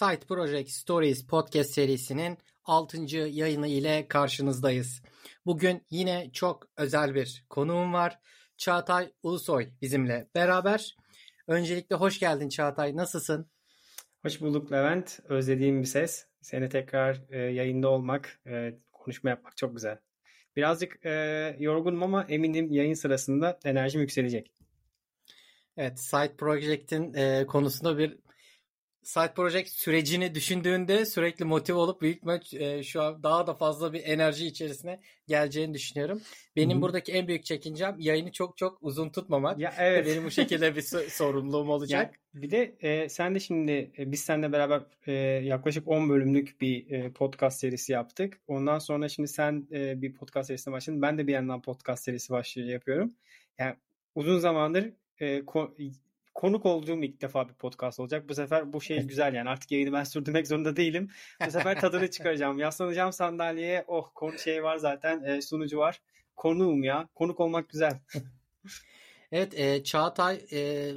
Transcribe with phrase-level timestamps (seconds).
[0.00, 3.16] Site Project Stories podcast serisinin 6.
[3.16, 5.02] yayını ile karşınızdayız.
[5.46, 8.18] Bugün yine çok özel bir konuğum var.
[8.56, 10.96] Çağatay Ulusoy bizimle beraber.
[11.46, 12.96] Öncelikle hoş geldin Çağatay.
[12.96, 13.50] Nasılsın?
[14.22, 15.20] Hoş bulduk Levent.
[15.28, 16.26] Özlediğim bir ses.
[16.40, 19.98] Seni tekrar e, yayında olmak, e, konuşma yapmak çok güzel.
[20.56, 24.52] Birazcık e, yorgunum ama eminim yayın sırasında enerjim yükselecek.
[25.76, 28.18] Evet, Site Project'in e, konusunda bir
[29.02, 33.92] Side Project sürecini düşündüğünde sürekli motive olup büyük maç e, şu an daha da fazla
[33.92, 36.20] bir enerji içerisine geleceğini düşünüyorum.
[36.56, 36.82] Benim Hı-hı.
[36.82, 39.58] buradaki en büyük çekincem yayını çok çok uzun tutmamak.
[39.58, 40.06] Ya evet.
[40.06, 42.14] Benim bu şekilde bir sorumluluğum olacak.
[42.34, 45.12] Ya, bir de e, sen de şimdi e, biz seninle beraber e,
[45.44, 48.40] yaklaşık 10 bölümlük bir e, podcast serisi yaptık.
[48.48, 51.02] Ondan sonra şimdi sen e, bir podcast serisine başladın.
[51.02, 53.14] Ben de bir yandan podcast serisi başlıyor yapıyorum.
[53.58, 53.76] Yani
[54.14, 55.92] uzun zamandır e, ko-
[56.34, 58.28] konuk olduğum ilk defa bir podcast olacak.
[58.28, 61.10] Bu sefer bu şey güzel yani artık yayını ben sürdürmek zorunda değilim.
[61.46, 62.58] Bu sefer tadını çıkaracağım.
[62.58, 63.84] Yaslanacağım sandalyeye.
[63.86, 66.00] Oh konu şey var zaten e, sunucu var.
[66.36, 67.08] Konuğum ya.
[67.14, 68.00] Konuk olmak güzel.
[69.32, 70.90] evet e, Çağatay e,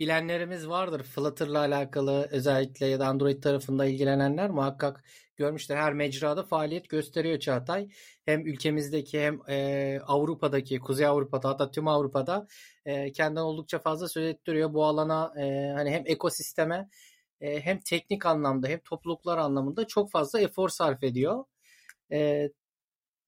[0.00, 1.02] bilenlerimiz vardır.
[1.02, 5.04] Flutter'la alakalı özellikle ya da Android tarafında ilgilenenler muhakkak
[5.38, 5.76] görmüşler.
[5.76, 7.88] Her mecrada faaliyet gösteriyor Çağatay.
[8.24, 12.46] Hem ülkemizdeki hem e, Avrupa'daki, Kuzey Avrupa'da hatta tüm Avrupa'da
[12.84, 14.72] e, kendinden oldukça fazla söz ettiriyor.
[14.74, 16.88] Bu alana e, hani hem ekosisteme
[17.40, 21.44] e, hem teknik anlamda hem topluluklar anlamında çok fazla efor sarf ediyor.
[22.12, 22.48] E,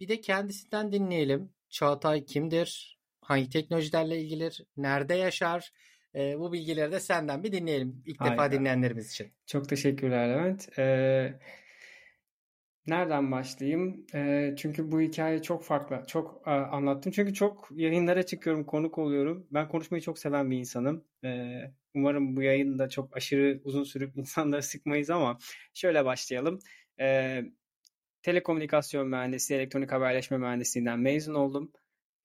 [0.00, 1.52] bir de kendisinden dinleyelim.
[1.68, 2.98] Çağatay kimdir?
[3.20, 4.64] Hangi teknolojilerle ilgilir?
[4.76, 5.72] Nerede yaşar?
[6.14, 8.32] E, bu bilgileri de senden bir dinleyelim ilk Harika.
[8.34, 9.32] defa dinleyenlerimiz için.
[9.46, 10.78] Çok teşekkürler Levent.
[10.78, 11.34] Ee,
[12.86, 14.06] nereden başlayayım?
[14.14, 16.02] Ee, çünkü bu hikaye çok farklı.
[16.06, 17.12] Çok e, anlattım.
[17.12, 19.46] Çünkü çok yayınlara çıkıyorum, konuk oluyorum.
[19.50, 21.04] Ben konuşmayı çok seven bir insanım.
[21.24, 21.60] Ee,
[21.94, 25.38] umarım bu yayında çok aşırı uzun sürüp insanları sıkmayız ama
[25.74, 26.58] şöyle başlayalım.
[27.00, 27.44] Ee,
[28.22, 31.72] telekomünikasyon mühendisi, elektronik haberleşme mühendisliğinden mezun oldum.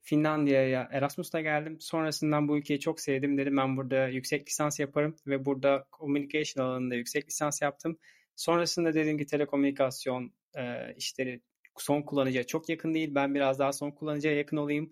[0.02, 1.78] Finlandiya'ya Erasmus'ta geldim.
[1.80, 3.38] Sonrasından bu ülkeyi çok sevdim.
[3.38, 7.98] Dedim ben burada yüksek lisans yaparım ve burada communication alanında yüksek lisans yaptım.
[8.36, 11.42] Sonrasında dedim ki telekomünikasyon e, işleri
[11.78, 13.16] son kullanıcıya çok yakın değil.
[13.16, 14.92] Ben biraz daha son kullanıcıya yakın olayım.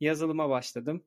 [0.00, 1.04] Yazılıma başladım.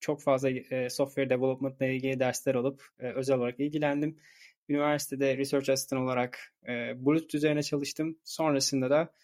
[0.00, 0.50] Çok fazla
[0.90, 4.18] software development ile ilgili dersler alıp özel olarak ilgilendim.
[4.68, 6.54] Üniversitede research assistant olarak
[6.96, 8.18] Bluetooth üzerine çalıştım.
[8.24, 9.14] Sonrasında da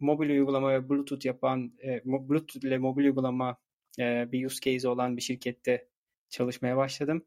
[0.00, 1.72] mobil uygulama ve Bluetooth yapan,
[2.04, 3.56] Bluetooth ile mobil uygulama
[3.98, 5.88] bir use case olan bir şirkette
[6.28, 7.24] çalışmaya başladım.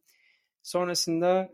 [0.64, 1.50] Sonrasında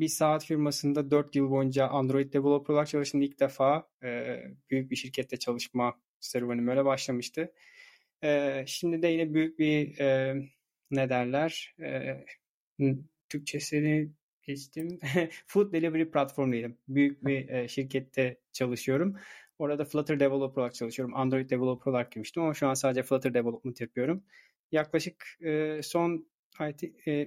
[0.00, 3.22] bir saat firmasında 4 yıl boyunca Android developer olarak çalıştım.
[3.22, 7.52] İlk defa e, büyük bir şirkette çalışma serüvenim öyle başlamıştı.
[8.24, 10.36] E, şimdi de yine büyük bir e,
[10.90, 12.24] ne derler e,
[13.28, 14.12] Türkçesini
[14.42, 14.98] geçtim.
[15.46, 16.78] Food Delivery platformundaydım.
[16.88, 19.16] Büyük bir e, şirkette çalışıyorum.
[19.58, 21.16] Orada Flutter Developer olarak çalışıyorum.
[21.16, 24.24] Android Developer olarak girmiştim ama şu an sadece Flutter Development yapıyorum.
[24.72, 26.26] Yaklaşık e, son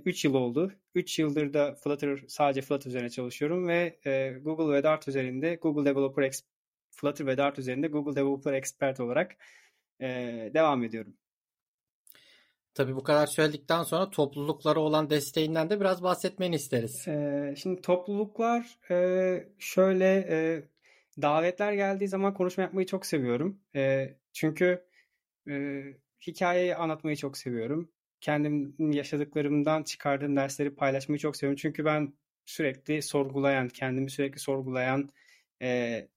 [0.06, 0.72] 3 yıl oldu.
[0.95, 5.90] 3 yıldır da Flutter sadece Flutter üzerine çalışıyorum ve e, Google ve Dart üzerinde Google
[5.90, 6.44] Developer Ex
[6.91, 9.35] Flutter ve Dart üzerinde Google Developer Expert olarak
[10.01, 10.07] e,
[10.53, 11.13] devam ediyorum.
[12.73, 17.07] Tabii bu kadar söyledikten sonra topluluklara olan desteğinden de biraz bahsetmeni isteriz.
[17.07, 20.63] Ee, şimdi topluluklar e, şöyle e,
[21.22, 23.59] davetler geldiği zaman konuşma yapmayı çok seviyorum.
[23.75, 24.85] E, çünkü
[25.50, 25.84] e,
[26.28, 27.91] hikayeyi anlatmayı çok seviyorum.
[28.22, 31.59] Kendim yaşadıklarımdan çıkardığım dersleri paylaşmayı çok seviyorum.
[31.62, 32.13] Çünkü ben
[32.46, 35.09] sürekli sorgulayan, kendimi sürekli sorgulayan
[35.62, 36.07] e,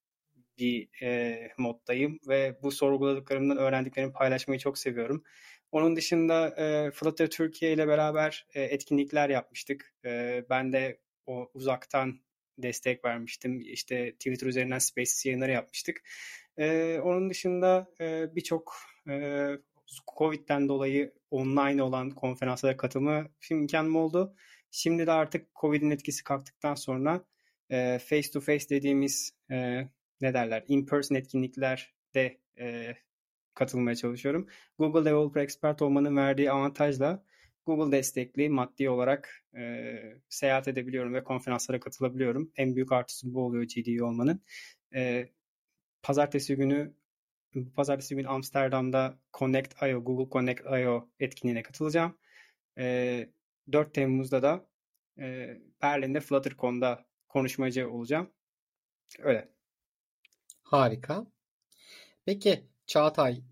[0.58, 5.24] bir e, moddayım ve bu sorguladıklarımdan öğrendiklerimi paylaşmayı çok seviyorum.
[5.72, 9.94] Onun dışında e, Flutter Türkiye ile beraber e, etkinlikler yapmıştık.
[10.04, 12.20] E, ben de o uzaktan
[12.58, 13.60] destek vermiştim.
[13.60, 16.02] İşte Twitter üzerinden Spaces yayınları yapmıştık.
[16.58, 18.74] E, onun dışında e, birçok
[19.08, 19.48] e,
[20.18, 24.34] Covid'den dolayı online olan konferanslara katılma imkanım oldu.
[24.70, 27.24] Şimdi de artık Covid'in etkisi kalktıktan sonra
[27.98, 29.88] face to face dediğimiz e,
[30.20, 32.96] ne derler in-person etkinliklerde e,
[33.54, 34.48] katılmaya çalışıyorum.
[34.78, 37.24] Google Developer Expert olmanın verdiği avantajla
[37.66, 39.62] Google destekli maddi olarak e,
[40.28, 42.52] seyahat edebiliyorum ve konferanslara katılabiliyorum.
[42.56, 44.42] En büyük artısı bu oluyor GDE olmanın.
[44.94, 45.28] E,
[46.02, 46.94] pazartesi günü
[47.76, 52.18] pazartesi günü Amsterdam'da Connect.io, Google Connect.io etkinliğine katılacağım.
[52.78, 53.28] E,
[53.72, 54.66] 4 Temmuz'da da
[55.18, 58.30] e, Berlin'de FlutterCon'da konuşmacı olacağım.
[59.18, 59.48] Öyle.
[60.62, 61.26] Harika.
[62.24, 63.42] Peki Çağatay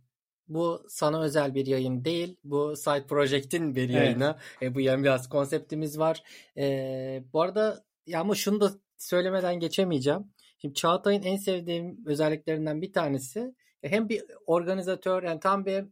[0.48, 2.36] bu sana özel bir yayın değil.
[2.44, 4.36] Bu Side Project'in bir yayını.
[4.60, 4.72] Evet.
[4.72, 6.22] E, bu yan biraz konseptimiz var.
[6.56, 10.24] E, bu arada ya ama şunu da söylemeden geçemeyeceğim.
[10.58, 15.84] Şimdi Çağatay'ın en sevdiğim özelliklerinden bir tanesi hem bir organizatör yani tam bir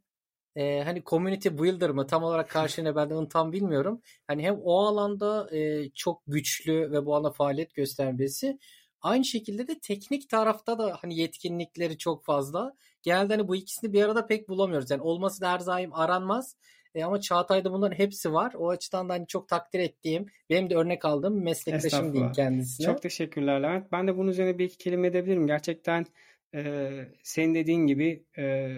[0.57, 4.03] e, hani community builder mı tam olarak karşılığında ben de onu tam bilmiyorum.
[4.27, 8.59] Hani hem o alanda e, çok güçlü ve bu alanda faaliyet gösteren birisi.
[9.01, 12.75] Aynı şekilde de teknik tarafta da hani yetkinlikleri çok fazla.
[13.03, 14.91] Genelde hani bu ikisini bir arada pek bulamıyoruz.
[14.91, 16.57] Yani olması da her zaman aranmaz.
[16.95, 18.55] E ama Çağatay'da bunların hepsi var.
[18.55, 22.87] O açıdan da hani çok takdir ettiğim, benim de örnek aldığım meslektaşım diyeyim kendisine.
[22.87, 23.93] Çok teşekkürler Levent.
[23.93, 25.47] Ben de bunun üzerine bir iki kelime edebilirim.
[25.47, 26.07] Gerçekten
[26.55, 26.91] e,
[27.23, 28.75] senin dediğin gibi e,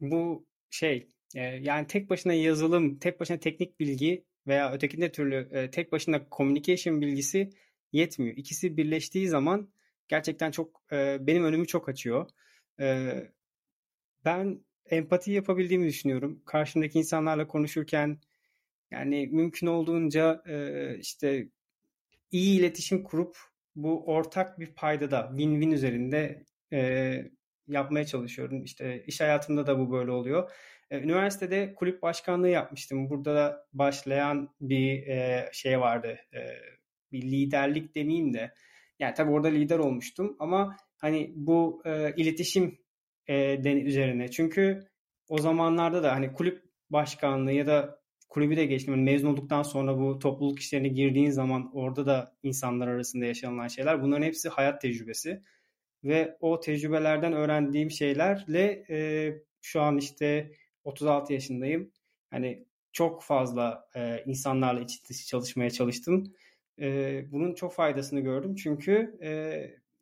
[0.00, 5.70] bu şey e, yani tek başına yazılım, tek başına teknik bilgi veya ötekinde türlü e,
[5.70, 7.50] tek başına communication bilgisi
[7.92, 8.36] yetmiyor.
[8.36, 9.72] İkisi birleştiği zaman
[10.08, 12.30] gerçekten çok e, benim önümü çok açıyor.
[12.80, 13.12] E,
[14.24, 16.42] ben empati yapabildiğimi düşünüyorum.
[16.46, 18.18] Karşımdaki insanlarla konuşurken
[18.90, 21.48] yani mümkün olduğunca e, işte
[22.30, 23.36] iyi iletişim kurup
[23.76, 27.30] bu ortak bir payda da win-win üzerinde e,
[27.66, 28.64] yapmaya çalışıyorum.
[28.64, 30.50] İşte iş hayatımda da bu böyle oluyor.
[30.90, 33.10] Üniversitede kulüp başkanlığı yapmıştım.
[33.10, 36.18] Burada da başlayan bir e, şey vardı.
[36.34, 36.38] E,
[37.12, 38.54] bir liderlik demeyeyim de.
[38.98, 42.78] Yani tabii orada lider olmuştum ama hani bu e, iletişim
[43.26, 44.30] e, üzerine.
[44.30, 44.80] Çünkü
[45.28, 48.94] o zamanlarda da hani kulüp başkanlığı ya da kulübü de geçtim.
[48.94, 54.02] Yani mezun olduktan sonra bu topluluk işlerine girdiğin zaman orada da insanlar arasında yaşanılan şeyler.
[54.02, 55.42] Bunların hepsi hayat tecrübesi.
[56.04, 59.32] Ve o tecrübelerden öğrendiğim şeylerle e,
[59.62, 60.52] şu an işte
[60.84, 61.92] 36 yaşındayım.
[62.30, 66.34] Hani çok fazla e, insanlarla iç dışı çalışmaya çalıştım.
[66.80, 68.54] E, bunun çok faydasını gördüm.
[68.54, 69.30] Çünkü e,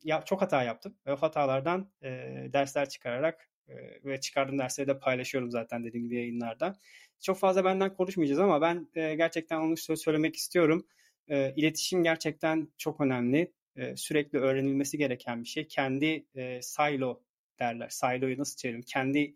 [0.04, 2.08] ya çok hata yaptım ve o hatalardan e,
[2.52, 3.74] dersler çıkararak e,
[4.04, 6.78] ve çıkardığım dersleri de paylaşıyorum zaten dediğim gibi yayınlarda.
[7.20, 10.86] Çok fazla benden konuşmayacağız ama ben e, gerçekten onu söylemek istiyorum.
[11.28, 13.52] E, iletişim gerçekten çok önemli.
[13.78, 15.68] E, sürekli öğrenilmesi gereken bir şey.
[15.68, 17.22] Kendi e, silo
[17.60, 17.88] derler.
[17.88, 18.82] Silo'yu nasıl çevirelim?
[18.82, 19.34] Kendi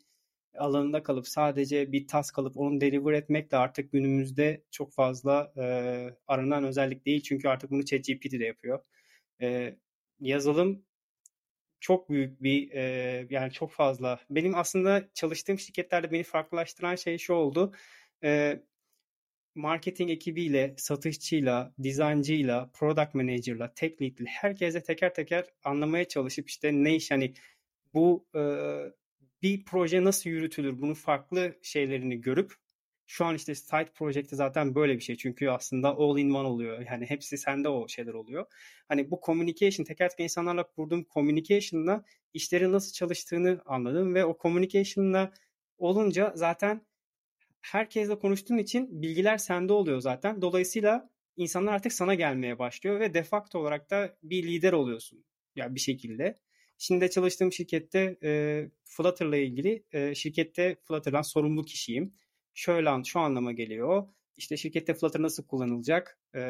[0.58, 5.62] alanında kalıp sadece bir task kalıp onu deliver etmek de artık günümüzde çok fazla e,
[6.26, 7.22] aranan özellik değil.
[7.22, 8.84] Çünkü artık bunu ChatGPT de yapıyor.
[9.42, 9.76] E,
[10.20, 10.84] yazılım
[11.80, 14.20] çok büyük bir e, yani çok fazla.
[14.30, 17.72] Benim aslında çalıştığım şirketlerde beni farklılaştıran şey şu oldu.
[18.24, 18.62] E,
[19.54, 26.96] marketing ekibiyle, satışçıyla, dizayncıyla, product manager'la, tech lead'le herkese teker teker anlamaya çalışıp işte ne
[26.96, 27.34] iş hani
[27.94, 28.42] bu e,
[29.42, 32.52] bir proje nasıl yürütülür bunun farklı şeylerini görüp
[33.06, 35.16] şu an işte site project'te zaten böyle bir şey.
[35.16, 36.86] Çünkü aslında all in one oluyor.
[36.90, 38.46] Yani hepsi sende o şeyler oluyor.
[38.88, 45.32] Hani bu communication, teker teker insanlarla kurduğum communication'la işlerin nasıl çalıştığını anladım ve o communication'la
[45.78, 46.86] olunca zaten
[47.62, 50.42] herkesle konuştuğun için bilgiler sende oluyor zaten.
[50.42, 55.16] Dolayısıyla insanlar artık sana gelmeye başlıyor ve de facto olarak da bir lider oluyorsun.
[55.56, 56.38] Ya yani bir şekilde.
[56.78, 62.14] Şimdi çalıştığım şirkette e, Flutter'la ilgili e, şirkette Flutter'dan sorumlu kişiyim
[62.54, 64.08] şöyle an, şu anlama geliyor.
[64.36, 66.40] İşte şirkette Flutter nasıl kullanılacak e,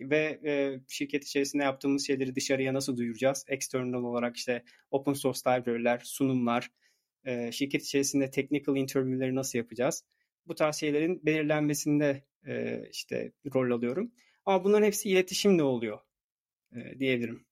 [0.00, 3.44] ve e, şirket içerisinde yaptığımız şeyleri dışarıya nasıl duyuracağız?
[3.48, 6.70] External olarak işte open source library'ler, sunumlar,
[7.24, 10.04] e, şirket içerisinde technical interview'leri nasıl yapacağız?
[10.46, 14.12] Bu tarz şeylerin belirlenmesinde e, işte rol alıyorum.
[14.44, 15.98] Ama bunların hepsi iletişimle oluyor
[16.76, 17.46] e, diyebilirim.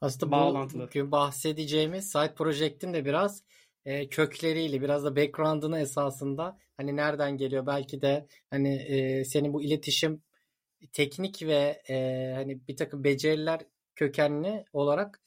[0.00, 0.86] Aslında Bağlantılı.
[0.86, 3.42] bugün bahsedeceğimiz Side Project'in de biraz
[3.84, 9.62] e, kökleriyle biraz da background'ını esasında hani nereden geliyor belki de hani e, senin bu
[9.62, 10.22] iletişim
[10.92, 13.60] teknik ve e, hani bir takım beceriler
[13.94, 15.20] kökenli olarak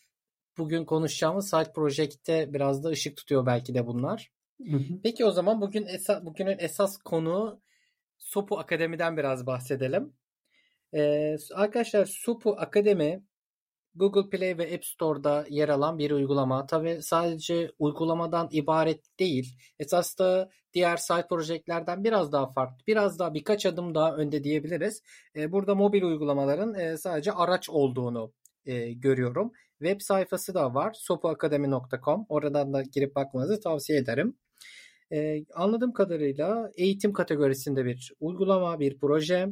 [0.57, 4.31] bugün konuşacağımız Side Project'te biraz da ışık tutuyor belki de bunlar.
[5.03, 7.61] Peki o zaman bugün esa, bugünün esas konu
[8.17, 10.13] Sopu Akademi'den biraz bahsedelim.
[10.93, 13.23] Ee, arkadaşlar Sopu Akademi
[13.95, 16.65] Google Play ve App Store'da yer alan bir uygulama.
[16.65, 19.57] Tabi sadece uygulamadan ibaret değil.
[19.79, 22.77] Esas da diğer site projelerden biraz daha farklı.
[22.87, 25.03] Biraz daha birkaç adım daha önde diyebiliriz.
[25.35, 28.33] E, burada mobil uygulamaların e, sadece araç olduğunu
[28.65, 29.51] e, görüyorum.
[29.79, 30.93] Web sayfası da var.
[30.93, 32.25] sopuakademi.com.
[32.29, 34.37] Oradan da girip bakmanızı tavsiye ederim.
[35.53, 39.49] Anladığım kadarıyla eğitim kategorisinde bir uygulama, bir proje.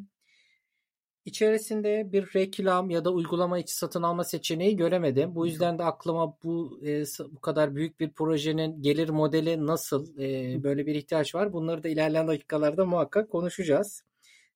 [1.26, 5.36] İçerisinde bir reklam ya da uygulama içi satın alma seçeneği göremedim.
[5.36, 10.64] Bu yüzden de aklıma bu e, bu kadar büyük bir projenin gelir modeli nasıl e,
[10.64, 11.54] böyle bir ihtiyaç var.
[11.54, 14.04] Bunları da ilerleyen dakikalarda muhakkak konuşacağız.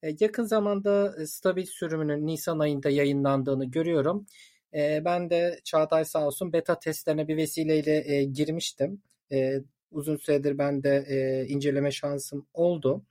[0.03, 4.25] E, yakın zamanda stabil sürümünün Nisan ayında yayınlandığını görüyorum.
[4.73, 9.01] E, ben de Çağatay sağ olsun beta testlerine bir vesileyle e, girmiştim.
[9.31, 9.59] E,
[9.91, 13.05] uzun süredir ben de e, inceleme şansım oldu.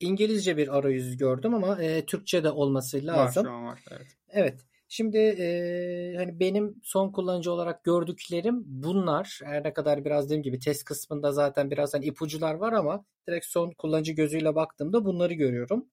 [0.00, 3.46] İngilizce bir arayüz gördüm ama e, Türkçe de olması lazım.
[3.46, 3.84] Var şu an var.
[3.90, 4.06] Evet.
[4.28, 4.60] Evet.
[4.88, 9.40] Şimdi e, hani benim son kullanıcı olarak gördüklerim bunlar.
[9.44, 13.46] Her ne kadar biraz dediğim gibi test kısmında zaten biraz hani ipucular var ama direkt
[13.46, 15.86] son kullanıcı gözüyle baktığımda bunları görüyorum.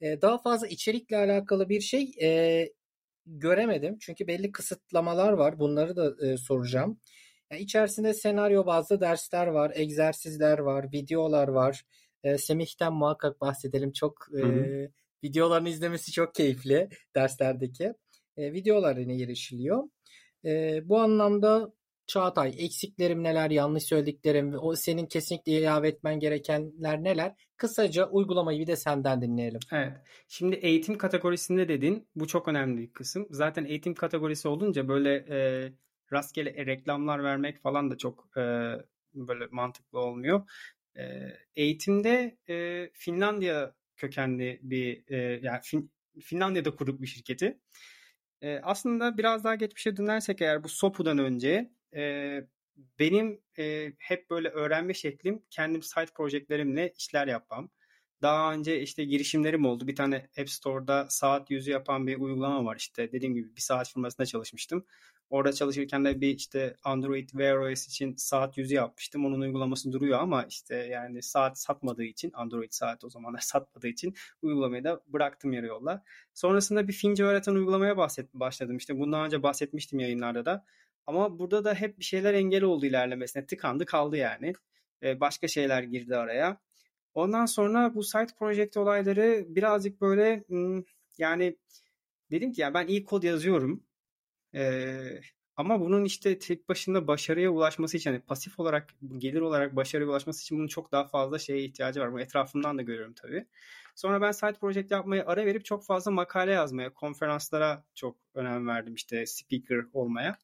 [0.00, 2.70] E, daha fazla içerikle alakalı bir şey e,
[3.26, 3.98] göremedim.
[4.00, 5.58] Çünkü belli kısıtlamalar var.
[5.58, 7.00] Bunları da e, soracağım.
[7.50, 11.84] Yani içerisinde senaryo bazlı dersler var, egzersizler var, videolar var.
[12.24, 13.92] E, Semih'ten muhakkak bahsedelim.
[13.92, 14.44] Çok e,
[15.24, 17.94] videolarını izlemesi çok keyifli derslerdeki.
[18.36, 19.88] E, videolarına erişiliyor.
[20.44, 21.72] E, bu anlamda
[22.10, 27.34] Çağatay eksiklerim neler, yanlış söylediklerim o senin kesinlikle ilave etmen gerekenler neler?
[27.56, 29.60] Kısaca uygulamayı bir de senden dinleyelim.
[29.72, 29.92] Evet.
[30.28, 32.08] Şimdi eğitim kategorisinde dedin.
[32.16, 33.26] Bu çok önemli bir kısım.
[33.30, 35.72] Zaten eğitim kategorisi olunca böyle e,
[36.12, 38.40] rastgele reklamlar vermek falan da çok e,
[39.14, 40.50] böyle mantıklı olmuyor.
[40.98, 41.02] E,
[41.56, 47.58] eğitimde e, Finlandiya kökenli bir e, yani fin, Finlandiya'da kurduk bir şirketi.
[48.42, 52.40] E, aslında biraz daha geçmişe dönersek eğer bu SOPU'dan önce e,
[52.98, 57.70] benim e, hep böyle öğrenme şeklim kendim site projeklerimle işler yapmam.
[58.22, 59.86] Daha önce işte girişimlerim oldu.
[59.86, 63.12] Bir tane App Store'da saat yüzü yapan bir uygulama var işte.
[63.12, 64.86] Dediğim gibi bir saat firmasında çalışmıştım.
[65.30, 69.26] Orada çalışırken de bir işte Android Wear OS için saat yüzü yapmıştım.
[69.26, 74.14] Onun uygulaması duruyor ama işte yani saat satmadığı için Android saat o zamanlar satmadığı için
[74.42, 76.04] uygulamayı da bıraktım yarı yolda.
[76.34, 78.76] Sonrasında bir Fince öğreten uygulamaya bahset, başladım.
[78.76, 80.64] İşte bundan önce bahsetmiştim yayınlarda da.
[81.06, 83.46] Ama burada da hep bir şeyler engel oldu ilerlemesine.
[83.46, 84.52] Tıkandı kaldı yani.
[85.02, 86.60] Ee, başka şeyler girdi araya.
[87.14, 90.82] Ondan sonra bu site project olayları birazcık böyle hmm,
[91.18, 91.56] yani
[92.30, 93.84] dedim ki ya ben iyi kod yazıyorum.
[94.54, 95.20] Ee,
[95.56, 100.42] ama bunun işte tek başına başarıya ulaşması için hani pasif olarak gelir olarak başarıya ulaşması
[100.42, 102.12] için bunun çok daha fazla şeye ihtiyacı var.
[102.12, 103.46] Bu etrafımdan da görüyorum tabii.
[103.94, 108.94] Sonra ben site project yapmaya ara verip çok fazla makale yazmaya, konferanslara çok önem verdim
[108.94, 110.38] işte speaker olmaya.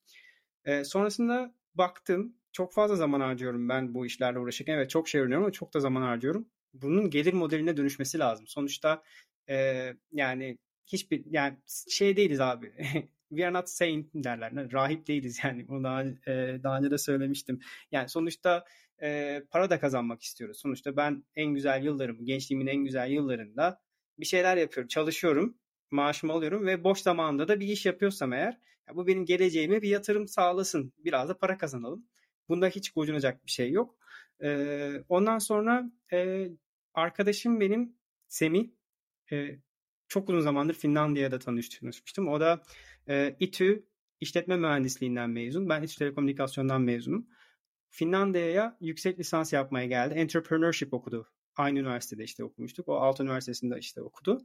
[0.65, 4.75] E, sonrasında baktım çok fazla zaman harcıyorum ben bu işlerle uğraşırken.
[4.75, 6.49] Evet çok şey öğreniyorum ama çok da zaman harcıyorum.
[6.75, 8.47] Bunun gelir modeline dönüşmesi lazım.
[8.47, 9.03] Sonuçta
[9.49, 9.57] e,
[10.13, 11.57] yani hiçbir yani
[11.89, 12.73] şey değiliz abi.
[13.37, 14.73] We are not saint derler.
[14.73, 15.69] Rahip değiliz yani.
[15.69, 17.61] Bunu daha, e, daha önce de söylemiştim.
[17.93, 18.65] Yani sonuçta
[19.03, 20.59] e, para da kazanmak istiyoruz.
[20.61, 23.81] Sonuçta ben en güzel yıllarım, gençliğimin en güzel yıllarında
[24.19, 25.59] bir şeyler yapıyorum, çalışıyorum,
[25.91, 29.89] maaşımı alıyorum ve boş zamanında da bir iş yapıyorsam eğer ya bu benim geleceğime bir
[29.89, 30.93] yatırım sağlasın.
[30.99, 32.07] Biraz da para kazanalım.
[32.49, 33.97] Bunda hiç gocunacak bir şey yok.
[34.43, 36.49] Ee, ondan sonra e,
[36.95, 37.97] arkadaşım benim
[38.29, 38.71] Semih.
[39.33, 39.59] E,
[40.09, 42.29] çok uzun zamandır Finlandiya'da tanışmıştım.
[42.29, 42.63] O da
[43.09, 43.87] e, İTÜ
[44.21, 45.69] işletme mühendisliğinden mezun.
[45.69, 47.27] Ben İTÜ Telekomünikasyon'dan mezunum.
[47.91, 50.15] Finlandiya'ya yüksek lisans yapmaya geldi.
[50.15, 51.29] Entrepreneurship okudu.
[51.57, 52.89] Aynı üniversitede işte okumuştuk.
[52.89, 54.41] O Alt Üniversitesi'nde işte okudu.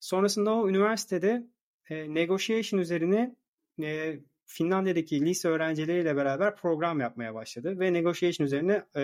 [0.00, 1.46] Sonrasında o üniversitede
[1.90, 3.36] e, negotiation üzerine
[3.82, 9.02] e, Finlandiya'daki lise öğrencileriyle beraber program yapmaya başladı ve negotiation üzerine e,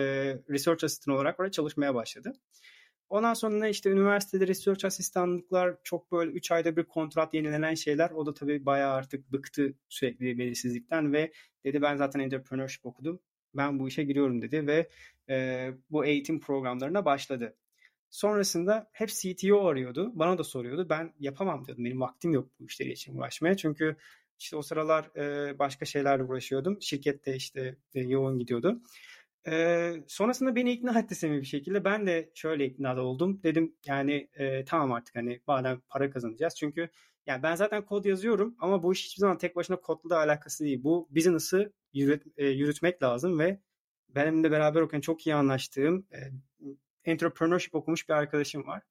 [0.49, 2.33] research assistant olarak orada çalışmaya başladı.
[3.11, 8.11] Ondan sonra işte üniversitede research asistanlıklar çok böyle 3 ayda bir kontrat yenilenen şeyler.
[8.11, 11.31] O da tabii bayağı artık bıktı sürekli belirsizlikten ve
[11.63, 13.19] dedi ben zaten entrepreneurship okudum.
[13.53, 14.89] Ben bu işe giriyorum dedi ve
[15.29, 17.55] e, bu eğitim programlarına başladı.
[18.09, 20.11] Sonrasında hep CTO arıyordu.
[20.15, 20.89] Bana da soruyordu.
[20.89, 21.85] Ben yapamam diyordum.
[21.85, 23.57] Benim vaktim yok bu işleri için uğraşmaya.
[23.57, 23.95] Çünkü
[24.39, 26.81] işte o sıralar e, başka şeylerle uğraşıyordum.
[26.81, 28.81] Şirkette işte e, yoğun gidiyordu.
[29.47, 31.85] E, sonrasında beni ikna etti Semih bir şekilde.
[31.85, 33.43] Ben de şöyle ikna oldum.
[33.43, 36.55] Dedim yani e, tamam artık hani madem para kazanacağız.
[36.55, 36.89] Çünkü
[37.25, 40.63] yani ben zaten kod yazıyorum ama bu iş hiçbir zaman tek başına kodla da alakası
[40.63, 40.83] değil.
[40.83, 43.59] Bu business'ı yürüt, e, yürütmek lazım ve
[44.09, 46.19] benimle beraber okuyan çok iyi anlaştığım e,
[47.05, 48.81] entrepreneurship okumuş bir arkadaşım var.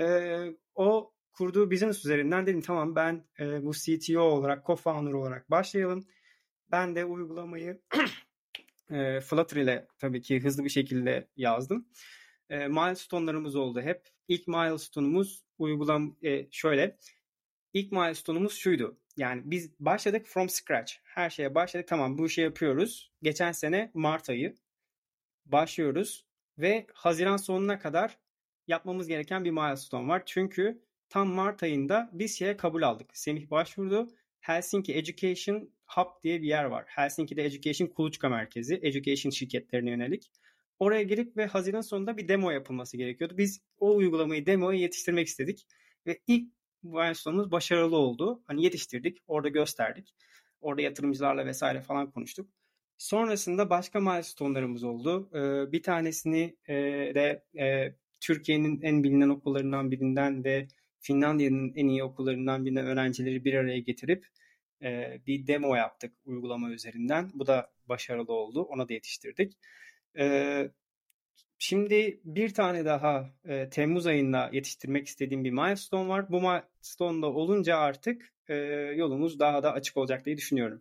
[0.00, 0.36] E,
[0.74, 6.06] o kurduğu business üzerinden dedim tamam ben e, bu CTO olarak, co-founder olarak başlayalım.
[6.70, 7.80] Ben de uygulamayı
[8.90, 11.88] e, Flutter ile tabii ki hızlı bir şekilde yazdım.
[12.50, 14.08] E, milestone'larımız oldu hep.
[14.28, 16.96] İlk milestone'umuz uygulam e, şöyle.
[17.72, 18.98] İlk milestone'umuz şuydu.
[19.16, 20.92] Yani biz başladık from scratch.
[21.04, 21.88] Her şeye başladık.
[21.88, 23.12] Tamam bu işi yapıyoruz.
[23.22, 24.54] Geçen sene Mart ayı
[25.46, 26.26] başlıyoruz
[26.58, 28.18] ve Haziran sonuna kadar
[28.66, 30.22] yapmamız gereken bir milestone var.
[30.26, 33.16] Çünkü tam Mart ayında biz şeye kabul aldık.
[33.16, 34.08] Semih başvurdu.
[34.46, 36.84] Helsinki Education Hub diye bir yer var.
[36.86, 38.80] Helsinki'de Education kuluçka merkezi.
[38.82, 40.30] Education şirketlerine yönelik.
[40.78, 43.38] Oraya girip ve Haziran sonunda bir demo yapılması gerekiyordu.
[43.38, 45.66] Biz o uygulamayı demoya yetiştirmek istedik.
[46.06, 48.42] Ve ilk milestone'umuz başarılı oldu.
[48.46, 50.14] Hani yetiştirdik, orada gösterdik.
[50.60, 52.48] Orada yatırımcılarla vesaire falan konuştuk.
[52.98, 55.30] Sonrasında başka milestone'larımız oldu.
[55.34, 56.74] Ee, bir tanesini e,
[57.14, 60.68] de e, Türkiye'nin en bilinen okullarından birinden ve
[61.06, 64.26] Finlandiya'nın en iyi okullarından birinden öğrencileri bir araya getirip
[64.82, 67.30] e, bir demo yaptık uygulama üzerinden.
[67.34, 68.62] Bu da başarılı oldu.
[68.62, 69.52] Ona da yetiştirdik.
[70.18, 70.70] E,
[71.58, 76.30] şimdi bir tane daha e, Temmuz ayında yetiştirmek istediğim bir milestone var.
[76.30, 78.54] Bu milestone'da olunca artık e,
[78.96, 80.78] yolumuz daha da açık olacak diye düşünüyorum.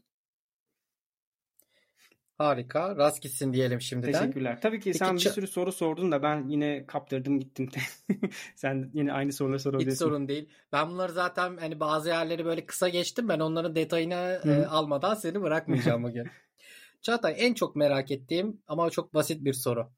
[2.38, 2.96] Harika.
[2.96, 4.12] Rast gitsin diyelim şimdiden.
[4.12, 4.62] Teşekkürler.
[4.62, 7.70] Tabii ki Peki, sen bir sürü soru sordun da ben yine kaptırdım gittim.
[8.56, 9.92] sen yine aynı soruları sorabilirsin.
[9.92, 10.50] Hiç sorun değil.
[10.72, 13.30] Ben bunları zaten hani bazı yerleri böyle kısa geçtim.
[13.30, 16.28] Ben onların detayını e, almadan seni bırakmayacağım bugün.
[17.02, 19.90] Çağatay en çok merak ettiğim ama çok basit bir soru.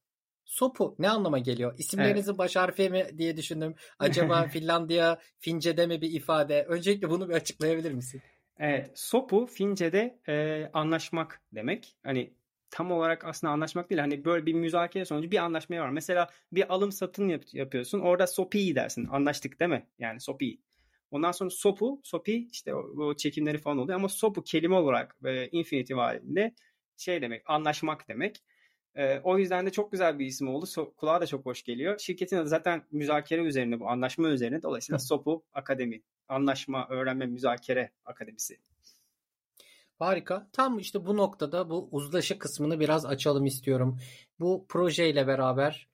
[0.45, 1.75] Sopu ne anlama geliyor?
[1.77, 2.39] İsimlerinizin evet.
[2.39, 3.75] baş harfi mi diye düşündüm.
[3.99, 6.63] Acaba Finlandiya Fince'de mi bir ifade?
[6.63, 8.21] Öncelikle bunu bir açıklayabilir misin?
[8.59, 11.95] Evet, sopu Fince'de e, anlaşmak demek.
[12.03, 12.33] Hani
[12.69, 14.01] tam olarak aslında anlaşmak değil.
[14.01, 15.89] Hani böyle bir müzakere sonucu bir anlaşmaya var.
[15.89, 17.99] Mesela bir alım satın yap- yapıyorsun.
[17.99, 19.07] Orada sopi dersin.
[19.11, 19.87] Anlaştık değil mi?
[19.99, 20.57] Yani sopi.
[21.11, 25.47] Ondan sonra sopu, sopi işte o, o çekimleri falan oluyor ama sopu kelime olarak e,
[25.47, 26.55] infinitive halinde
[26.97, 28.43] şey demek, anlaşmak demek.
[28.95, 30.65] E, o yüzden de çok güzel bir isim oldu.
[30.65, 31.99] So, kulağa da çok hoş geliyor.
[31.99, 34.61] Şirketin adı zaten müzakere üzerine bu, anlaşma üzerine.
[34.61, 38.57] Dolayısıyla Sopu Akademi Anlaşma, Öğrenme, Müzakere Akademisi.
[39.99, 40.47] Harika.
[40.53, 43.99] Tam işte bu noktada bu uzlaşı kısmını biraz açalım istiyorum.
[44.39, 45.87] Bu projeyle beraber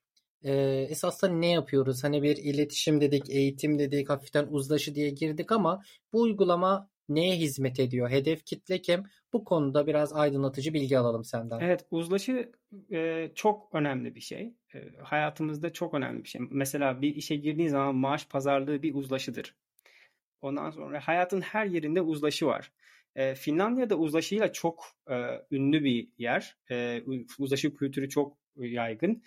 [0.43, 0.53] e,
[0.89, 2.03] esasında ne yapıyoruz?
[2.03, 5.81] Hani bir iletişim dedik, eğitim dedik, hafiften uzlaşı diye girdik ama
[6.13, 8.09] bu uygulama neye hizmet ediyor?
[8.09, 9.03] Hedef kitle kim?
[9.33, 11.59] Bu konuda biraz aydınlatıcı bilgi alalım senden.
[11.59, 12.51] Evet, uzlaşı
[12.91, 14.53] e, çok önemli bir şey.
[14.75, 16.41] E, hayatımızda çok önemli bir şey.
[16.51, 19.55] Mesela bir işe girdiğin zaman maaş pazarlığı bir uzlaşıdır.
[20.43, 22.71] Ondan sonra hayatın her yerinde uzlaşı var.
[23.15, 25.15] E, Finlandiya'da uzlaşıyla çok e,
[25.51, 26.57] ünlü bir yer.
[26.71, 27.03] E,
[27.39, 29.23] uzlaşı kültürü çok yaygın.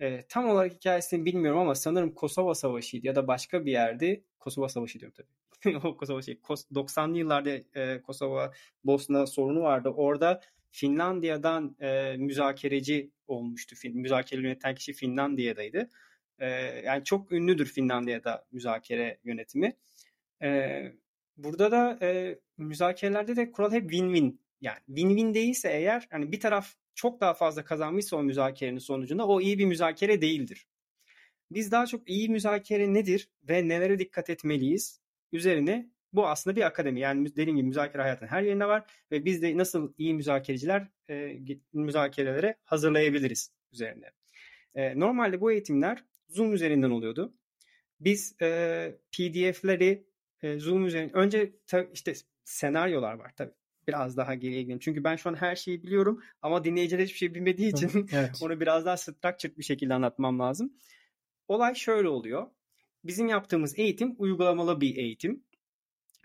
[0.00, 4.22] E, tam olarak hikayesini bilmiyorum ama sanırım Kosova Savaşı'ydı ya da başka bir yerde.
[4.40, 5.80] Kosova Savaşı diyorum tabii.
[5.98, 6.34] Kosova şey.
[6.74, 8.52] 90'lı yıllarda e, Kosova
[8.84, 9.88] Bosna sorunu vardı.
[9.88, 13.76] Orada Finlandiya'dan e, müzakereci olmuştu.
[13.76, 15.90] Fin, müzakere yöneten kişi Finlandiya'daydı.
[16.38, 16.48] E,
[16.84, 19.76] yani çok ünlüdür Finlandiya'da müzakere yönetimi.
[20.42, 20.82] E,
[21.36, 24.38] burada da e, müzakerelerde de kural hep win-win.
[24.60, 29.40] Yani win-win değilse eğer hani bir taraf çok daha fazla kazanmışsa o müzakerenin sonucunda o
[29.40, 30.66] iyi bir müzakere değildir.
[31.50, 35.00] Biz daha çok iyi müzakere nedir ve nelere dikkat etmeliyiz
[35.32, 37.00] üzerine bu aslında bir akademi.
[37.00, 41.38] Yani dediğim gibi müzakere hayatın her yerinde var ve biz de nasıl iyi müzakereciler e,
[41.72, 44.10] müzakerelere hazırlayabiliriz üzerine.
[44.74, 47.34] E, normalde bu eğitimler Zoom üzerinden oluyordu.
[48.00, 50.06] Biz e, PDF'leri
[50.46, 51.52] e, Zoom üzerinden önce
[51.92, 53.52] işte senaryolar var tabii.
[53.88, 54.78] Biraz daha geriye gidelim.
[54.78, 58.30] Çünkü ben şu an her şeyi biliyorum ama dinleyiciler hiçbir şey bilmediği için evet.
[58.42, 60.72] onu biraz daha structured bir şekilde anlatmam lazım.
[61.48, 62.46] Olay şöyle oluyor.
[63.04, 65.44] Bizim yaptığımız eğitim uygulamalı bir eğitim.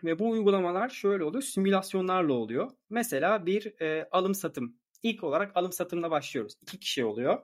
[0.04, 1.44] Ve bu uygulamalar şöyle oluyor.
[1.44, 2.72] Simülasyonlarla oluyor.
[2.90, 4.76] Mesela bir e, alım satım.
[5.04, 6.54] İlk olarak alım satımla başlıyoruz.
[6.62, 7.40] İki kişi oluyor.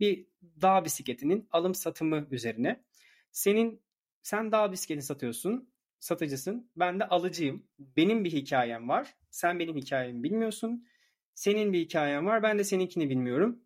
[0.00, 0.26] Bir
[0.62, 2.84] dağ bisikletinin alım satımı üzerine.
[3.32, 3.82] Senin
[4.22, 5.71] sen dağ bisikletini satıyorsun
[6.02, 6.70] satıcısın.
[6.76, 7.66] Ben de alıcıyım.
[7.78, 9.14] Benim bir hikayem var.
[9.30, 10.86] Sen benim hikayemi bilmiyorsun.
[11.34, 12.42] Senin bir hikayen var.
[12.42, 13.60] Ben de seninkini bilmiyorum.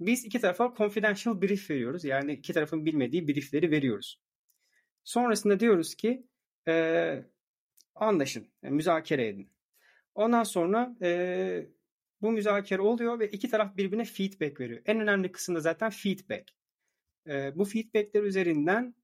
[0.00, 2.04] Biz iki tarafa confidential brief veriyoruz.
[2.04, 4.20] Yani iki tarafın bilmediği briefleri veriyoruz.
[5.04, 6.26] Sonrasında diyoruz ki
[6.68, 7.24] e,
[7.94, 9.52] anlaşın, yani müzakere edin.
[10.14, 11.66] Ondan sonra e,
[12.20, 14.82] bu müzakere oluyor ve iki taraf birbirine feedback veriyor.
[14.86, 16.50] En önemli kısım da zaten feedback.
[17.28, 18.94] E, bu feedbackler üzerinden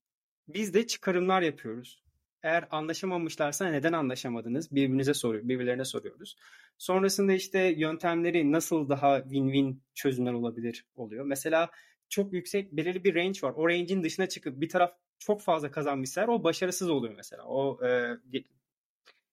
[0.48, 2.07] biz de çıkarımlar yapıyoruz.
[2.42, 4.74] Eğer anlaşamamışlarsa neden anlaşamadınız?
[4.74, 6.36] Birbirinize soruyor, birbirlerine soruyoruz.
[6.78, 11.24] Sonrasında işte yöntemleri nasıl daha win-win çözümler olabilir oluyor.
[11.24, 11.70] Mesela
[12.08, 13.52] çok yüksek belirli bir range var.
[13.56, 17.44] O range'in dışına çıkıp bir taraf çok fazla kazanmışsa o başarısız oluyor mesela.
[17.44, 18.16] O e,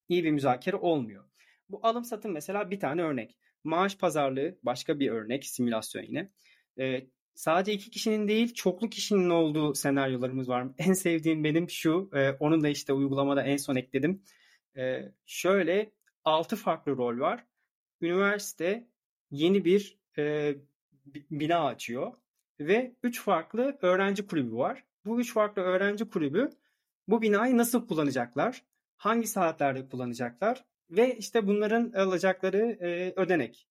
[0.10, 1.24] iyi bir müzakere olmuyor.
[1.70, 3.38] Bu alım satım mesela bir tane örnek.
[3.64, 6.32] Maaş pazarlığı başka bir örnek simülasyon yine.
[6.80, 10.68] E, sadece iki kişinin değil çoklu kişinin olduğu senaryolarımız var.
[10.78, 12.10] En sevdiğim benim şu.
[12.14, 14.24] E, onu da işte uygulamada en son ekledim.
[14.78, 15.92] E, şöyle
[16.24, 17.46] altı farklı rol var.
[18.02, 18.88] Üniversite
[19.32, 20.56] yeni bir e,
[21.32, 22.14] bina açıyor
[22.60, 24.84] ve üç farklı öğrenci kulübü var.
[25.06, 26.50] Bu üç farklı öğrenci kulübü
[27.08, 28.64] bu binayı nasıl kullanacaklar?
[28.98, 30.66] Hangi saatlerde kullanacaklar?
[30.90, 33.68] Ve işte bunların alacakları e, ödenek.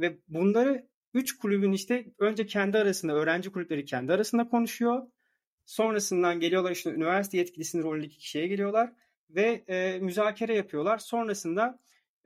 [0.00, 5.02] Ve bunları Üç kulübün işte önce kendi arasında, öğrenci kulüpleri kendi arasında konuşuyor.
[5.64, 8.92] Sonrasından geliyorlar işte üniversite yetkilisinin rolündeki kişiye geliyorlar
[9.30, 10.98] ve e, müzakere yapıyorlar.
[10.98, 11.78] Sonrasında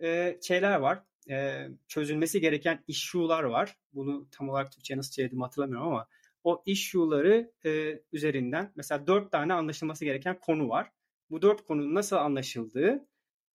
[0.02, 1.02] e, şeyler var.
[1.30, 3.76] e, çözülmesi gereken issue'lar var.
[3.92, 6.08] Bunu tam olarak Türkçe'ye nasıl çevirdim hatırlamıyorum ama
[6.44, 10.90] o issue'ları e, üzerinden mesela dört tane anlaşılması gereken konu var.
[11.30, 13.06] Bu dört konunun nasıl anlaşıldığı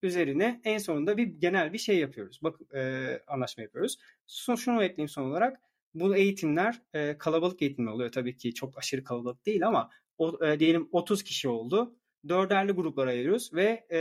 [0.06, 2.40] üzerine en sonunda bir genel bir şey yapıyoruz.
[2.44, 3.98] Bak e, anlaşma yapıyoruz.
[4.28, 5.62] Son, şunu ekleyeyim son olarak.
[5.94, 10.60] Bu eğitimler e, kalabalık eğitimler oluyor tabii ki çok aşırı kalabalık değil ama o, e,
[10.60, 11.96] diyelim 30 kişi oldu.
[12.28, 14.00] Dörderli gruplara ayırıyoruz ve e,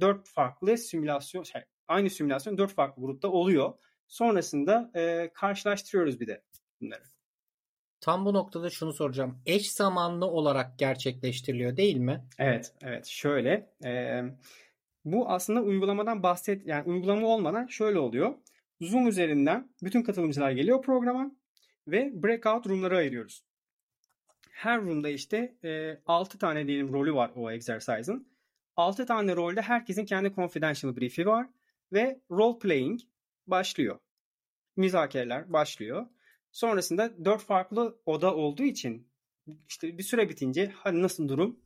[0.00, 3.72] dört farklı simülasyon, şey, aynı simülasyon dört farklı grupta oluyor.
[4.08, 6.42] Sonrasında e, karşılaştırıyoruz bir de
[6.80, 7.02] bunları.
[8.00, 9.42] Tam bu noktada şunu soracağım.
[9.46, 12.24] Eş zamanlı olarak gerçekleştiriliyor değil mi?
[12.38, 13.06] Evet, evet.
[13.06, 14.22] Şöyle, e,
[15.06, 18.34] bu aslında uygulamadan bahset, yani uygulama olmadan şöyle oluyor.
[18.80, 21.30] Zoom üzerinden bütün katılımcılar geliyor programa
[21.88, 23.44] ve breakout room'lara ayırıyoruz.
[24.50, 28.28] Her room'da işte e, 6 tane diyelim rolü var o exercise'ın.
[28.76, 31.46] 6 tane rolde herkesin kendi confidential brief'i var
[31.92, 33.00] ve role playing
[33.46, 33.98] başlıyor.
[34.76, 36.06] Müzakereler başlıyor.
[36.52, 39.08] Sonrasında 4 farklı oda olduğu için
[39.68, 41.60] işte bir süre bitince hadi nasıl durum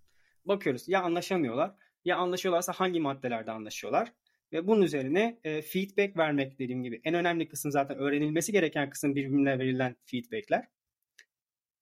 [0.45, 0.89] bakıyoruz.
[0.89, 4.13] Ya anlaşamıyorlar ya anlaşıyorlarsa hangi maddelerde anlaşıyorlar
[4.53, 9.15] ve bunun üzerine e, feedback vermek dediğim gibi en önemli kısım zaten öğrenilmesi gereken kısım
[9.15, 10.69] birbirine verilen feedbackler.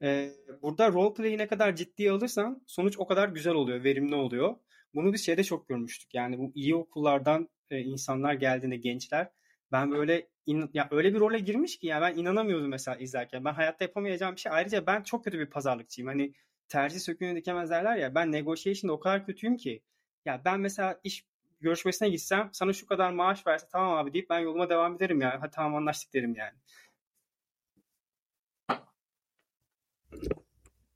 [0.02, 0.30] E,
[0.62, 4.56] burada roleplay'i ne kadar ciddiye alırsan sonuç o kadar güzel oluyor, verimli oluyor.
[4.94, 6.14] Bunu biz şeyde çok görmüştük.
[6.14, 9.30] Yani bu iyi okullardan e, insanlar geldiğinde gençler
[9.72, 13.44] ben böyle in, ya öyle bir role girmiş ki ya ben inanamıyordum mesela izlerken.
[13.44, 14.52] Ben hayatta yapamayacağım bir şey.
[14.52, 16.08] Ayrıca ben çok kötü bir pazarlıkçıyım.
[16.08, 16.32] Hani
[16.68, 18.14] tercih söküğünü dikemez derler ya.
[18.14, 19.82] Ben negotiation'da o kadar kötüyüm ki.
[20.28, 21.24] Ya ben mesela iş
[21.60, 25.38] görüşmesine gitsem sana şu kadar maaş verse tamam abi deyip ben yoluma devam ederim yani.
[25.40, 26.58] Hadi tamam anlaştık derim yani.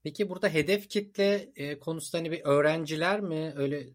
[0.02, 3.86] Peki burada hedef kitle e, konusunda hani bir öğrenciler mi öyle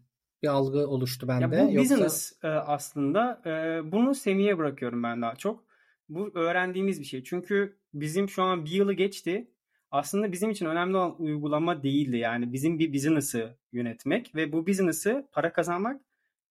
[0.42, 1.56] bir algı oluştu bende.
[1.56, 1.94] Ya bu Yoksa...
[1.94, 5.64] business e, aslında e, bunu Semih'e bırakıyorum ben daha çok.
[6.08, 7.24] Bu öğrendiğimiz bir şey.
[7.24, 9.50] Çünkü bizim şu an bir yılı geçti.
[9.90, 12.16] Aslında bizim için önemli olan uygulama değildi.
[12.16, 16.00] Yani bizim bir business'ı yönetmek ve bu business'ı para kazanmak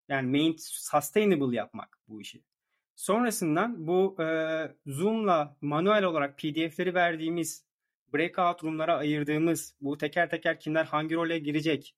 [0.09, 2.43] yani main sustainable yapmak bu işi.
[2.95, 4.25] Sonrasından bu e,
[4.85, 7.65] Zoom'la manuel olarak PDF'leri verdiğimiz
[8.13, 11.95] breakout room'lara ayırdığımız bu teker teker kimler hangi role girecek,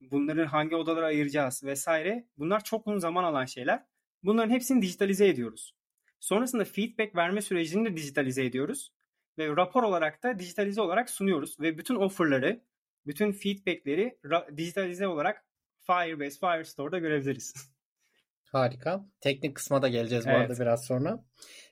[0.00, 3.84] bunların hangi odalara ayıracağız vesaire bunlar çok uzun zaman alan şeyler.
[4.22, 5.74] Bunların hepsini dijitalize ediyoruz.
[6.20, 8.92] Sonrasında feedback verme sürecini de dijitalize ediyoruz.
[9.38, 11.60] Ve rapor olarak da dijitalize olarak sunuyoruz.
[11.60, 12.60] Ve bütün offerları,
[13.06, 14.18] bütün feedbackleri
[14.56, 15.44] dijitalize olarak
[15.86, 17.54] Firebase, Firestore'da görebiliriz.
[18.52, 19.04] Harika.
[19.20, 20.50] Teknik kısma da geleceğiz bu evet.
[20.50, 21.24] arada biraz sonra.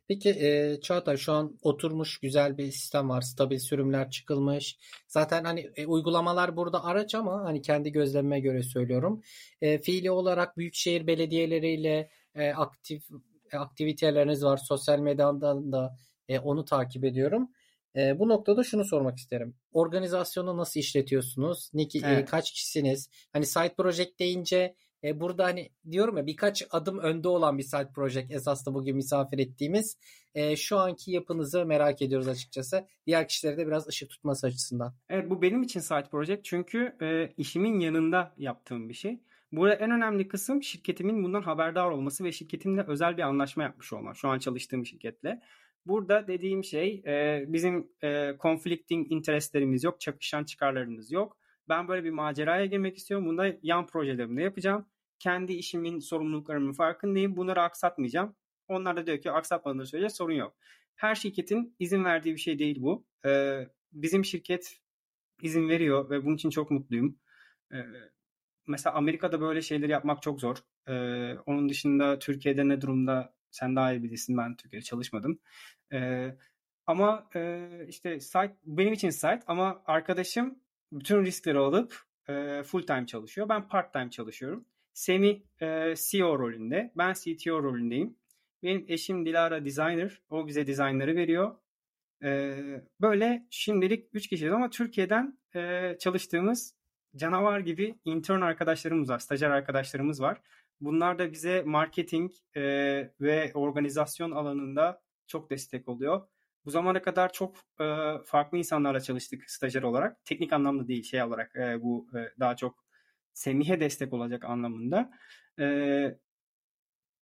[0.08, 3.20] Peki e, Çağatay şu an oturmuş güzel bir sistem var.
[3.20, 4.78] Stabil sürümler çıkılmış.
[5.08, 9.22] Zaten hani e, uygulamalar burada araç ama hani kendi gözlemime göre söylüyorum.
[9.60, 13.02] E, fiili olarak büyükşehir belediyeleriyle e, aktif
[13.52, 14.56] e, aktiviteleriniz var.
[14.56, 15.96] Sosyal medyadan da
[16.32, 17.50] e, onu takip ediyorum.
[17.96, 19.54] E, bu noktada şunu sormak isterim.
[19.72, 21.70] Organizasyonu nasıl işletiyorsunuz?
[21.74, 22.18] Ne, evet.
[22.18, 23.10] e, kaç kişisiniz?
[23.32, 27.88] Hani side project deyince e, burada hani diyorum ya birkaç adım önde olan bir side
[27.94, 29.96] project esas da bugün misafir ettiğimiz.
[30.34, 32.86] E, şu anki yapınızı merak ediyoruz açıkçası.
[33.06, 34.94] Diğer kişilere de biraz ışık tutması açısından.
[35.08, 39.20] Evet bu benim için side project çünkü e, işimin yanında yaptığım bir şey.
[39.52, 44.14] Burada en önemli kısım şirketimin bundan haberdar olması ve şirketimle özel bir anlaşma yapmış olmam.
[44.14, 45.40] Şu an çalıştığım şirketle.
[45.86, 51.36] Burada dediğim şey e, bizim e, conflicting interestlerimiz yok, çakışan çıkarlarımız yok.
[51.68, 53.26] Ben böyle bir maceraya girmek istiyorum.
[53.26, 54.86] Bunda yan projelerimde yapacağım.
[55.18, 57.36] Kendi işimin sorumluluklarımın farkındayım.
[57.36, 58.36] Bunları aksatmayacağım.
[58.68, 60.56] Onlar da diyor ki aksatmadığını sürece sorun yok.
[60.94, 63.06] Her şirketin izin verdiği bir şey değil bu.
[63.26, 64.80] Ee, bizim şirket
[65.42, 67.18] izin veriyor ve bunun için çok mutluyum.
[67.72, 67.76] Ee,
[68.68, 70.56] mesela Amerika'da böyle şeyleri yapmak çok zor.
[70.88, 74.36] Ee, onun dışında Türkiye'de ne durumda sen daha iyi bilirsin.
[74.36, 75.38] Ben Türkiye'de çalışmadım.
[75.92, 76.36] Ee,
[76.86, 80.58] ama e, işte site benim için site ama arkadaşım
[80.92, 81.96] bütün riskleri alıp
[82.28, 83.48] e, full time çalışıyor.
[83.48, 84.64] Ben part time çalışıyorum.
[84.94, 86.92] Semi e, CEO rolünde.
[86.96, 88.16] Ben CTO rolündeyim.
[88.62, 90.20] Benim eşim Dilara designer.
[90.30, 91.56] O bize dizaynları veriyor.
[92.24, 92.56] E,
[93.00, 96.74] böyle şimdilik 3 kişiyiz ama Türkiye'den e, çalıştığımız
[97.16, 99.18] canavar gibi intern arkadaşlarımız var.
[99.18, 100.40] Stajyer arkadaşlarımız var.
[100.82, 102.62] Bunlar da bize marketing e,
[103.20, 106.28] ve organizasyon alanında çok destek oluyor.
[106.64, 107.84] Bu zamana kadar çok e,
[108.24, 110.24] farklı insanlarla çalıştık stajyer olarak.
[110.24, 112.84] Teknik anlamda değil şey olarak e, bu e, daha çok
[113.34, 115.10] Semih'e destek olacak anlamında.
[115.60, 116.18] E,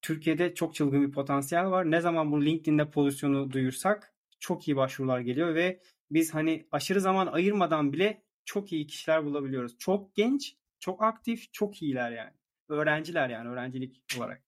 [0.02, 1.92] Türkiye'de çok çılgın bir potansiyel var.
[1.92, 7.28] Ne zaman bu LinkedIn'de pozisyonu duyursak çok iyi başvurular geliyor ve biz hani aşırı zaman
[7.28, 9.78] ayırmadan bile çok iyi kişiler bulabiliyoruz.
[9.80, 12.39] Çok genç, çok aktif, çok iyiler yani.
[12.70, 14.42] Öğrenciler yani öğrencilik olarak.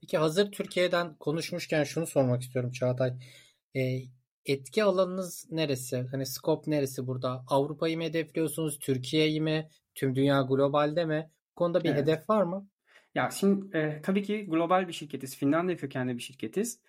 [0.00, 3.12] Peki hazır Türkiye'den konuşmuşken şunu sormak istiyorum Çağatay.
[3.76, 3.80] E,
[4.46, 6.06] etki alanınız neresi?
[6.10, 7.44] Hani scope neresi burada?
[7.48, 8.78] Avrupa'yı mı hedefliyorsunuz?
[8.78, 9.68] Türkiye'yi mi?
[9.94, 11.30] Tüm dünya globalde mi?
[11.50, 12.02] Bu konuda bir Evet.
[12.02, 12.68] hedef var mı?
[13.14, 15.36] Ya şimdi e, tabii ki global bir şirketiz.
[15.36, 16.80] Finlandiya kökenli bir şirketiz.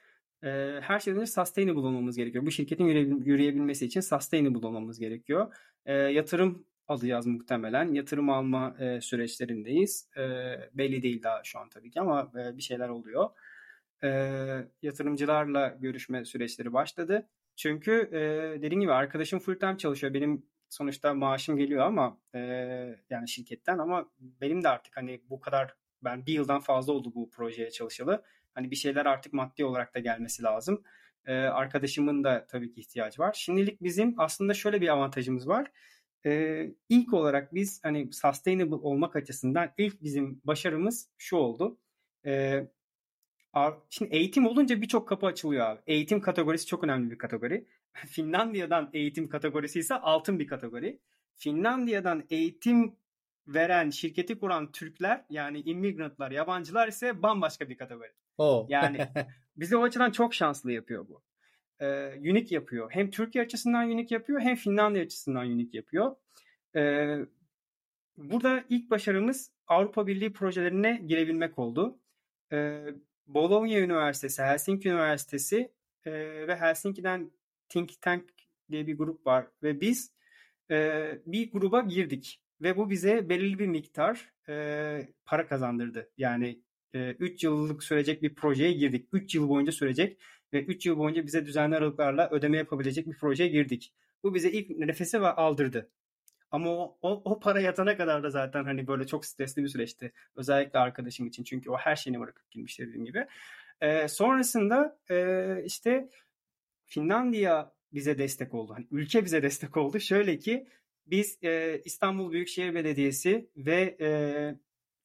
[0.44, 0.48] E,
[0.82, 2.46] her şeyden önce sustainable olmamız gerekiyor.
[2.46, 5.56] Bu şirketin yürüyebil- yürüyebilmesi için sustainable olmamız gerekiyor.
[5.86, 7.94] E, yatırım alacağız muhtemelen.
[7.94, 10.10] Yatırım alma e, süreçlerindeyiz.
[10.18, 10.22] E,
[10.74, 13.30] belli değil daha şu an tabii ki ama e, bir şeyler oluyor.
[14.04, 14.10] E,
[14.82, 17.30] yatırımcılarla görüşme süreçleri başladı.
[17.56, 18.20] Çünkü e,
[18.62, 20.14] dediğim gibi arkadaşım full time çalışıyor.
[20.14, 22.40] Benim sonuçta maaşım geliyor ama e,
[23.10, 27.30] yani şirketten ama benim de artık hani bu kadar ben bir yıldan fazla oldu bu
[27.30, 28.24] projeye çalışalı.
[28.54, 30.84] Hani bir şeyler artık maddi olarak da gelmesi lazım.
[31.26, 33.34] Ee, arkadaşımın da tabii ki ihtiyacı var.
[33.34, 35.72] Şimdilik bizim aslında şöyle bir avantajımız var.
[36.26, 41.78] Ee, ilk olarak biz hani sustainable olmak açısından ilk bizim başarımız şu oldu.
[42.26, 42.68] Ee,
[43.90, 45.82] şimdi eğitim olunca birçok kapı açılıyor abi.
[45.88, 47.68] Eğitim kategorisi çok önemli bir kategori.
[48.08, 51.00] Finlandiya'dan eğitim kategorisi ise altın bir kategori.
[51.36, 52.96] Finlandiya'dan eğitim
[53.48, 58.12] veren, şirketi kuran Türkler yani immigrantlar, yabancılar ise bambaşka bir kategori.
[58.38, 58.66] Oo.
[58.70, 59.08] Yani
[59.58, 61.22] bizi o açıdan çok şanslı yapıyor bu.
[61.82, 62.92] Ee, unique yapıyor.
[62.92, 66.16] Hem Türkiye açısından unique yapıyor hem Finlandiya açısından unique yapıyor.
[66.76, 67.18] Ee,
[68.18, 72.00] burada ilk başarımız Avrupa Birliği projelerine girebilmek oldu.
[72.52, 72.86] Ee,
[73.28, 75.72] Bologna Üniversitesi, Helsinki Üniversitesi
[76.06, 76.12] e,
[76.48, 77.32] ve Helsinki'den
[77.70, 78.24] Think Tank
[78.72, 80.12] diye bir grup var ve biz
[80.72, 86.10] e, bir gruba girdik ve bu bize belirli bir miktar e, para kazandırdı.
[86.18, 86.62] Yani
[86.94, 89.08] 3 yıllık sürecek bir projeye girdik.
[89.14, 90.22] 3 yıl boyunca sürecek
[90.54, 93.94] ve 3 yıl boyunca bize düzenli aralıklarla ödeme yapabilecek bir projeye girdik.
[94.24, 95.90] Bu bize ilk nefesi aldırdı.
[96.52, 100.12] Ama o, o, o para yatana kadar da zaten hani böyle çok stresli bir süreçti.
[100.36, 103.28] Özellikle arkadaşım için çünkü o her şeyini bırakıp girmişti dediğim gibi.
[103.82, 106.10] Ee, sonrasında e, işte
[106.86, 108.74] Finlandiya bize destek oldu.
[108.74, 110.00] Hani ülke bize destek oldu.
[110.00, 110.68] Şöyle ki
[111.08, 114.10] biz e, İstanbul Büyükşehir Belediyesi ve e,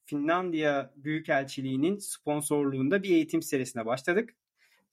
[0.05, 4.35] Finlandiya Büyükelçiliği'nin sponsorluğunda bir eğitim serisine başladık.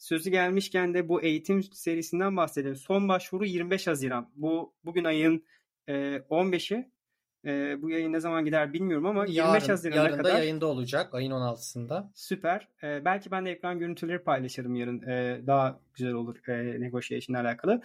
[0.02, 2.76] Sözü gelmişken de bu eğitim serisinden bahsedelim.
[2.76, 4.30] Son başvuru 25 Haziran.
[4.36, 5.44] Bu bugün ayın
[5.88, 6.90] e, 15'i.
[7.44, 10.32] E, bu yayın ne zaman gider bilmiyorum ama yarın, 25 Haziran'a yarın kadar.
[10.32, 12.10] da yayında olacak ayın 16'sında.
[12.14, 12.68] Süper.
[12.82, 15.02] E, belki ben de ekran görüntüleri paylaşırım yarın.
[15.02, 17.82] E, daha güzel olur e, negotiation alakalı.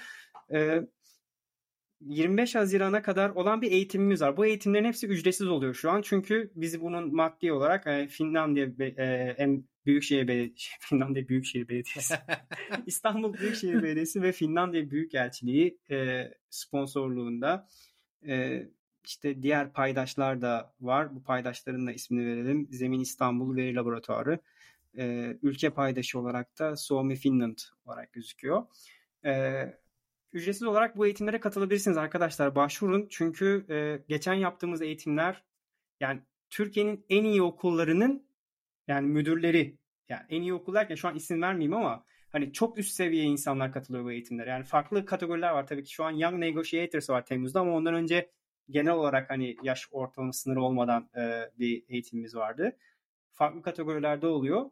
[0.53, 0.81] E,
[2.01, 4.37] 25 Haziran'a kadar olan bir eğitimimiz var.
[4.37, 6.01] Bu eğitimlerin hepsi ücretsiz oluyor şu an.
[6.01, 9.35] Çünkü biz bunun maddi olarak e, Finlandiya e,
[9.87, 12.15] Büyükşehir Belediyesi, Finlandiya Büyükşehir Belediyesi,
[12.85, 17.67] İstanbul Büyükşehir Belediyesi ve Finlandiya Büyükelçiliği e, sponsorluğunda
[18.27, 18.63] e,
[19.05, 21.15] işte diğer paydaşlar da var.
[21.15, 22.67] Bu paydaşların da ismini verelim.
[22.71, 24.39] Zemin İstanbul Veri Laboratuvarı.
[24.97, 28.65] E, ülke paydaşı olarak da Suomi Finland olarak gözüküyor.
[29.25, 29.63] E,
[30.33, 32.55] ücretsiz olarak bu eğitimlere katılabilirsiniz arkadaşlar.
[32.55, 35.43] Başvurun çünkü e, geçen yaptığımız eğitimler
[35.99, 38.26] yani Türkiye'nin en iyi okullarının
[38.87, 39.77] yani müdürleri
[40.09, 43.71] yani en iyi okul derken şu an isim vermeyeyim ama hani çok üst seviye insanlar
[43.71, 44.49] katılıyor bu eğitimlere.
[44.49, 48.31] Yani farklı kategoriler var tabii ki şu an Young Negotiators var Temmuz'da ama ondan önce
[48.69, 52.77] genel olarak hani yaş ortalama sınırı olmadan e, bir eğitimimiz vardı.
[53.31, 54.71] Farklı kategorilerde oluyor.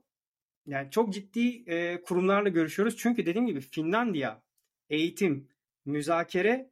[0.65, 2.97] Yani çok ciddi e, kurumlarla görüşüyoruz.
[2.97, 4.41] Çünkü dediğim gibi Finlandiya
[4.89, 5.47] eğitim,
[5.85, 6.71] müzakere,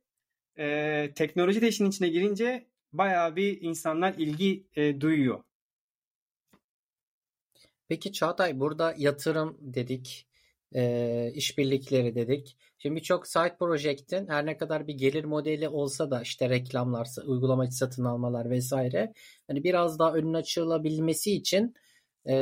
[0.58, 5.43] e, teknoloji de işin içine girince bayağı bir insanlar ilgi e, duyuyor.
[7.93, 10.27] Peki Çağatay burada yatırım dedik,
[10.75, 12.58] e, işbirlikleri dedik.
[12.77, 17.71] Şimdi birçok side project'in her ne kadar bir gelir modeli olsa da işte reklamlar, uygulama
[17.71, 19.13] satın almalar vesaire
[19.47, 21.73] hani biraz daha önün açılabilmesi için
[22.29, 22.36] e,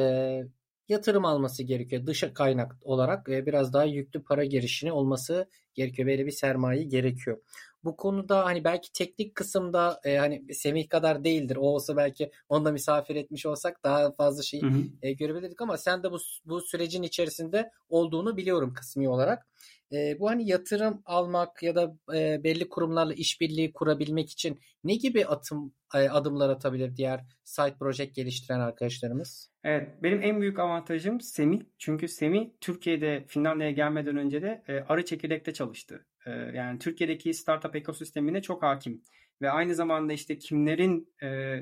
[0.90, 2.06] yatırım alması gerekiyor.
[2.06, 6.08] Dış kaynak olarak e, biraz daha yüklü para girişini olması gerekiyor.
[6.08, 7.38] Böyle bir sermaye gerekiyor.
[7.84, 11.56] Bu konuda hani belki teknik kısımda e, hani Semih kadar değildir.
[11.56, 14.62] O olsa belki onu da misafir etmiş olsak daha fazla şey
[15.02, 19.48] e, görebilirdik ama sen de bu bu sürecin içerisinde olduğunu biliyorum kısmi olarak.
[19.94, 25.26] E, bu hani yatırım almak ya da e, belli kurumlarla işbirliği kurabilmek için ne gibi
[25.26, 29.52] atım e, adımlar atabilir diğer site project geliştiren arkadaşlarımız?
[29.64, 31.62] Evet, benim en büyük avantajım Semih.
[31.78, 36.06] Çünkü Semih Türkiye'de Finlandiya'ya gelmeden önce de e, arı çekirdekte çalıştı.
[36.26, 39.02] E, yani Türkiye'deki startup ekosistemine çok hakim
[39.42, 41.60] ve aynı zamanda işte kimlerin e,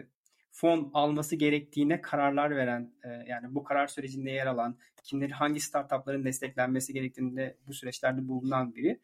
[0.51, 6.25] fon alması gerektiğine kararlar veren, e, yani bu karar sürecinde yer alan, kimleri hangi startupların
[6.25, 8.99] desteklenmesi gerektiğinde bu süreçlerde bulunan biri.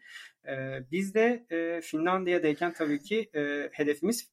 [0.48, 4.32] E, biz de e, Finlandiya'dayken tabii ki e, hedefimiz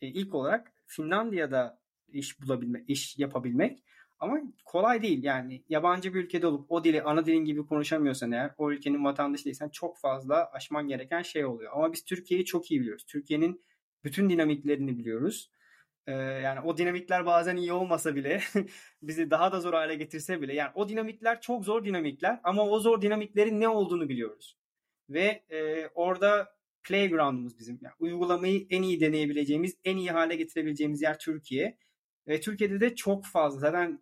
[0.00, 1.80] e, ilk olarak Finlandiya'da
[2.12, 3.82] iş bulabilmek, iş yapabilmek.
[4.20, 8.50] Ama kolay değil yani yabancı bir ülkede olup o dili ana dilin gibi konuşamıyorsan eğer
[8.58, 11.72] o ülkenin vatandaşı değilsen çok fazla aşman gereken şey oluyor.
[11.74, 13.04] Ama biz Türkiye'yi çok iyi biliyoruz.
[13.06, 13.64] Türkiye'nin
[14.04, 15.50] bütün dinamiklerini biliyoruz.
[16.06, 18.40] Ee, yani o dinamikler bazen iyi olmasa bile
[19.02, 22.80] bizi daha da zor hale getirse bile yani o dinamikler çok zor dinamikler ama o
[22.80, 24.58] zor dinamiklerin ne olduğunu biliyoruz.
[25.08, 27.78] Ve e, orada playground'umuz bizim.
[27.82, 31.78] Yani uygulamayı en iyi deneyebileceğimiz, en iyi hale getirebileceğimiz yer Türkiye.
[32.30, 33.60] Ve Türkiye'de de çok fazla.
[33.60, 34.00] Zaten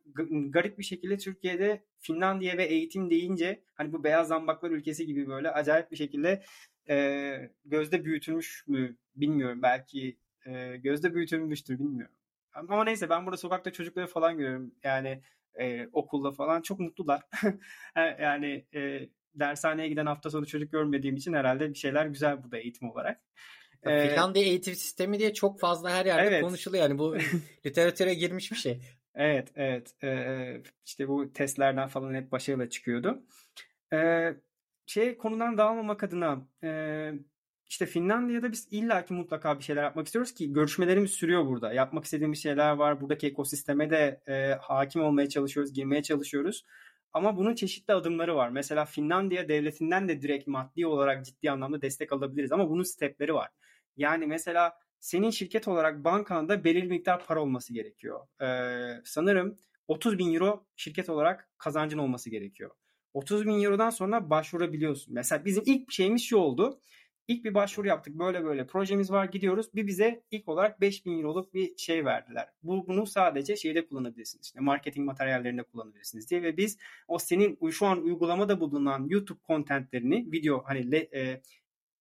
[0.51, 5.51] garip bir şekilde Türkiye'de Finlandiya ve eğitim deyince hani bu beyaz zambaklar ülkesi gibi böyle
[5.51, 6.43] acayip bir şekilde
[6.89, 9.63] e, gözde büyütülmüş mü bilmiyorum.
[9.63, 12.15] Belki e, gözde büyütülmüştür bilmiyorum.
[12.53, 14.75] Ama neyse ben burada sokakta çocukları falan görüyorum.
[14.85, 15.23] Yani
[15.55, 17.23] e, okulda falan çok mutlular.
[17.97, 22.91] yani e, dershaneye giden hafta sonu çocuk görmediğim için herhalde bir şeyler güzel burada eğitim
[22.91, 23.21] olarak.
[23.83, 26.43] Ee, Finlandiya eğitim sistemi diye çok fazla her yerde evet.
[26.43, 26.83] konuşuluyor.
[26.83, 27.17] Yani bu
[27.67, 28.81] literatüre girmiş bir şey.
[29.15, 29.95] Evet, evet.
[30.05, 33.23] Ee, işte bu testlerden falan hep başarıyla çıkıyordu.
[33.93, 34.35] Ee,
[34.87, 37.13] şey konudan dağılmamak adına e,
[37.69, 41.73] işte Finlandiya'da biz illaki mutlaka bir şeyler yapmak istiyoruz ki görüşmelerimiz sürüyor burada.
[41.73, 43.01] Yapmak istediğimiz şeyler var.
[43.01, 46.65] Buradaki ekosisteme de e, hakim olmaya çalışıyoruz, girmeye çalışıyoruz.
[47.13, 48.49] Ama bunun çeşitli adımları var.
[48.49, 53.49] Mesela Finlandiya devletinden de direkt maddi olarak ciddi anlamda destek alabiliriz ama bunun stepleri var.
[53.99, 58.21] Yani mesela senin şirket olarak bankanda belirli miktar para olması gerekiyor.
[58.43, 59.59] Ee, sanırım
[59.89, 62.71] 30 bin euro şirket olarak kazancın olması gerekiyor.
[63.15, 65.15] 30 bin eurodan sonra başvurabiliyorsun.
[65.15, 66.81] Mesela bizim ilk şeyimiz şu oldu.
[67.29, 68.15] İlk bir başvuru yaptık.
[68.15, 69.75] Böyle böyle projemiz var gidiyoruz.
[69.75, 72.49] Bir bize ilk olarak 5000 euroluk bir şey verdiler.
[72.63, 74.47] Bu, bunu sadece şeyde kullanabilirsiniz.
[74.47, 76.43] İşte marketing materyallerinde kullanabilirsiniz diye.
[76.43, 81.43] Ve biz o senin şu an uygulamada bulunan YouTube kontentlerini video hani le, e,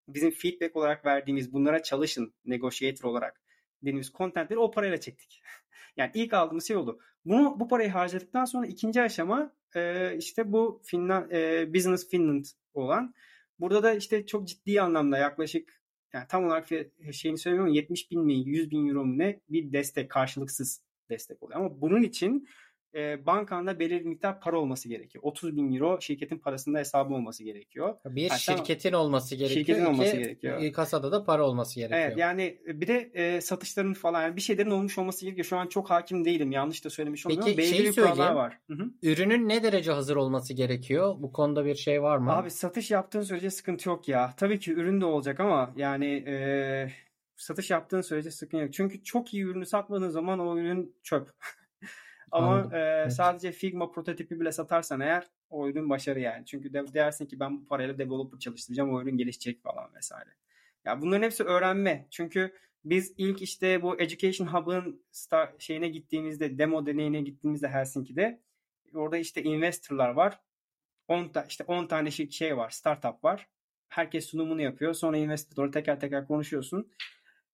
[0.08, 3.42] bizim feedback olarak verdiğimiz bunlara çalışın negotiator olarak
[3.82, 5.42] dediğimiz kontentleri o parayla çektik.
[5.98, 7.00] yani ilk aldığımız şey oldu.
[7.26, 13.14] Bunu bu parayı harcadıktan sonra ikinci aşama e, işte bu Finland, e, Business Finland olan
[13.60, 15.82] Burada da işte çok ciddi anlamda yaklaşık
[16.14, 16.68] yani tam olarak
[17.12, 21.60] şeyini söylemiyorum 70 bin mi 100 bin euro mu ne bir destek karşılıksız destek oluyor.
[21.60, 22.48] Ama bunun için
[22.98, 25.24] e, bankanda belirli miktar para olması gerekiyor.
[25.24, 27.96] 30 bin euro şirketin parasında hesabı olması gerekiyor.
[28.06, 29.60] Bir Hatta şirketin olması gerekiyor.
[29.60, 30.74] Şirketin iki, olması gerekiyor.
[30.74, 32.02] Kasada da para olması gerekiyor.
[32.02, 35.46] Evet yani bir de e, satışların falan yani bir şeylerin olmuş olması gerekiyor.
[35.46, 36.52] Şu an çok hakim değilim.
[36.52, 37.54] Yanlış da söylemiş olmuyorum.
[37.56, 38.36] Peki şeyi söyleyeyim.
[38.36, 38.60] Var.
[38.70, 38.92] Hı-hı.
[39.02, 41.16] Ürünün ne derece hazır olması gerekiyor?
[41.20, 42.32] Bu konuda bir şey var mı?
[42.32, 44.34] Abi satış yaptığın sürece sıkıntı yok ya.
[44.38, 46.38] Tabii ki ürün de olacak ama yani e,
[47.36, 48.74] satış yaptığın sürece sıkıntı yok.
[48.74, 51.30] Çünkü çok iyi ürünü satmadığın zaman o ürün çöp.
[52.32, 53.14] Ama e, evet.
[53.14, 56.46] sadece Figma prototipi bile satarsan eğer o ürün başarı yani.
[56.46, 60.30] Çünkü de, dersin ki ben bu parayla developer çalıştıracağım o ürün gelişecek falan vesaire.
[60.86, 62.08] Ya bunların hepsi öğrenme.
[62.12, 62.54] Çünkü
[62.86, 65.06] biz ilk işte bu Education Hub'ın
[65.60, 68.42] şeyine gittiğimizde, demo deneyine gittiğimizde Helsinki'de
[68.94, 70.40] orada işte investorlar var.
[71.08, 73.48] 10 ta, işte 10 tane şey, var, startup var.
[73.90, 74.94] Herkes sunumunu yapıyor.
[74.94, 76.92] Sonra investorla teker teker konuşuyorsun.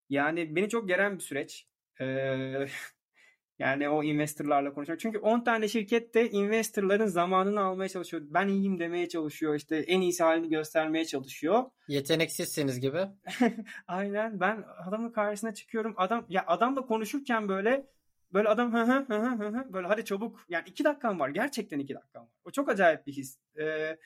[0.09, 1.67] Yani beni çok geren bir süreç.
[2.01, 2.67] Ee,
[3.59, 4.99] Yani o investorlarla konuşmak.
[4.99, 8.23] Çünkü 10 tane şirket de investorların zamanını almaya çalışıyor.
[8.25, 9.55] Ben iyiyim demeye çalışıyor.
[9.55, 11.63] İşte en iyisi halini göstermeye çalışıyor.
[11.87, 13.01] Yeteneksizsiniz gibi.
[13.87, 14.39] Aynen.
[14.39, 15.93] Ben adamın karşısına çıkıyorum.
[15.97, 17.85] Adam ya adamla konuşurken böyle
[18.33, 20.45] böyle adam hı hı hı hı hı böyle hadi çabuk.
[20.49, 21.29] Yani iki dakikam var.
[21.29, 22.31] Gerçekten iki dakikam var.
[22.45, 23.37] O çok acayip bir his.
[23.59, 23.97] Ee,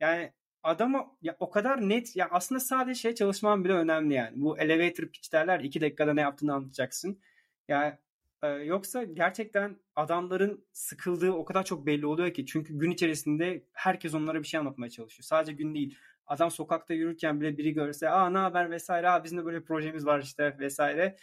[0.00, 0.32] yani
[0.62, 4.32] adama ya o kadar net ya aslında sadece şey çalışman bile önemli yani.
[4.36, 5.60] Bu elevator pitch derler.
[5.60, 7.20] iki dakikada ne yaptığını anlatacaksın.
[7.68, 7.94] Yani
[8.42, 12.46] ee, yoksa gerçekten adamların sıkıldığı o kadar çok belli oluyor ki.
[12.46, 15.24] Çünkü gün içerisinde herkes onlara bir şey anlatmaya çalışıyor.
[15.24, 15.98] Sadece gün değil.
[16.26, 20.06] Adam sokakta yürürken bile biri görse aa ne haber vesaire aa bizim de böyle projemiz
[20.06, 21.16] var işte vesaire.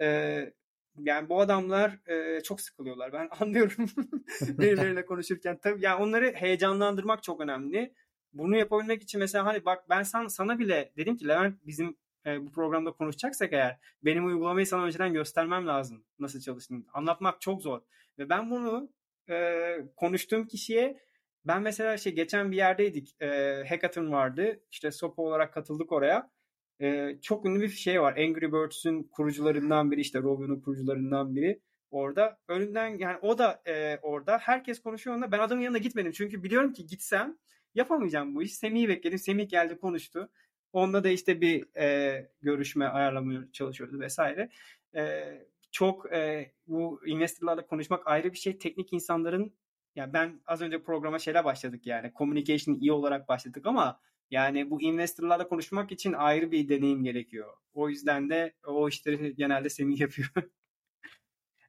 [0.00, 0.52] Ee,
[0.98, 3.12] yani bu adamlar e, çok sıkılıyorlar.
[3.12, 3.86] Ben anlıyorum
[4.40, 5.58] birileriyle konuşurken.
[5.62, 7.94] Tabii yani onları heyecanlandırmak çok önemli.
[8.32, 11.96] Bunu yapabilmek için mesela hani bak ben sana, sana bile dedim ki Levent bizim
[12.26, 16.84] e, bu programda konuşacaksak eğer benim uygulamayı sana önceden göstermem lazım nasıl çalıştığını.
[16.92, 17.80] Anlatmak çok zor.
[18.18, 18.90] Ve ben bunu
[19.30, 21.00] e, konuştuğum kişiye
[21.44, 23.22] ben mesela şey geçen bir yerdeydik.
[23.22, 23.28] E,
[23.68, 24.60] hackathon vardı.
[24.70, 26.30] İşte SOPA olarak katıldık oraya.
[26.80, 28.16] E, çok ünlü bir şey var.
[28.16, 31.60] Angry Birds'ün kurucularından biri işte Rovio'nun kurucularından biri
[31.90, 32.38] orada.
[32.48, 34.38] Önünden yani o da e, orada.
[34.38, 35.32] Herkes konuşuyor onunla.
[35.32, 36.12] Ben adamın yanına gitmedim.
[36.12, 37.38] Çünkü biliyorum ki gitsem
[37.74, 38.54] yapamayacağım bu iş.
[38.54, 39.18] Semih'i bekledim.
[39.18, 40.30] Semih geldi konuştu.
[40.74, 44.50] Onunla da işte bir e, görüşme ayarlamaya çalışıyordu vesaire.
[44.96, 45.24] E,
[45.72, 48.58] çok e, bu investorlarla konuşmak ayrı bir şey.
[48.58, 49.54] Teknik insanların
[49.96, 54.00] yani ben az önce programa şeyle başladık yani communication iyi olarak başladık ama
[54.30, 57.54] yani bu investorlarla konuşmak için ayrı bir deneyim gerekiyor.
[57.74, 60.28] O yüzden de o işleri genelde Semih yapıyor.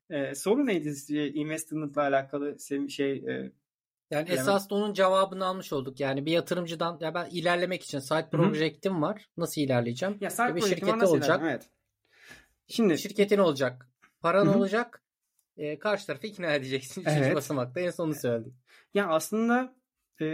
[0.10, 0.90] E, soru neydi
[1.34, 2.58] investment'la alakalı
[2.90, 3.52] şey e,
[4.12, 6.00] yani esas onun cevabını almış olduk.
[6.00, 9.30] Yani bir yatırımcıdan ya ben ilerlemek için side project'im var.
[9.38, 10.18] Nasıl ilerleyeceğim?
[10.22, 11.42] Ya side bir şirkette olacak.
[11.44, 11.70] Evet.
[12.68, 13.90] Şimdi şirketin olacak.
[14.22, 14.58] Paran Hı-hı.
[14.58, 15.02] olacak.
[15.58, 17.02] E, karşı tarafı ikna edeceksin.
[17.06, 17.36] Üçüncü evet.
[17.36, 18.54] basamakta en sonunu söyledik.
[18.94, 19.76] Ya aslında
[20.22, 20.26] e,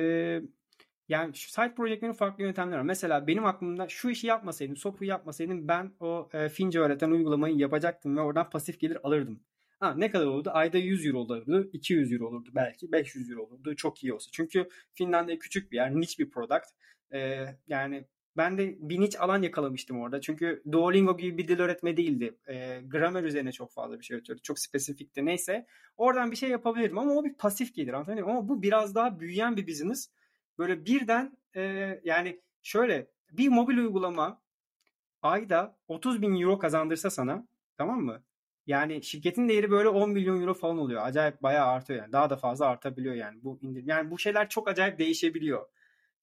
[1.10, 2.84] yani şu side projectlerin farklı yöntemleri var.
[2.84, 8.18] Mesela benim aklımda şu işi yapmasaydım, SOP'u yapmasaydım ben o e, Fince öğreten uygulamayı yapacaktım
[8.18, 9.40] ve oradan pasif gelir alırdım.
[9.82, 10.50] Ha, ne kadar olurdu?
[10.54, 13.76] Ayda 100 euro olurdu, 200 euro olurdu belki, 500 euro olurdu.
[13.76, 14.30] Çok iyi olsa.
[14.34, 16.66] Çünkü Finlandiya küçük bir yer, niche bir product.
[17.14, 18.06] Ee, yani
[18.38, 20.22] ben de bir niche alan yakalamıştım orada.
[20.22, 22.38] Çünkü Duolingo gibi bir dil öğretme değildi.
[22.48, 24.42] E, gramer üzerine çok fazla bir şey öğretiyordu.
[24.42, 25.26] Çok spesifikti.
[25.26, 25.66] Neyse.
[25.98, 27.94] Oradan bir şey yapabilirim ama o bir pasif gelir.
[27.94, 30.10] Anladın Ama bu biraz daha büyüyen bir business.
[30.58, 31.62] Böyle birden e,
[32.04, 34.42] yani şöyle bir mobil uygulama
[35.22, 38.24] ayda 30 bin euro kazandırsa sana tamam mı?
[38.72, 41.02] Yani şirketin değeri böyle 10 milyon euro falan oluyor.
[41.06, 42.12] Acayip bayağı artıyor yani.
[42.12, 43.44] Daha da fazla artabiliyor yani.
[43.44, 45.66] Bu indir yani bu şeyler çok acayip değişebiliyor.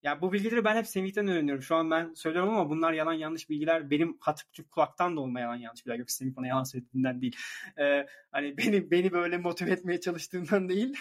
[0.03, 1.63] Ya bu bilgileri ben hep Semih'ten öğreniyorum.
[1.63, 3.89] Şu an ben söylüyorum ama bunlar yalan yanlış bilgiler.
[3.89, 5.99] Benim hatıp kulaktan da olma yalan yanlış bilgiler.
[5.99, 7.35] Yok Semih bana yalan söylediğinden değil.
[7.79, 10.97] Ee, hani beni beni böyle motive etmeye çalıştığından değil.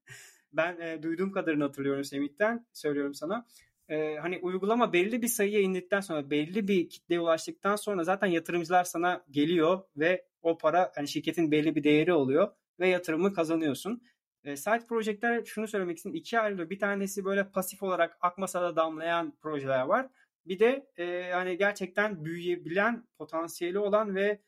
[0.52, 2.66] ben e, duyduğum kadarını hatırlıyorum Semih'ten.
[2.72, 3.46] Söylüyorum sana.
[3.88, 8.84] Ee, hani uygulama belli bir sayıya indikten sonra belli bir kitleye ulaştıktan sonra zaten yatırımcılar
[8.84, 12.48] sana geliyor ve o para hani şirketin belli bir değeri oluyor
[12.80, 14.02] ve yatırımı kazanıyorsun.
[14.44, 16.16] E, side projectler şunu söylemek istedim.
[16.16, 16.70] ikiye ayrılıyor.
[16.70, 20.08] Bir tanesi böyle pasif olarak akmasada damlayan projeler var.
[20.46, 24.40] Bir de e, hani gerçekten büyüyebilen, potansiyeli olan ve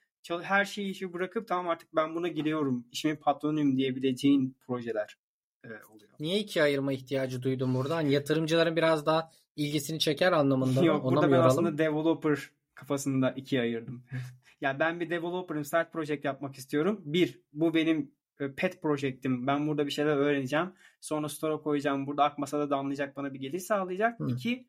[0.43, 5.19] her şeyi işi bırakıp tamam artık ben buna giriyorum, işimin patronuyum diyebileceğin projeler
[5.65, 6.11] e, oluyor.
[6.21, 7.97] Niye ikiye ayırma ihtiyacı duydum burada?
[7.97, 10.87] Hani yatırımcıların biraz daha ilgisini çeker anlamında mı?
[10.87, 12.39] Yok Ona burada ben aslında developer
[12.75, 14.03] kafasında ikiye ayırdım.
[14.65, 17.03] yani ben bir developer'ım, start project yapmak istiyorum.
[17.05, 18.15] Bir, bu benim
[18.57, 19.47] pet projektim.
[19.47, 20.73] Ben burada bir şeyler öğreneceğim.
[21.01, 22.07] Sonra store'a koyacağım.
[22.07, 24.21] Burada Akmasa'da damlayacak bana bir gelir sağlayacak.
[24.21, 24.27] Hı.
[24.29, 24.69] İki,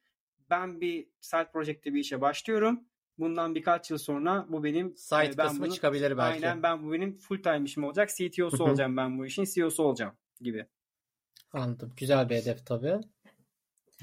[0.49, 2.83] ben bir side project'te bir işe başlıyorum.
[3.17, 6.47] Bundan birkaç yıl sonra bu benim site e, ben kısmı bunu, çıkabilir belki.
[6.47, 8.09] Aynen ben bu benim full time işim olacak.
[8.09, 9.43] CTO'su olacağım ben bu işin.
[9.43, 10.65] CEO'su olacağım gibi.
[11.51, 11.93] Anladım.
[11.97, 12.99] Güzel bir hedef tabii.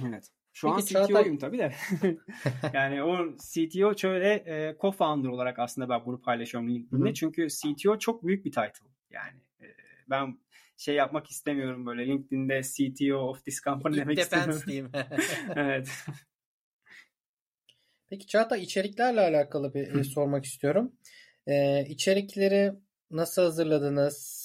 [0.08, 0.30] Evet.
[0.52, 1.72] Şu Peki, an CTO'yum tabii de.
[2.74, 7.14] yani o CTO şöyle e, co-founder olarak aslında ben bunu paylaşıyorum LinkedIn'de.
[7.14, 8.86] Çünkü CTO çok büyük bir title.
[9.10, 9.66] Yani e,
[10.10, 10.38] ben
[10.76, 14.62] şey yapmak istemiyorum böyle LinkedIn'de CTO of this company demek istemiyorum.
[14.66, 14.90] diyeyim.
[15.56, 15.88] evet.
[18.10, 20.92] Peki Çağatay içeriklerle alakalı bir e, sormak istiyorum.
[21.46, 22.72] Ee, içerikleri
[23.10, 24.42] nasıl hazırladınız?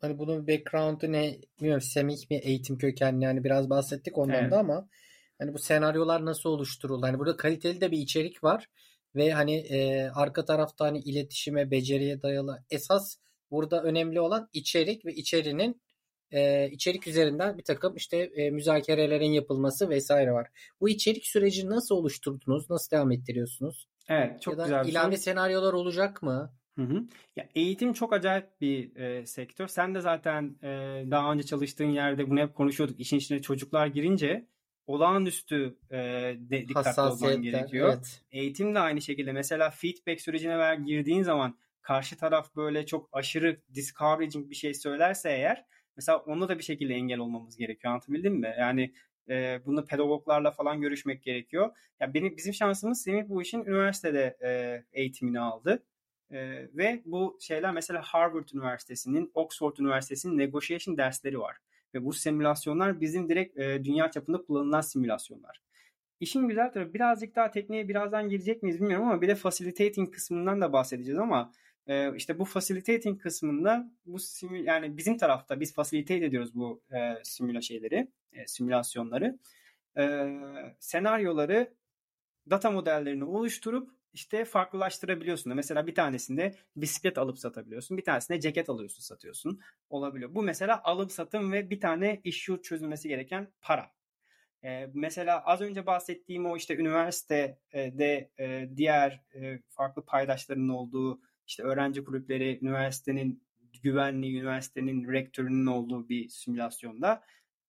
[0.00, 1.36] Hani bunun background'ı ne?
[1.58, 4.52] Bilmiyorum Semih mi eğitim kökenli yani biraz bahsettik ondan evet.
[4.52, 4.88] da ama
[5.38, 7.06] hani bu senaryolar nasıl oluşturuldu?
[7.06, 8.66] Hani burada kaliteli de bir içerik var
[9.16, 13.16] ve hani e, arka tarafta hani iletişime, beceriye dayalı esas
[13.54, 15.82] Burada önemli olan içerik ve içerinin
[16.30, 20.48] e, içerik üzerinden bir takım işte e, müzakerelerin yapılması vesaire var.
[20.80, 22.70] Bu içerik süreci nasıl oluşturdunuz?
[22.70, 23.88] Nasıl devam ettiriyorsunuz?
[24.08, 24.86] Evet çok ya da güzel.
[24.86, 26.52] İlave senaryolar olacak mı?
[26.78, 27.02] Hı hı.
[27.36, 29.68] Ya eğitim çok acayip bir e, sektör.
[29.68, 30.68] Sen de zaten e,
[31.10, 33.00] daha önce çalıştığın yerde bunu hep konuşuyorduk.
[33.00, 34.46] İşin içine çocuklar girince
[34.86, 35.96] olağanüstü e,
[36.38, 37.88] de, dikkatli olman gerekiyor.
[37.88, 38.22] Evet.
[38.32, 39.32] Eğitim de aynı şekilde.
[39.32, 45.30] Mesela feedback sürecine ver girdiğin zaman karşı taraf böyle çok aşırı discouraging bir şey söylerse
[45.30, 45.64] eğer
[45.96, 47.92] mesela onu da bir şekilde engel olmamız gerekiyor.
[47.92, 48.54] Anlatabildim mi?
[48.58, 48.94] Yani
[49.28, 51.76] e, bunu pedagoglarla falan görüşmek gerekiyor.
[52.00, 55.82] Ya benim bizim şansımız Semih bu işin üniversitede e, eğitimini aldı.
[56.30, 56.38] E,
[56.76, 61.56] ve bu şeyler mesela Harvard Üniversitesi'nin, Oxford Üniversitesi'nin negotiation dersleri var.
[61.94, 65.60] Ve bu simülasyonlar bizim direkt e, dünya çapında kullanılan simülasyonlar.
[66.20, 70.60] İşin güzel tarafı birazcık daha tekniğe birazdan girecek miyiz bilmiyorum ama bir de facilitating kısmından
[70.60, 71.52] da bahsedeceğiz ama
[71.86, 77.14] e, işte bu facilitating kısmında bu simül yani bizim tarafta biz facilitate ediyoruz bu e,
[77.22, 79.38] simüla şeyleri, e, simülasyonları.
[79.96, 80.26] E,
[80.80, 81.74] senaryoları
[82.50, 85.54] data modellerini oluşturup işte farklılaştırabiliyorsun.
[85.56, 87.96] Mesela bir tanesinde bisiklet alıp satabiliyorsun.
[87.96, 89.60] Bir tanesinde ceket alıyorsun satıyorsun.
[89.90, 90.34] Olabiliyor.
[90.34, 93.92] Bu mesela alım satım ve bir tane issue çözülmesi gereken para.
[94.64, 101.62] Ee, mesela az önce bahsettiğim o işte üniversitede e, diğer e, farklı paydaşların olduğu işte
[101.62, 103.44] öğrenci kulüpleri, üniversitenin
[103.82, 107.22] güvenliği, üniversitenin rektörünün olduğu bir simülasyonda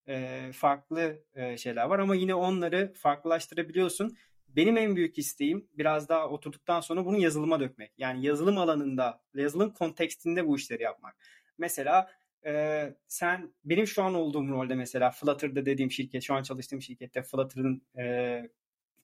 [0.08, 4.18] e, farklı e, şeyler var ama yine onları farklılaştırabiliyorsun.
[4.56, 7.91] Benim en büyük isteğim biraz daha oturduktan sonra bunu yazılıma dökmek.
[7.97, 11.16] Yani yazılım alanında, yazılım kontekstinde bu işleri yapmak.
[11.58, 12.12] Mesela
[12.45, 17.22] e, sen benim şu an olduğum rolde mesela Flutter'da dediğim şirket, şu an çalıştığım şirkette
[17.24, 18.49] Flutter'ın e,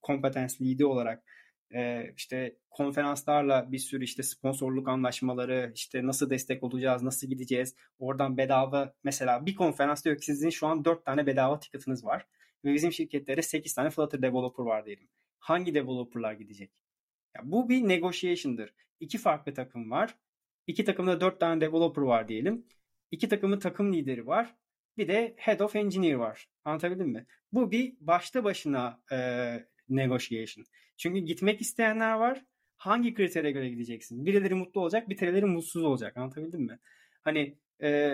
[0.03, 1.23] competence lead'i olarak
[1.73, 8.37] e, işte konferanslarla bir sürü işte sponsorluk anlaşmaları, işte nasıl destek olacağız, nasıl gideceğiz, oradan
[8.37, 12.25] bedava mesela bir konferans diyor ki sizin şu an 4 tane bedava ticket'ınız var
[12.65, 15.07] ve bizim şirketlere 8 tane Flutter developer var diyelim.
[15.41, 16.71] Hangi developerlar gidecek?
[17.35, 18.73] Ya bu bir negotiation'dır.
[18.99, 20.15] İki farklı takım var.
[20.67, 22.65] İki takımda 4 tane developer var diyelim.
[23.11, 24.55] İki takımın takım lideri var.
[24.97, 26.49] Bir de head of engineer var.
[26.65, 27.25] Anlatabildim mi?
[27.51, 29.17] Bu bir başta başına e,
[29.89, 30.65] negotiation.
[30.97, 32.45] Çünkü gitmek isteyenler var.
[32.77, 34.25] Hangi kritere göre gideceksin?
[34.25, 36.17] Birileri mutlu olacak, birileri mutsuz olacak.
[36.17, 36.79] Anlatabildim mi?
[37.23, 38.13] Hani e,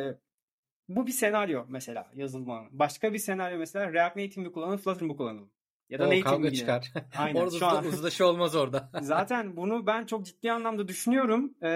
[0.88, 2.68] bu bir senaryo mesela yazılma.
[2.72, 5.52] Başka bir senaryo mesela React Native mi kullanalım, Flutter mı kullanalım?
[5.90, 6.94] Ya da o, Native kavga çıkar.
[7.18, 7.40] Aynen.
[7.40, 8.90] orada şu an uzlaşı olmaz orada.
[9.02, 11.54] zaten bunu ben çok ciddi anlamda düşünüyorum.
[11.64, 11.68] Ee,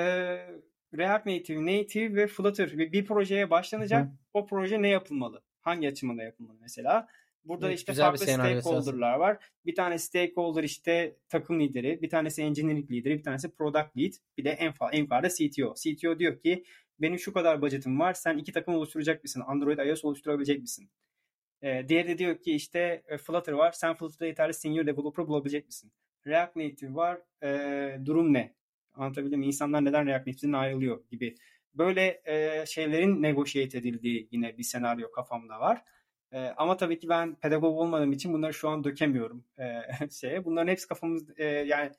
[0.97, 4.05] React Native, Native ve Flutter bir projeye başlanacak.
[4.07, 4.12] Hı.
[4.34, 5.41] O proje ne yapılmalı?
[5.62, 7.07] Hangi açımında yapılmalı mesela?
[7.45, 9.38] Burada evet, işte farklı stakeholder'lar var.
[9.66, 14.43] Bir tane stakeholder işte takım lideri, bir tanesi engineering lideri, bir tanesi product lead, bir
[14.43, 15.74] de en, fa- en fazla CTO.
[15.76, 16.64] CTO diyor ki
[17.01, 19.43] benim şu kadar budgetim var, sen iki takım oluşturacak mısın?
[19.47, 20.89] Android iOS oluşturabilecek misin?
[21.62, 25.66] Ee, diğeri de diyor ki işte e, Flutter var, sen Flutter'da yeterli senior developer bulabilecek
[25.66, 25.91] misin?
[26.28, 28.55] React Native var, e, durum ne?
[28.93, 29.45] Anlatabildim mi?
[29.45, 31.36] İnsanlar neden React Native'den ayrılıyor gibi.
[31.74, 35.84] Böyle e, şeylerin negotiate edildiği yine bir senaryo kafamda var.
[36.32, 39.82] E, ama tabii ki ben pedagog olmadığım için bunları şu an dökemiyorum e,
[40.12, 40.45] şeye.
[40.45, 41.91] Bunların hepsi kafamız e, yani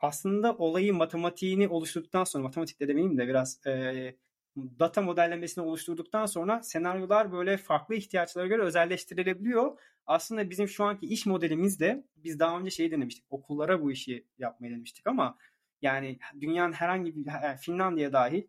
[0.00, 4.14] aslında olayı matematiğini oluşturduktan sonra matematik de demeyeyim de biraz e,
[4.56, 9.78] data modellemesini oluşturduktan sonra senaryolar böyle farklı ihtiyaçlara göre özelleştirilebiliyor.
[10.06, 13.24] Aslında bizim şu anki iş modelimizde biz daha önce şey denemiştik.
[13.30, 15.38] Okullara bu işi yapmayı denemiştik ama
[15.82, 17.26] yani dünyanın herhangi bir
[17.60, 18.42] Finlandiya dahil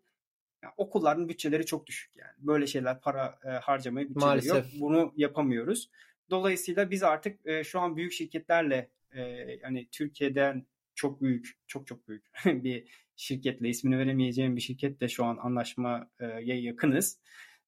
[0.62, 2.32] yani okulların bütçeleri çok düşük yani.
[2.38, 4.72] Böyle şeyler para e, harcamaya bütçeleri Maalesef.
[4.72, 4.80] yok.
[4.80, 5.90] Bunu yapamıyoruz.
[6.30, 9.20] Dolayısıyla biz artık e, şu an büyük şirketlerle e,
[9.62, 12.88] yani Türkiye'den çok büyük, çok çok büyük bir
[13.22, 16.08] şirketle ismini veremeyeceğim bir şirketle şu an anlaşmaya
[16.40, 17.20] yakınız.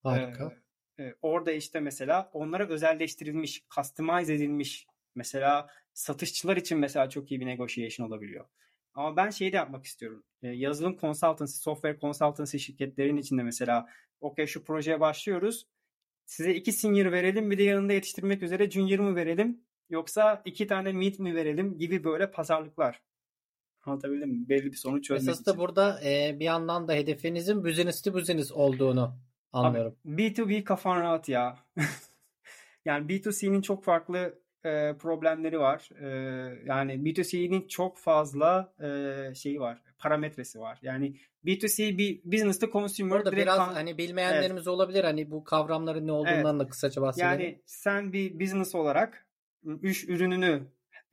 [0.02, 0.52] Harika.
[0.98, 7.46] Ee, orada işte mesela onlara özelleştirilmiş, customize edilmiş mesela satışçılar için mesela çok iyi bir
[7.46, 8.44] negotiation olabiliyor.
[8.94, 10.24] Ama ben şeyi de yapmak istiyorum.
[10.42, 13.86] Ee, yazılım consultancy, software consultancy şirketlerin içinde mesela
[14.20, 15.66] okey şu projeye başlıyoruz.
[16.26, 20.92] Size iki senior verelim bir de yanında yetiştirmek üzere junior mı verelim yoksa iki tane
[20.92, 23.02] mid mi verelim gibi böyle pazarlıklar.
[23.86, 24.48] Anlatabildim mi?
[24.48, 25.60] Belli bir sonuç çözmek Esas da için.
[25.60, 29.14] burada e, bir yandan da hedefinizin business to business olduğunu
[29.52, 29.96] anlıyorum.
[30.06, 31.58] Abi, B2B kafan rahat ya.
[32.84, 35.88] yani B2C'nin çok farklı e, problemleri var.
[36.00, 36.08] E,
[36.66, 39.82] yani B2C'nin çok fazla e, şeyi var.
[39.98, 40.78] Parametresi var.
[40.82, 43.10] Yani B2C bir business to consumer.
[43.10, 44.68] Burada biraz kan- hani bilmeyenlerimiz evet.
[44.68, 45.04] olabilir.
[45.04, 46.66] Hani bu kavramların ne olduğundan evet.
[46.66, 47.30] da kısaca bahsedelim.
[47.30, 49.26] Yani sen bir business olarak
[49.64, 50.62] üç ürününü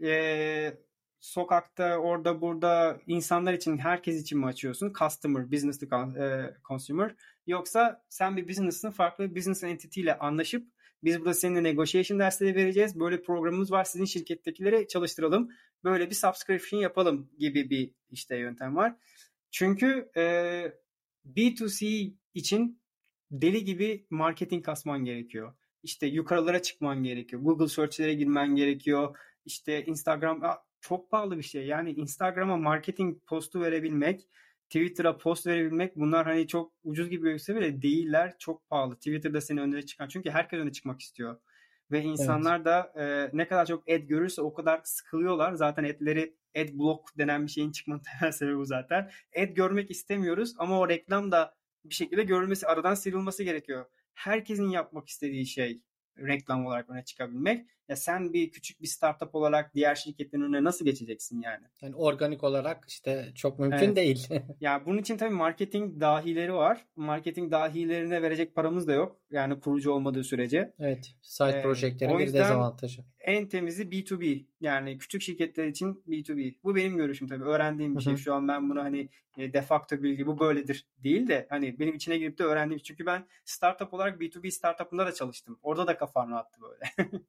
[0.03, 0.73] e,
[1.21, 4.93] sokakta orada burada insanlar için herkes için mi açıyorsun?
[4.99, 5.85] Customer, business to
[6.23, 7.15] e, consumer.
[7.47, 10.67] Yoksa sen bir business'ın farklı bir business entity ile anlaşıp
[11.03, 12.99] biz burada seninle negotiation dersleri vereceğiz.
[12.99, 13.83] Böyle programımız var.
[13.83, 15.49] Sizin şirkettekileri çalıştıralım.
[15.83, 18.95] Böyle bir subscription yapalım gibi bir işte yöntem var.
[19.51, 20.23] Çünkü e,
[21.25, 22.81] B2C için
[23.31, 25.53] deli gibi marketing kasman gerekiyor.
[25.83, 27.41] İşte yukarılara çıkman gerekiyor.
[27.41, 29.17] Google search'lere girmen gerekiyor.
[29.45, 30.43] İşte Instagram
[30.81, 31.65] çok pahalı bir şey.
[31.65, 34.27] Yani Instagram'a marketing postu verebilmek,
[34.69, 38.35] Twitter'a post verebilmek bunlar hani çok ucuz gibi gözükse bile değiller.
[38.39, 38.95] Çok pahalı.
[38.95, 40.07] Twitter'da seni önüne çıkan.
[40.07, 41.37] Çünkü herkes öne çıkmak istiyor.
[41.91, 42.65] Ve insanlar evet.
[42.65, 45.53] da e, ne kadar çok ad görürse o kadar sıkılıyorlar.
[45.53, 49.11] Zaten adleri ad block denen bir şeyin çıkmanın temel sebebi bu zaten.
[49.37, 51.55] Ad görmek istemiyoruz ama o reklam da
[51.85, 53.85] bir şekilde görülmesi, aradan sıyrılması gerekiyor.
[54.13, 55.81] Herkesin yapmak istediği şey
[56.17, 57.67] reklam olarak öne çıkabilmek.
[57.91, 61.65] Ya sen bir küçük bir startup olarak diğer şirketlerin önüne nasıl geçeceksin yani?
[61.81, 63.95] Yani organik olarak işte çok mümkün evet.
[63.95, 64.27] değil.
[64.61, 66.85] ya bunun için tabii marketing dahileri var.
[66.95, 69.19] Marketing dahilerine verecek paramız da yok.
[69.31, 70.73] Yani kurucu olmadığı sürece.
[70.79, 71.15] Evet.
[71.21, 73.03] Side ee, projectlerin bir dezavantajı.
[73.19, 74.45] En temizi B2B.
[74.61, 76.55] Yani küçük şirketler için B2B.
[76.63, 77.43] Bu benim görüşüm tabii.
[77.43, 78.17] Öğrendiğim bir şey.
[78.17, 81.95] Şu an ben bunu hani e, de facto bilgi bu böyledir değil de hani benim
[81.95, 82.81] içine girip de öğrendiğim.
[82.83, 85.59] Çünkü ben startup olarak B2B startup'ında da çalıştım.
[85.61, 87.11] Orada da kafam rahattı böyle.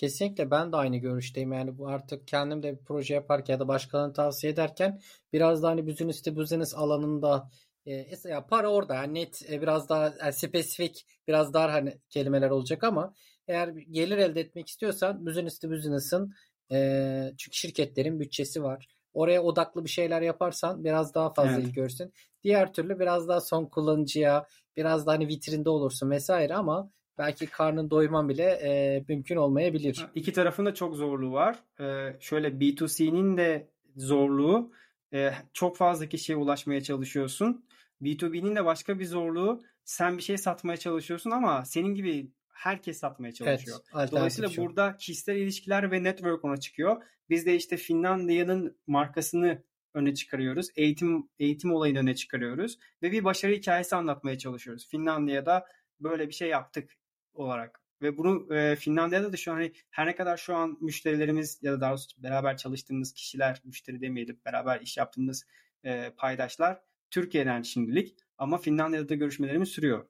[0.00, 1.52] Kesinlikle ben de aynı görüşteyim.
[1.52, 5.00] Yani bu artık kendim de bir proje yaparken ya da başkalarına tavsiye ederken
[5.32, 7.50] biraz da hani business to business alanında
[7.86, 12.50] e, ya para orada yani net e, biraz daha yani spesifik biraz daha hani kelimeler
[12.50, 13.14] olacak ama
[13.48, 16.34] eğer gelir elde etmek istiyorsan business to business'ın
[16.72, 18.88] e, çünkü şirketlerin bütçesi var.
[19.12, 21.64] Oraya odaklı bir şeyler yaparsan biraz daha fazla evet.
[21.64, 22.12] ilgi görürsün.
[22.42, 24.46] Diğer türlü biraz daha son kullanıcıya
[24.76, 26.90] biraz daha hani vitrinde olursun vesaire ama
[27.20, 30.06] belki karnın doyurman bile e, mümkün olmayabilir.
[30.14, 31.58] İki tarafın da çok zorluğu var.
[31.80, 34.72] Ee, şöyle B2C'nin de zorluğu
[35.12, 37.64] e, çok fazla kişiye ulaşmaya çalışıyorsun.
[38.02, 43.32] B2B'nin de başka bir zorluğu sen bir şey satmaya çalışıyorsun ama senin gibi herkes satmaya
[43.32, 43.78] çalışıyor.
[43.96, 44.62] Evet, Dolayısıyla şu.
[44.62, 47.02] burada kişisel ilişkiler ve network ona çıkıyor.
[47.30, 49.62] Biz de işte Finlandiya'nın markasını
[49.94, 50.68] öne çıkarıyoruz.
[50.76, 54.88] Eğitim eğitim olayını öne çıkarıyoruz ve bir başarı hikayesi anlatmaya çalışıyoruz.
[54.88, 55.66] Finlandiya'da
[56.00, 56.99] böyle bir şey yaptık
[57.34, 57.80] olarak.
[58.02, 61.72] Ve bunu e, Finlandiya'da da şu an hani her ne kadar şu an müşterilerimiz ya
[61.72, 65.46] da daha doğrusu beraber çalıştığımız kişiler, müşteri demeyelim, beraber iş yaptığımız
[65.84, 70.06] e, paydaşlar Türkiye'den şimdilik ama Finlandiya'da da görüşmelerimiz sürüyor.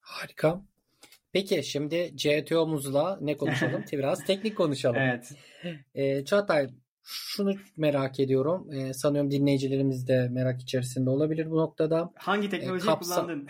[0.00, 0.62] Harika.
[1.32, 3.84] Peki şimdi CTO'muzla ne konuşalım?
[3.92, 4.96] Biraz teknik konuşalım.
[4.96, 5.32] Evet.
[5.94, 6.68] E, Çağatay
[7.02, 8.72] şunu merak ediyorum.
[8.72, 12.12] Ee, sanıyorum dinleyicilerimiz de merak içerisinde olabilir bu noktada.
[12.16, 13.14] Hangi ee, teknolojiyi kapsa...
[13.14, 13.48] kullandın?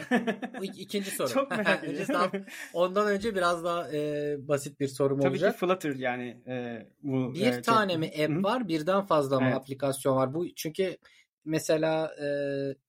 [0.63, 1.29] ikinci soru.
[1.29, 2.45] Çok merak ediyorum.
[2.73, 5.61] ondan önce biraz daha e, basit bir sorum Tabii olacak.
[5.61, 6.37] Tabii ki Flutter yani.
[6.47, 8.01] E, bu, bir e, tane çok...
[8.01, 8.43] mi app Hı-hı.
[8.43, 9.57] var, birden fazla mı evet.
[9.57, 10.35] aplikasyon var?
[10.35, 10.97] Bu çünkü
[11.45, 12.27] mesela e,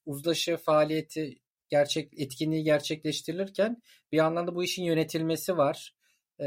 [0.06, 1.38] uzlaşı faaliyeti
[1.68, 3.82] gerçek etkinliği gerçekleştirilirken
[4.12, 5.94] bir yandan da bu işin yönetilmesi var.
[6.42, 6.46] Ee,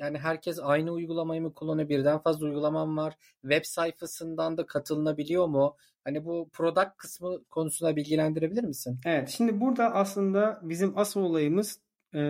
[0.00, 1.88] yani herkes aynı uygulamayı mı kullanıyor?
[1.88, 3.14] Birden fazla uygulamam var.
[3.42, 5.76] Web sayfasından da katılınabiliyor mu?
[6.04, 9.00] Hani bu product kısmı konusunda bilgilendirebilir misin?
[9.06, 9.28] Evet.
[9.28, 11.80] Şimdi burada aslında bizim asıl olayımız
[12.14, 12.20] e,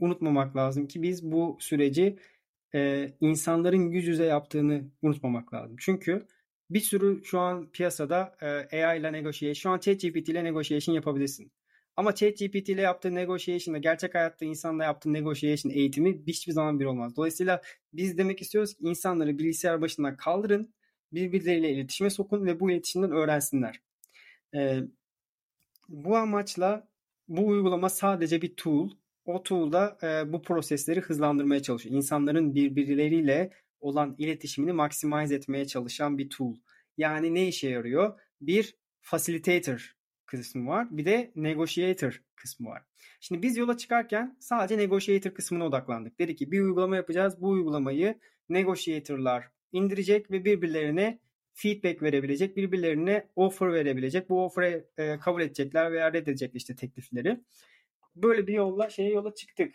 [0.00, 2.18] unutmamak lazım ki biz bu süreci
[2.74, 5.76] e, insanların yüz yüze yaptığını unutmamak lazım.
[5.80, 6.26] Çünkü
[6.70, 8.36] bir sürü şu an piyasada
[8.70, 11.52] e, AI ile negotiation, şu an ChatGPT ile negotiation yapabilirsin.
[11.96, 17.16] Ama ChatGPT ile yaptığı negotiation'la gerçek hayatta insanla yaptığı negotiation eğitimi hiçbir zaman bir olmaz.
[17.16, 17.62] Dolayısıyla
[17.92, 20.74] biz demek istiyoruz ki insanları bilgisayar başından kaldırın,
[21.12, 23.80] birbirleriyle iletişime sokun ve bu iletişimden öğrensinler.
[24.54, 24.80] Ee,
[25.88, 26.88] bu amaçla
[27.28, 28.90] bu uygulama sadece bir tool.
[29.24, 31.96] O tool'da e, bu prosesleri hızlandırmaya çalışıyor.
[31.96, 36.56] İnsanların birbirleriyle olan iletişimini maximize etmeye çalışan bir tool.
[36.96, 38.20] Yani ne işe yarıyor?
[38.40, 39.96] Bir facilitator
[40.30, 40.86] kısmı var.
[40.90, 42.82] Bir de negotiator kısmı var.
[43.20, 46.18] Şimdi biz yola çıkarken sadece negotiator kısmına odaklandık.
[46.18, 47.40] Dedi ki bir uygulama yapacağız.
[47.40, 48.18] Bu uygulamayı
[48.48, 51.18] negotiatorlar indirecek ve birbirlerine
[51.52, 54.30] feedback verebilecek, birbirlerine offer verebilecek.
[54.30, 57.40] Bu offer'ı e, kabul edecekler veya reddedecekler işte teklifleri.
[58.16, 59.74] Böyle bir yolla şeye yola çıktık.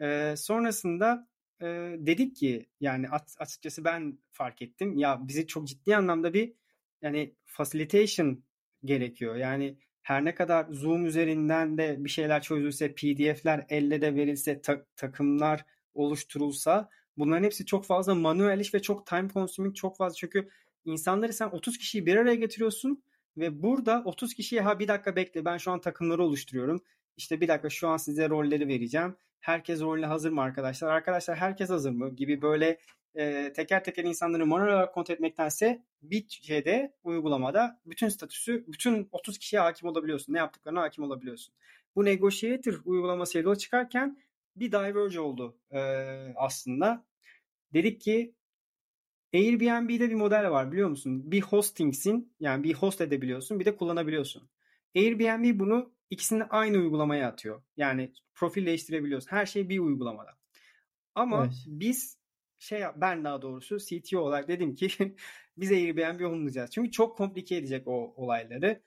[0.00, 1.28] E, sonrasında
[1.60, 1.66] e,
[1.98, 3.06] dedik ki yani
[3.38, 4.98] açıkçası ben fark ettim.
[4.98, 6.52] Ya bizi çok ciddi anlamda bir
[7.02, 8.44] yani facilitation
[8.84, 9.36] gerekiyor.
[9.36, 14.84] Yani her ne kadar Zoom üzerinden de bir şeyler çözülse, PDF'ler elle de verilse, ta-
[14.96, 16.88] takımlar oluşturulsa
[17.18, 20.14] bunların hepsi çok fazla manuel iş ve çok time consuming çok fazla.
[20.14, 20.48] Çünkü
[20.84, 23.02] insanları sen 30 kişiyi bir araya getiriyorsun
[23.36, 26.82] ve burada 30 kişiye ha bir dakika bekle ben şu an takımları oluşturuyorum.
[27.16, 29.16] İşte bir dakika şu an size rolleri vereceğim.
[29.40, 30.92] Herkes rolüne hazır mı arkadaşlar?
[30.92, 32.16] Arkadaşlar herkes hazır mı?
[32.16, 32.78] Gibi böyle
[33.14, 39.38] e, teker teker insanları manuel olarak kontrol etmektense bir şeyde uygulamada bütün statüsü bütün 30
[39.38, 40.32] kişiye hakim olabiliyorsun.
[40.32, 41.54] Ne yaptıklarına hakim olabiliyorsun.
[41.96, 44.18] Bu Negotiator uygulaması yola çıkarken
[44.56, 45.80] bir diverge oldu e,
[46.36, 47.04] aslında.
[47.74, 48.34] Dedik ki
[49.34, 51.30] Airbnb'de bir model var biliyor musun?
[51.32, 54.48] Bir hostingsin yani bir host edebiliyorsun bir de kullanabiliyorsun.
[54.96, 57.62] Airbnb bunu ikisini aynı uygulamaya atıyor.
[57.76, 59.30] Yani profil değiştirebiliyorsun.
[59.30, 60.30] Her şey bir uygulamada.
[61.14, 61.54] Ama evet.
[61.66, 62.21] biz
[62.62, 64.88] şey ben daha doğrusu CTO olarak dedim ki
[65.56, 66.70] biz Airbnb olmayacağız.
[66.70, 68.82] Çünkü çok komplike edecek o olayları.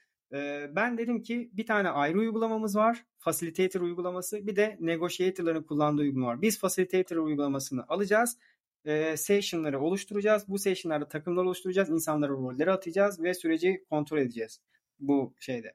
[0.75, 3.05] Ben dedim ki bir tane ayrı uygulamamız var.
[3.17, 4.47] Facilitator uygulaması.
[4.47, 6.41] Bir de negotiator'ların kullandığı uygulama var.
[6.41, 8.37] Biz Facilitator uygulamasını alacağız.
[8.85, 10.43] E, session'ları oluşturacağız.
[10.47, 11.89] Bu session'larda takımlar oluşturacağız.
[11.89, 14.61] insanlara rolleri atacağız ve süreci kontrol edeceğiz.
[14.99, 15.73] Bu şeyde.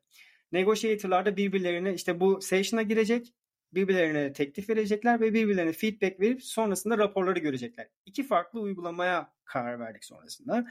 [0.53, 3.35] Negotiator'lar birbirlerine işte bu session'a girecek
[3.73, 7.89] birbirlerine teklif verecekler ve birbirlerine feedback verip sonrasında raporları görecekler.
[8.07, 10.67] İki farklı uygulamaya karar verdik sonrasında.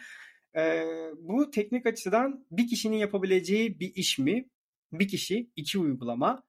[0.56, 0.86] Ee,
[1.18, 4.50] bu teknik açıdan bir kişinin yapabileceği bir iş mi?
[4.91, 6.43] Bir kişi, iki uygulama.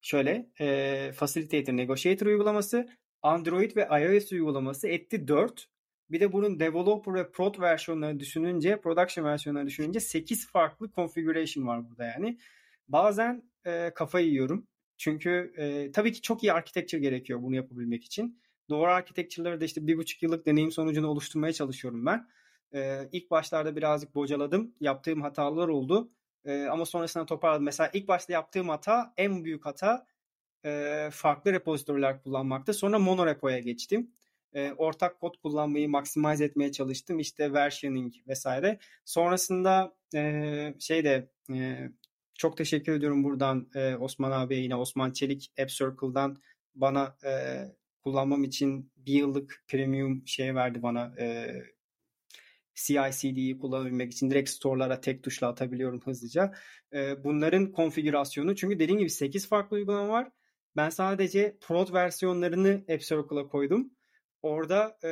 [0.00, 2.88] Şöyle, e, Facilitator Negotiator uygulaması,
[3.22, 5.68] Android ve iOS uygulaması etti 4.
[6.10, 11.90] Bir de bunun developer ve prod versiyonlarını düşününce, production versiyonlarını düşününce 8 farklı configuration var
[11.90, 12.38] burada yani.
[12.88, 14.66] Bazen e, kafayı yiyorum.
[15.00, 18.40] Çünkü e, tabii ki çok iyi architecture gerekiyor bunu yapabilmek için.
[18.68, 22.28] Doğru architecture'ları da işte bir buçuk yıllık deneyim sonucunu oluşturmaya çalışıyorum ben.
[22.74, 24.74] E, ilk başlarda birazcık bocaladım.
[24.80, 26.10] Yaptığım hatalar oldu.
[26.44, 27.64] E, ama sonrasında toparladım.
[27.64, 30.06] Mesela ilk başta yaptığım hata, en büyük hata
[30.64, 32.72] e, farklı repozitörler kullanmakta.
[32.72, 34.10] Sonra monorepo'ya geçtim.
[34.54, 37.18] E, ortak kod kullanmayı maximize etmeye çalıştım.
[37.18, 38.78] İşte versioning vesaire.
[39.04, 41.90] Sonrasında e, şeyde e,
[42.40, 46.42] çok teşekkür ediyorum buradan e, Osman abiye yine Osman Çelik App Circle'dan
[46.74, 47.30] bana e,
[48.02, 51.54] kullanmam için bir yıllık premium şey verdi bana e,
[52.74, 56.52] CI/CD'yi kullanabilmek için direkt store'lara tek tuşla atabiliyorum hızlıca.
[56.92, 60.30] E, bunların konfigürasyonu çünkü dediğim gibi 8 farklı uygulama var.
[60.76, 63.90] Ben sadece prod versiyonlarını App Circle'a koydum.
[64.42, 65.10] Orada e,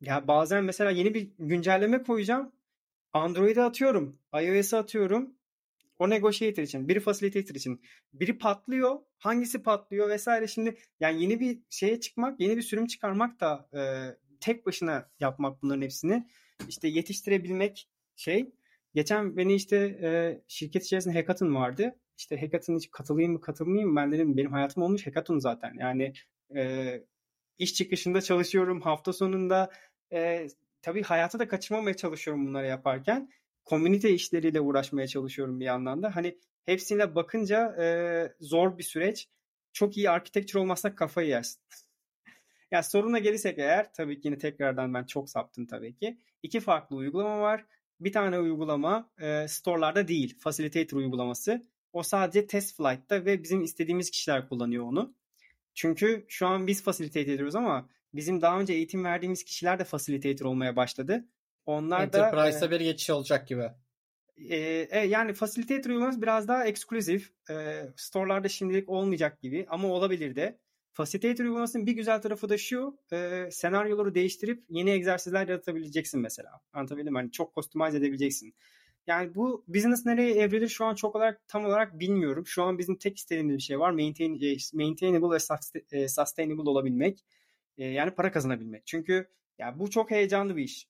[0.00, 2.52] ya bazen mesela yeni bir güncelleme koyacağım.
[3.12, 4.18] Android'e atıyorum.
[4.34, 5.34] iOS'e atıyorum.
[5.98, 7.80] O negotiator için, biri facilitator için.
[8.12, 8.98] Biri patlıyor.
[9.18, 10.46] Hangisi patlıyor vesaire.
[10.46, 13.80] Şimdi yani yeni bir şeye çıkmak, yeni bir sürüm çıkarmak da e,
[14.40, 16.26] tek başına yapmak bunların hepsini
[16.68, 18.52] işte yetiştirebilmek şey.
[18.94, 21.98] Geçen beni işte e, şirket içerisinde hackathon vardı.
[22.18, 23.96] İşte hackathon'a katılayım mı katılmayayım mı?
[23.96, 25.74] Ben dedim benim hayatım olmuş hackathon zaten.
[25.80, 26.12] Yani
[26.56, 27.04] e,
[27.58, 28.80] iş çıkışında çalışıyorum.
[28.80, 29.70] Hafta sonunda
[30.12, 30.46] e,
[30.82, 33.30] tabii hayata da kaçırmamaya çalışıyorum bunları yaparken.
[33.64, 36.16] Komünite işleriyle uğraşmaya çalışıyorum bir yandan da.
[36.16, 37.86] Hani hepsine bakınca e,
[38.40, 39.28] zor bir süreç.
[39.72, 41.62] Çok iyi architecture olmazsa kafayı yersin.
[42.70, 46.18] ya soruna gelirsek eğer tabii ki yine tekrardan ben çok saptım tabii ki.
[46.42, 47.64] İki farklı uygulama var.
[48.00, 50.38] Bir tane uygulama e, store'larda değil.
[50.38, 51.62] Facilitator uygulaması.
[51.92, 55.14] O sadece test flight'ta ve bizim istediğimiz kişiler kullanıyor onu.
[55.74, 60.46] Çünkü şu an biz facilitate ediyoruz ama bizim daha önce eğitim verdiğimiz kişiler de facilitator
[60.46, 61.24] olmaya başladı.
[61.66, 63.70] Onlar Enterprise'a da e, bir geçiş olacak gibi.
[64.36, 64.56] E,
[64.90, 67.32] e, yani facilitator uygulaması biraz daha eksklusif.
[67.50, 70.58] E, store'larda şimdilik olmayacak gibi ama olabilir de.
[70.92, 72.98] Facilitator uygulamasının bir güzel tarafı da şu.
[73.12, 76.60] E, senaryoları değiştirip yeni egzersizler yaratabileceksin mesela.
[76.72, 77.18] Anlatabildim mi?
[77.18, 78.54] Hani çok customize edebileceksin.
[79.06, 82.46] Yani bu business nereye evrilir şu an çok olarak tam olarak bilmiyorum.
[82.46, 83.90] Şu an bizim tek istediğimiz bir şey var.
[83.90, 85.38] Maintain, e, maintainable ve
[85.90, 87.24] e, sustainable olabilmek.
[87.78, 88.86] E, yani para kazanabilmek.
[88.86, 90.88] Çünkü ya bu çok heyecanlı bir iş.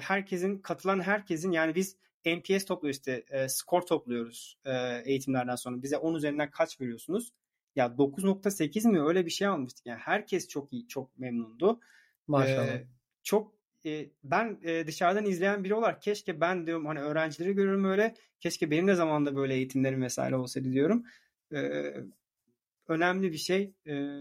[0.00, 1.96] Herkesin, katılan herkesin yani biz
[2.26, 4.58] NPS topluyoruz işte, skor topluyoruz
[5.04, 5.82] eğitimlerden sonra.
[5.82, 7.32] Bize 10 üzerinden kaç veriyorsunuz?
[7.76, 9.86] Ya 9.8 mi öyle bir şey almıştık.
[9.86, 11.80] Yani herkes çok iyi, çok memnundu.
[12.26, 12.66] Maşallah.
[12.66, 12.86] Ee,
[13.22, 13.54] çok
[13.86, 18.14] e, ben e, dışarıdan izleyen biri olarak keşke ben diyorum hani öğrencileri görüyorum öyle.
[18.40, 21.04] Keşke benim de zamanında böyle eğitimlerim vesaire olsaydı diyorum.
[21.54, 21.94] Ee,
[22.88, 23.74] önemli bir şey.
[23.86, 24.20] Ee,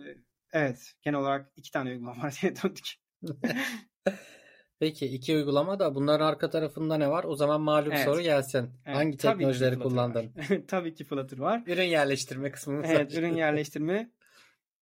[0.53, 2.95] evet genel olarak iki tane uygulama var diye döndük.
[4.79, 7.23] Peki iki uygulama da bunların arka tarafında ne var?
[7.23, 8.05] O zaman malum evet.
[8.05, 8.69] soru gelsin.
[8.85, 10.31] Evet, Hangi teknolojileri kullandın?
[10.67, 11.63] tabii ki Flutter var.
[11.67, 14.11] Ürün yerleştirme kısmını Evet ürün yerleştirme.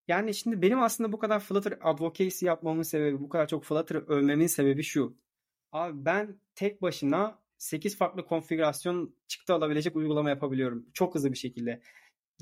[0.08, 4.46] Yani şimdi benim aslında bu kadar Flutter advocacy yapmamın sebebi, bu kadar çok Flutter'ı övmemin
[4.46, 5.16] sebebi şu.
[5.72, 10.86] Abi ben tek başına 8 farklı konfigürasyon çıktı alabilecek uygulama yapabiliyorum.
[10.94, 11.80] Çok hızlı bir şekilde.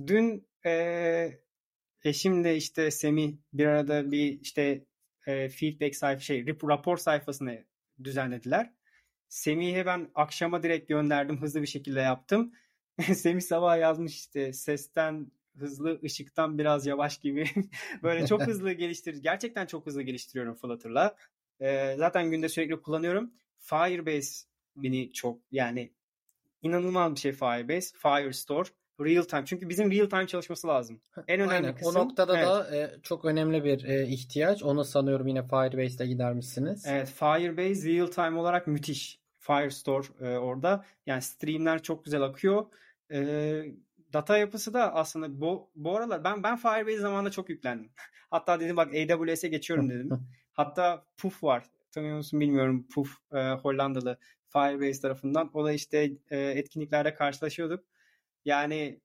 [0.07, 1.41] Dün e,
[2.05, 4.85] eşimle işte Semih bir arada bir işte
[5.27, 7.65] e, feedback sayfa şey rapor sayfasını
[8.05, 8.73] düzenlediler.
[9.29, 11.43] Semih'e ben akşama direkt gönderdim.
[11.43, 12.53] Hızlı bir şekilde yaptım.
[13.15, 17.45] Semih sabah yazmış işte sesten hızlı, ışıktan biraz yavaş gibi.
[18.03, 19.23] Böyle çok hızlı geliştir.
[19.23, 21.17] Gerçekten çok hızlı geliştiriyorum Flutter'la.
[21.61, 23.35] E, zaten günde sürekli kullanıyorum.
[23.59, 24.47] Firebase
[24.77, 25.93] beni çok yani
[26.63, 27.99] inanılmaz bir şey Firebase.
[27.99, 28.69] Firestore
[29.01, 29.43] real time.
[29.47, 31.01] Çünkü bizim real time çalışması lazım.
[31.29, 31.75] En önemli Aynen.
[31.75, 31.97] kısım.
[31.97, 32.49] O noktada evet.
[32.49, 34.63] da e, çok önemli bir e, ihtiyaç.
[34.63, 36.85] Onu sanıyorum yine Firebase'de gidermişsiniz.
[36.87, 39.21] Evet, Firebase real time olarak müthiş.
[39.39, 40.85] Firestore e, orada.
[41.07, 42.67] Yani streamler çok güzel akıyor.
[43.13, 43.19] E,
[44.13, 47.91] data yapısı da aslında bu, bu aralar ben ben Firebase zamanında çok yüklendim.
[48.31, 50.11] Hatta dedim bak AWS'e geçiyorum dedim.
[50.53, 51.65] Hatta Puf var.
[51.93, 52.87] Tanıyor musun bilmiyorum.
[52.95, 54.19] Puf e, Hollandalı
[54.53, 55.51] Firebase tarafından.
[55.55, 57.85] O da işte e, etkinliklerde karşılaşıyorduk.
[58.47, 59.01] Yani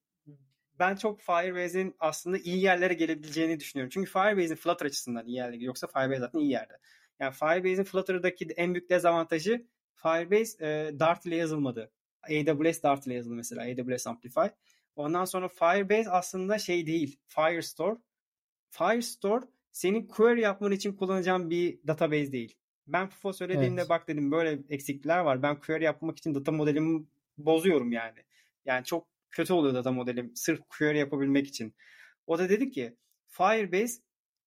[0.79, 3.89] ben çok Firebase'in aslında iyi yerlere gelebileceğini düşünüyorum.
[3.93, 6.77] Çünkü Firebase'in Flutter açısından iyi yerlere Yoksa Firebase zaten iyi yerde.
[7.19, 9.65] Yani Firebase'in Flutter'daki en büyük dezavantajı
[9.95, 11.91] Firebase e, Dart ile yazılmadı.
[12.23, 13.61] AWS Dart ile yazıldı mesela.
[13.61, 14.47] AWS Amplify.
[14.95, 17.19] Ondan sonra Firebase aslında şey değil.
[17.27, 17.97] Firestore.
[18.69, 22.57] Firestore senin query yapman için kullanacağın bir database değil.
[22.87, 23.89] Ben FIFO söylediğimde evet.
[23.89, 25.43] bak dedim böyle eksiklikler var.
[25.43, 27.05] Ben query yapmak için data modelimi
[27.37, 28.19] bozuyorum yani.
[28.65, 31.75] Yani çok kötü oluyor data modelim sırf query yapabilmek için.
[32.27, 32.95] O da dedi ki
[33.27, 34.01] Firebase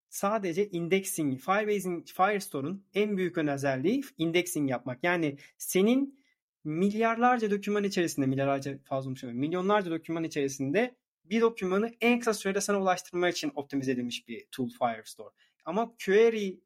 [0.08, 5.04] sadece indexing, Firebase'in Firestore'un en büyük özelliği indexing yapmak.
[5.04, 6.24] Yani senin
[6.64, 12.80] milyarlarca doküman içerisinde, milyarlarca fazla söylüyorum, milyonlarca doküman içerisinde bir dokümanı en kısa sürede sana
[12.80, 15.34] ulaştırmak için optimize edilmiş bir tool Firestore.
[15.64, 16.56] Ama query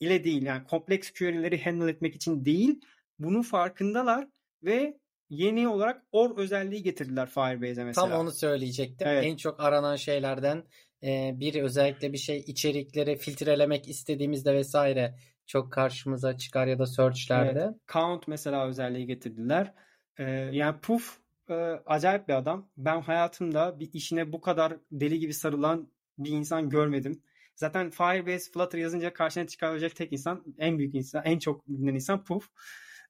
[0.00, 2.80] ile değil yani kompleks query'leri handle etmek için değil
[3.18, 4.28] bunun farkındalar
[4.62, 4.98] ve
[5.32, 8.08] yeni olarak OR özelliği getirdiler Firebase'e mesela.
[8.08, 9.08] Tam onu söyleyecektim.
[9.08, 9.24] Evet.
[9.24, 10.62] En çok aranan şeylerden
[11.02, 15.14] e, biri özellikle bir şey içerikleri filtrelemek istediğimizde vesaire
[15.46, 17.60] çok karşımıza çıkar ya da search'lerde.
[17.60, 17.74] Evet.
[17.92, 19.74] Count mesela özelliği getirdiler.
[20.18, 21.18] Ee, yani Puf
[21.48, 22.68] e, e, acayip bir adam.
[22.76, 27.22] Ben hayatımda bir işine bu kadar deli gibi sarılan bir insan görmedim.
[27.54, 32.24] Zaten Firebase Flutter yazınca karşına çıkabilecek tek insan, en büyük insan, en çok bilinen insan
[32.24, 32.48] Puff.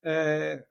[0.07, 0.65] Ee,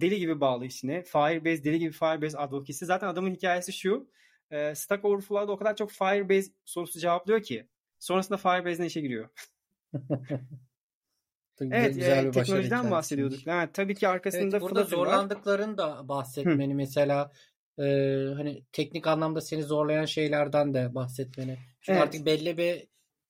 [0.00, 1.02] deli gibi bağlı işine.
[1.02, 2.86] Firebase, deli gibi Firebase advokisi.
[2.86, 4.10] Zaten adamın hikayesi şu.
[4.50, 7.68] E, Stack Overflow'da o kadar çok Firebase sorusu cevaplıyor ki.
[7.98, 9.28] Sonrasında Firebase'den işe giriyor.
[11.60, 13.46] evet, güzel e, bir teknolojiden bahsediyorduk.
[13.46, 16.76] Yani, tabii ki arkasında evet, burada zorlandıklarını da bahsetmeni Hı.
[16.76, 17.32] mesela
[17.78, 17.82] e,
[18.36, 21.58] hani teknik anlamda seni zorlayan şeylerden de bahsetmeni.
[21.80, 22.02] Çünkü evet.
[22.02, 22.88] artık belli bir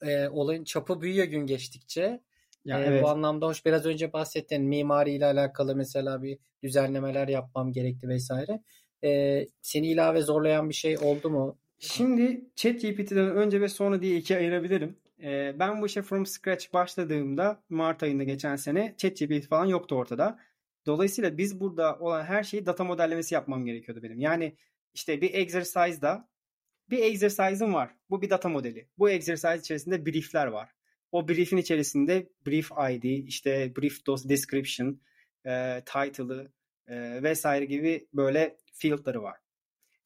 [0.08, 2.20] e, olayın çapı büyüyor gün geçtikçe.
[2.66, 3.02] Ya, e, evet.
[3.02, 8.62] Bu anlamda hoş biraz önce bahsettin mimariyle alakalı mesela bir düzenlemeler yapmam gerekti vesaire.
[9.04, 11.58] E, seni ilave zorlayan bir şey oldu mu?
[11.78, 14.96] Şimdi ChatGPT'den önce ve sonra diye ikiye ayırabilirim.
[15.22, 20.38] E, ben bu işe from scratch başladığımda Mart ayında geçen sene ChatGPT falan yoktu ortada.
[20.86, 24.20] Dolayısıyla biz burada olan her şeyi data modellemesi yapmam gerekiyordu benim.
[24.20, 24.56] Yani
[24.94, 26.28] işte bir exercise'da
[26.90, 27.90] bir exercise'ım var.
[28.10, 28.88] Bu bir data modeli.
[28.98, 30.75] Bu exercise içerisinde brief'ler var.
[31.16, 35.00] O brief'in içerisinde brief ID, işte brief dos description,
[35.46, 36.52] e, title'ı
[36.86, 39.38] e, vesaire gibi böyle field'ları var.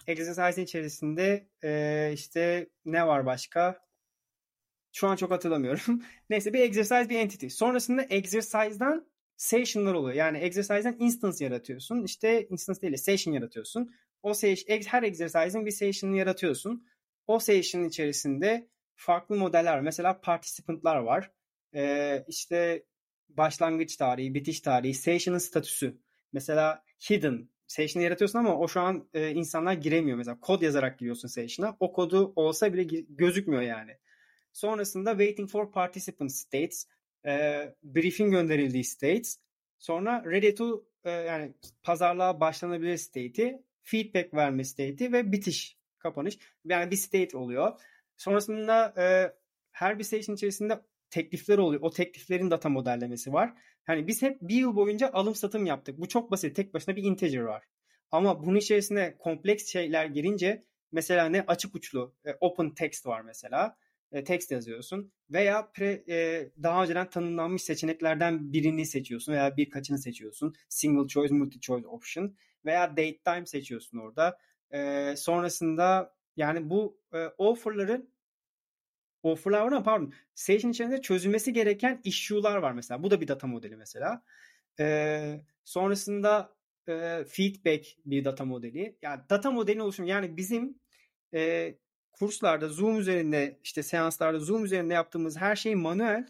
[0.06, 3.86] Exercise'in içerisinde e, işte ne var başka?
[4.92, 6.02] Şu an çok hatırlamıyorum.
[6.30, 7.48] Neyse bir exercise bir entity.
[7.48, 9.06] Sonrasında exercise'dan
[9.36, 10.14] session'lar oluyor.
[10.14, 12.04] Yani exercise'den instance yaratıyorsun.
[12.04, 13.94] İşte instance değil de session yaratıyorsun.
[14.22, 16.86] O session, her exercise'in bir session'ını yaratıyorsun.
[17.26, 18.68] O session'ın içerisinde
[19.01, 19.80] farklı modeller.
[19.80, 21.30] Mesela participant'lar var.
[21.74, 22.84] Ee, işte
[23.28, 25.98] başlangıç tarihi, bitiş tarihi, session'ın statüsü.
[26.32, 27.48] Mesela hidden.
[27.66, 30.16] Session'ı yaratıyorsun ama o şu an e, insanlar giremiyor.
[30.16, 31.76] Mesela kod yazarak giriyorsun session'a.
[31.80, 33.96] O kodu olsa bile gözükmüyor yani.
[34.53, 36.86] Sonrasında waiting for participant states.
[37.26, 39.36] E, briefing gönderildiği states.
[39.78, 43.62] Sonra ready to e, yani pazarlığa başlanabilir state'i.
[43.82, 46.38] Feedback verme state'i ve bitiş, kapanış.
[46.64, 47.80] Yani bir state oluyor.
[48.21, 49.33] Sonrasında e,
[49.73, 51.83] her bir station içerisinde teklifler oluyor.
[51.83, 53.55] O tekliflerin data modellemesi var.
[53.85, 55.99] Hani biz hep bir yıl boyunca alım satım yaptık.
[55.99, 56.57] Bu çok basit.
[56.57, 57.64] Tek başına bir integer var.
[58.11, 63.77] Ama bunun içerisinde kompleks şeyler girince mesela ne açık uçlu e, open text var mesela.
[64.12, 70.55] E, text yazıyorsun veya pre, e, daha önceden tanımlanmış seçeneklerden birini seçiyorsun veya birkaçını seçiyorsun.
[70.68, 74.39] Single choice, multi choice option veya date time seçiyorsun orada.
[74.71, 78.11] E, sonrasında yani bu e, offer'ların
[79.22, 83.03] offer'lar var ama pardon session içerisinde çözülmesi gereken issue'lar var mesela.
[83.03, 84.22] Bu da bir data modeli mesela.
[84.80, 86.57] E, sonrasında
[86.88, 88.99] e, feedback bir data modeli.
[89.03, 90.80] Yani data modelinin oluşumu yani bizim
[91.34, 91.74] e,
[92.12, 96.26] kurslarda Zoom üzerinde işte seanslarda Zoom üzerinde yaptığımız her şey manuel.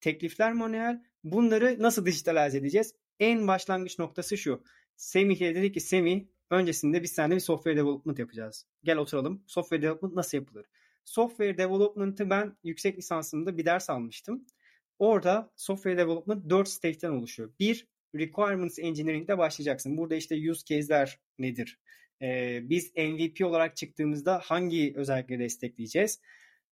[0.00, 1.02] Teklifler manuel.
[1.24, 2.94] Bunları nasıl dijitalize edeceğiz?
[3.20, 4.64] En başlangıç noktası şu.
[4.96, 8.66] Semih'e dedi ki Semih öncesinde biz seninle bir software development yapacağız.
[8.84, 9.44] Gel oturalım.
[9.46, 10.66] Software development nasıl yapılır?
[11.04, 14.46] Software development'ı ben yüksek lisansımda bir ders almıştım.
[14.98, 17.52] Orada software development 4 stage'den oluşuyor.
[17.60, 19.96] Bir, requirements engineering'de başlayacaksın.
[19.96, 21.78] Burada işte use case'ler nedir?
[22.22, 26.20] Ee, biz MVP olarak çıktığımızda hangi özellikleri destekleyeceğiz?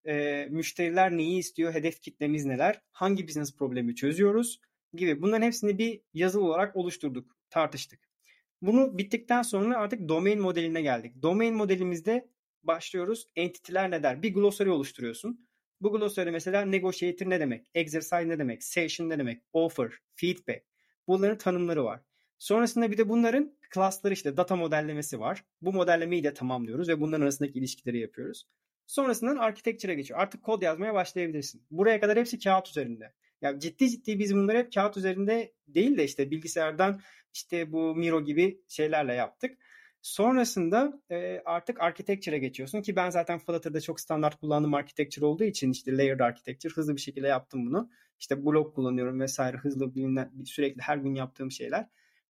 [0.06, 1.74] Ee, müşteriler neyi istiyor?
[1.74, 2.82] Hedef kitlemiz neler?
[2.92, 4.60] Hangi business problemi çözüyoruz?
[4.94, 5.22] Gibi.
[5.22, 8.09] Bunların hepsini bir yazılı olarak oluşturduk, tartıştık.
[8.62, 11.22] Bunu bittikten sonra artık domain modeline geldik.
[11.22, 12.28] Domain modelimizde
[12.62, 13.26] başlıyoruz.
[13.36, 14.22] Entity'ler ne der?
[14.22, 15.48] Bir glossary oluşturuyorsun.
[15.80, 17.70] Bu glossary mesela negotiator ne demek?
[17.74, 18.64] Exercise ne demek?
[18.64, 19.42] Session ne demek?
[19.52, 20.64] Offer, feedback.
[21.06, 22.00] Bunların tanımları var.
[22.38, 25.44] Sonrasında bir de bunların class'ları işte data modellemesi var.
[25.62, 28.46] Bu modellemeyi de tamamlıyoruz ve bunların arasındaki ilişkileri yapıyoruz.
[28.86, 30.20] Sonrasından architecture'a geçiyor.
[30.20, 31.66] Artık kod yazmaya başlayabilirsin.
[31.70, 33.12] Buraya kadar hepsi kağıt üzerinde.
[33.42, 37.00] Ya ciddi ciddi biz bunları hep kağıt üzerinde değil de işte bilgisayardan
[37.34, 39.58] işte bu Miro gibi şeylerle yaptık.
[40.02, 45.70] Sonrasında e, artık architecture'a geçiyorsun ki ben zaten Flutter'da çok standart kullandığım architecture olduğu için
[45.70, 47.90] işte layered architecture hızlı bir şekilde yaptım bunu.
[48.18, 51.86] İşte blok kullanıyorum vesaire hızlı bilinen, sürekli her gün yaptığım şeyler.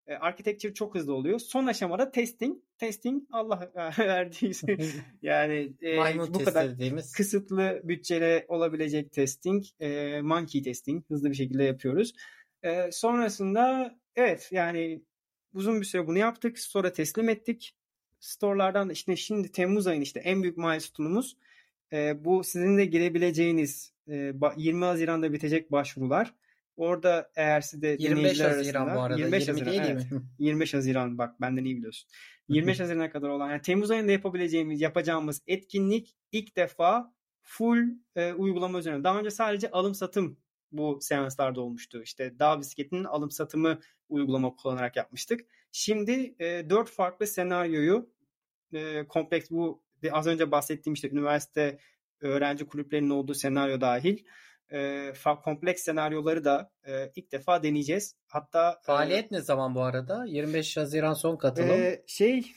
[0.07, 1.39] E, architecture çok hızlı oluyor.
[1.39, 2.57] Son aşamada testing.
[2.79, 4.77] Testing Allah verdiyse
[5.23, 7.13] yani e, bu kadar dediğimiz.
[7.13, 12.13] kısıtlı bütçeli olabilecek testing, e, monkey testing hızlı bir şekilde yapıyoruz.
[12.63, 15.03] E, sonrasında evet yani
[15.55, 16.59] uzun bir süre bunu yaptık.
[16.59, 17.77] Store'a teslim ettik.
[18.21, 21.37] Store'lardan da işte şimdi Temmuz ayının işte en büyük milestone'umuz
[21.93, 26.35] e, bu sizin de girebileceğiniz e, 20 Haziran'da bitecek başvurular.
[26.81, 29.19] Orada eğer siz de 25 Haziran arasında, bu arada.
[29.19, 30.13] 25 20 Haziran, değil evet.
[30.13, 30.23] mi?
[30.39, 32.11] 25 Haziran bak benden iyi biliyorsun.
[32.49, 37.79] 25 Haziran'a kadar olan yani Temmuz ayında yapabileceğimiz yapacağımız etkinlik ilk defa full
[38.17, 39.05] e, uygulama üzerine.
[39.05, 40.39] Daha önce sadece alım satım
[40.73, 42.03] bu seanslarda olmuştu.
[42.03, 45.41] İşte dağ bisikletinin alım satımı uygulama kullanarak yapmıştık.
[45.73, 48.11] Şimdi e, 4 farklı senaryoyu
[48.73, 51.79] e, kompleks bu az önce bahsettiğim işte üniversite
[52.21, 54.19] öğrenci kulüplerinin olduğu senaryo dahil
[54.73, 55.13] e,
[55.45, 58.17] kompleks senaryoları da e, ilk defa deneyeceğiz.
[58.27, 60.25] Hatta e, faaliyet e, ne zaman bu arada?
[60.25, 61.71] 25 Haziran son katılım.
[61.71, 62.53] E, şey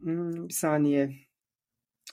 [0.00, 1.12] hmm, bir saniye.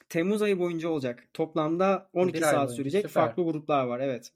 [0.09, 1.23] Temmuz ayı boyunca olacak.
[1.33, 3.01] Toplamda 12 bir saat sürecek.
[3.01, 3.13] Süper.
[3.13, 3.99] Farklı gruplar var.
[3.99, 4.31] Evet.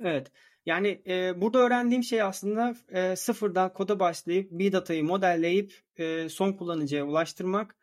[0.00, 0.32] Evet.
[0.66, 6.52] Yani e, burada öğrendiğim şey aslında e, sıfırdan koda başlayıp bir datayı modelleyip e, son
[6.52, 7.76] kullanıcıya ulaştırmak.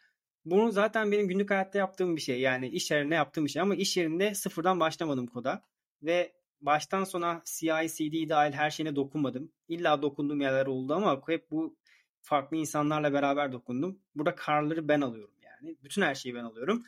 [0.51, 2.39] Bunu zaten benim günlük hayatta yaptığım bir şey.
[2.39, 5.63] Yani iş yerinde yaptığım bir şey ama iş yerinde sıfırdan başlamadım koda.
[6.03, 9.51] Ve baştan sona CI, CD dahil her şeyine dokunmadım.
[9.67, 11.77] İlla dokunduğum yerler oldu ama hep bu
[12.21, 13.99] farklı insanlarla beraber dokundum.
[14.15, 15.75] Burada karları ben alıyorum yani.
[15.83, 16.85] Bütün her şeyi ben alıyorum.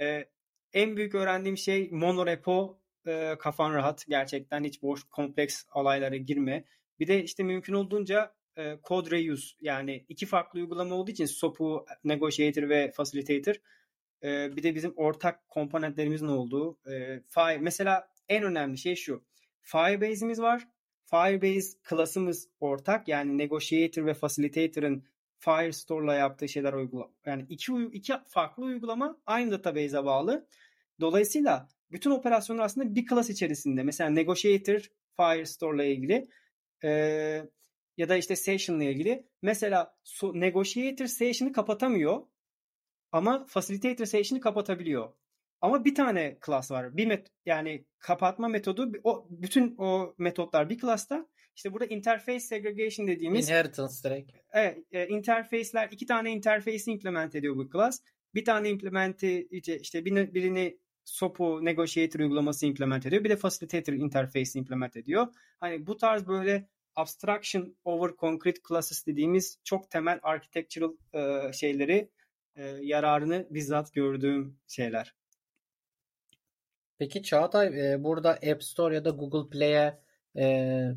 [0.00, 0.28] Ee,
[0.72, 4.06] en büyük öğrendiğim şey monorepo e, kafan rahat.
[4.08, 6.64] Gerçekten hiç boş kompleks alaylara girme.
[7.00, 11.86] Bir de işte mümkün olduğunca e, code reuse yani iki farklı uygulama olduğu için SOAP'u,
[12.04, 13.54] Negotiator ve Facilitator
[14.22, 19.24] e, bir de bizim ortak komponentlerimizin olduğu e, Fire, mesela en önemli şey şu.
[19.62, 20.68] Firebase'imiz var.
[21.04, 23.08] Firebase klasımız ortak.
[23.08, 25.04] Yani Negotiator ve Facilitator'ın
[25.38, 27.10] Firestore'la yaptığı şeyler uygula.
[27.26, 30.46] Yani iki, iki farklı uygulama aynı database'e bağlı.
[31.00, 33.82] Dolayısıyla bütün operasyonlar aslında bir class içerisinde.
[33.82, 36.28] Mesela Negotiator Firestore ile ilgili
[36.84, 37.48] e,
[37.98, 39.26] ya da işte Session ile ilgili.
[39.42, 42.22] Mesela so, Negotiator Session'ı kapatamıyor
[43.12, 45.12] ama Facilitator Session'ı kapatabiliyor.
[45.60, 46.96] Ama bir tane class var.
[46.96, 51.26] Bir met yani kapatma metodu o bütün o metotlar bir class'ta.
[51.56, 54.32] İşte burada interface segregation dediğimiz inheritance direkt.
[54.52, 58.00] Evet, e, interface'ler iki tane interface'i implement ediyor bu class.
[58.34, 63.24] Bir tane implementi işte birini SOAP'u Negotiator uygulaması implement ediyor.
[63.24, 65.26] Bir de Facilitator interface implement ediyor.
[65.60, 66.68] Hani bu tarz böyle
[66.98, 72.10] abstraction over concrete classes dediğimiz çok temel architectural e, şeyleri
[72.56, 75.14] e, yararını bizzat gördüğüm şeyler.
[76.98, 79.98] Peki Çağatay e, burada App Store ya da Google Play'e
[80.36, 80.88] e,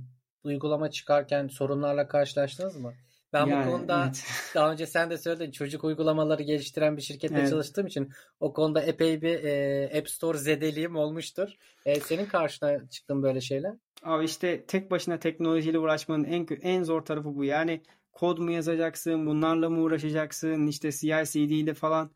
[0.44, 2.94] uygulama çıkarken sorunlarla karşılaştınız mı?
[3.34, 4.26] Ben yani, bu konuda evet.
[4.56, 7.50] daha önce sen de söyledin çocuk uygulamaları geliştiren bir şirkette evet.
[7.50, 11.50] çalıştığım için o konuda epey bir e, App Store zedeliğim olmuştur.
[11.86, 13.74] E, senin karşına çıktın böyle şeyler?
[14.02, 17.44] Abi işte tek başına teknolojiyle uğraşmanın en en zor tarafı bu.
[17.44, 17.82] Yani
[18.12, 22.12] kod mu yazacaksın, bunlarla mı uğraşacaksın, işte CI/CD ile falan.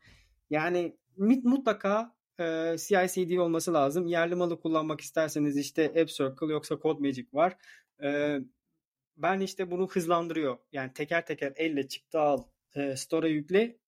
[0.50, 0.96] Yani
[1.44, 4.06] mutlaka e, CI/CD olması lazım.
[4.06, 7.56] Yerli malı kullanmak isterseniz işte App Circle yoksa CodeMagic var.
[8.02, 8.38] E,
[9.16, 10.58] ben işte bunu hızlandırıyor.
[10.72, 12.42] Yani teker teker elle çıktı al,
[12.76, 13.78] e, store'a yükle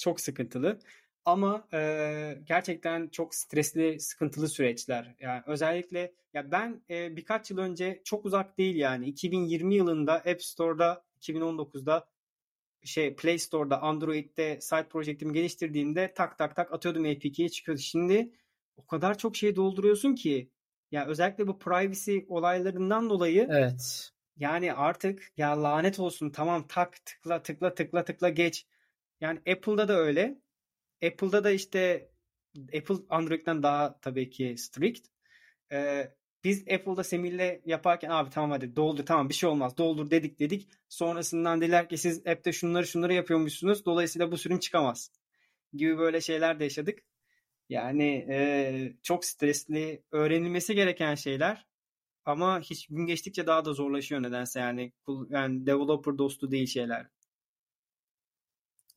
[0.00, 0.78] çok sıkıntılı.
[1.24, 5.14] Ama e, gerçekten çok stresli, sıkıntılı süreçler.
[5.20, 10.42] Yani özellikle ya ben e, birkaç yıl önce çok uzak değil yani 2020 yılında App
[10.42, 12.08] Store'da 2019'da
[12.84, 17.80] şey Play Store'da Android'de site projektimi geliştirdiğimde tak tak tak atıyordum APK'ye çıkıyordu.
[17.80, 18.32] Şimdi
[18.76, 20.50] o kadar çok şey dolduruyorsun ki
[20.90, 24.10] ya özellikle bu privacy olaylarından dolayı evet.
[24.36, 28.66] Yani artık ya lanet olsun tamam tak tıkla tıkla tıkla tıkla geç.
[29.20, 30.38] Yani Apple'da da öyle.
[31.02, 32.10] Apple'da da işte
[32.58, 35.06] Apple Android'den daha tabii ki strict.
[35.72, 36.12] Ee,
[36.44, 40.68] biz Apple'da Semih'le yaparken abi tamam hadi doldur tamam bir şey olmaz doldur dedik dedik.
[40.88, 43.84] Sonrasından dediler ki siz app'te şunları şunları yapıyormuşsunuz.
[43.84, 45.10] Dolayısıyla bu sürüm çıkamaz.
[45.72, 46.98] Gibi böyle şeyler de yaşadık.
[47.68, 51.66] Yani e, çok stresli öğrenilmesi gereken şeyler.
[52.24, 54.92] Ama hiç gün geçtikçe daha da zorlaşıyor nedense yani.
[55.28, 57.06] Yani developer dostu değil şeyler.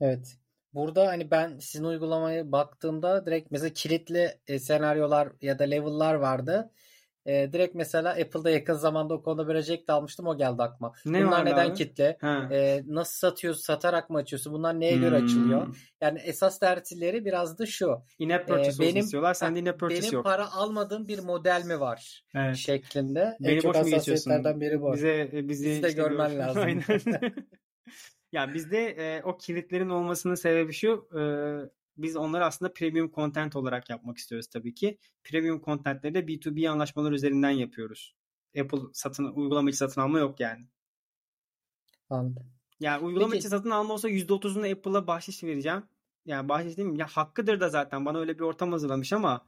[0.01, 0.37] Evet.
[0.76, 6.71] Burada hani ben sizin uygulamaya baktığımda direkt mesela kilitli e, senaryolar ya da level'lar vardı.
[7.26, 10.93] E, direkt mesela Apple'da yakın zamanda o konuda bir reject almıştım o geldi aklıma.
[11.05, 11.73] Ne Bunlar neden abi?
[11.73, 12.17] kitle?
[12.51, 13.61] E, nasıl satıyorsun?
[13.61, 14.53] Satarak mı açıyorsun?
[14.53, 15.01] Bunlar neye hmm.
[15.01, 15.78] göre açılıyor?
[16.01, 18.01] Yani esas dertleri biraz da şu.
[18.19, 19.34] In-app purchase e, benim, istiyorlar.
[19.34, 20.26] Sen de in-app purchase benim yok.
[20.26, 22.23] Benim para almadığım bir model mi var?
[22.36, 22.55] Evet.
[22.55, 23.38] Şeklinde.
[23.39, 24.93] Beni en çok hassasiyetlerden biri bu.
[24.93, 26.39] Bize, e, bizi Bizi de işte görmen gör.
[26.39, 26.63] lazım.
[26.63, 26.84] Aynen.
[28.36, 31.07] ya bizde e, o kilitlerin olmasının sebebi şu.
[31.19, 31.21] E,
[31.97, 34.97] biz onları aslında premium content olarak yapmak istiyoruz tabii ki.
[35.23, 38.15] Premium contentleri de B2B anlaşmalar üzerinden yapıyoruz.
[38.59, 40.65] Apple satın uygulamacı satın alma yok yani.
[42.09, 42.43] Anladım.
[42.79, 43.49] Yani uygulamacı Peki.
[43.49, 45.83] satın alma olsa %30'unu Apple'a bahşiş vereceğim.
[46.25, 46.99] Yani bahşiş değil mi?
[46.99, 49.45] Ya hakkıdır da zaten bana öyle bir ortam hazırlamış ama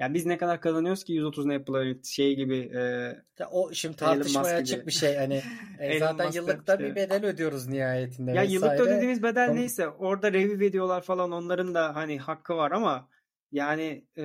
[0.00, 4.86] ya biz ne kadar kazanıyoruz ki 130'unu Apple'a şey gibi e, o şimdi tartışmaya açık
[4.86, 5.42] bir şey hani
[5.78, 6.84] e, zaten yıllıkta işte.
[6.84, 8.30] bir bedel ödüyoruz nihayetinde.
[8.30, 8.52] Ya vesaire.
[8.52, 9.56] yıllıkta ödediğimiz bedel Onu...
[9.56, 13.08] neyse orada review ediyorlar falan onların da hani hakkı var ama
[13.52, 14.22] Yani e,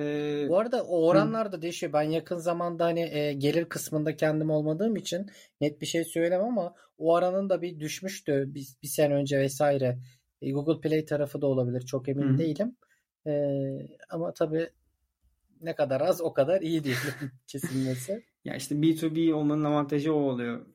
[0.48, 1.92] Bu arada o oranlar da değişiyor.
[1.92, 5.26] Ben yakın zamanda hani e, gelir kısmında kendim olmadığım için
[5.60, 9.98] net bir şey söylemem ama o oranın da bir düşmüştü bir, bir sene önce vesaire.
[10.42, 11.80] E, Google Play tarafı da olabilir.
[11.80, 12.38] Çok emin Hı.
[12.38, 12.76] değilim.
[13.26, 13.32] E,
[14.10, 14.70] ama tabii
[15.60, 18.24] ne kadar az o kadar iyi diyelim kesilmesi.
[18.44, 20.66] ya işte B2B olmanın avantajı o oluyor.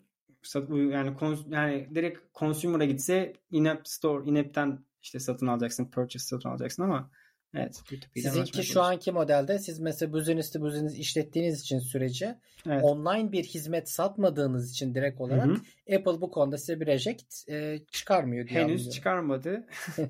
[0.66, 1.16] Yani
[1.50, 7.12] yani direkt consumer'a gitse in-app store, in-app'ten işte satın alacaksın, purchase satın alacaksın ama
[7.56, 12.36] evet B2B'den Sizinki şu anki modelde siz mesela business'te business işlettiğiniz için süreci
[12.68, 12.84] Evet.
[12.84, 15.96] online bir hizmet satmadığınız için direkt olarak hı.
[15.96, 18.92] Apple bu konuda size bir reject e, çıkarmıyor diye Henüz anlıyorum.
[18.92, 19.66] çıkarmadı.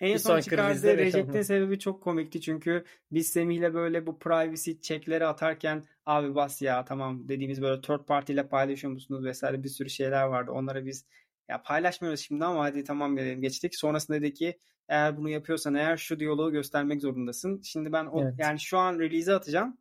[0.00, 5.26] En son son çıkardığı reject'in sebebi çok komikti çünkü biz Semih'le böyle bu privacy checkleri
[5.26, 9.90] atarken abi bas ya tamam dediğimiz böyle third party ile paylaşıyor musunuz vesaire bir sürü
[9.90, 10.50] şeyler vardı.
[10.50, 11.04] Onlara biz
[11.48, 13.76] ya paylaşmıyoruz şimdi ama hadi tamam dedim geçtik.
[13.76, 17.60] Sonrasında dedi ki eğer bunu yapıyorsan eğer şu diyaloğu göstermek zorundasın.
[17.62, 18.34] Şimdi ben o Evet.
[18.38, 19.78] yani şu an release'e atacağım.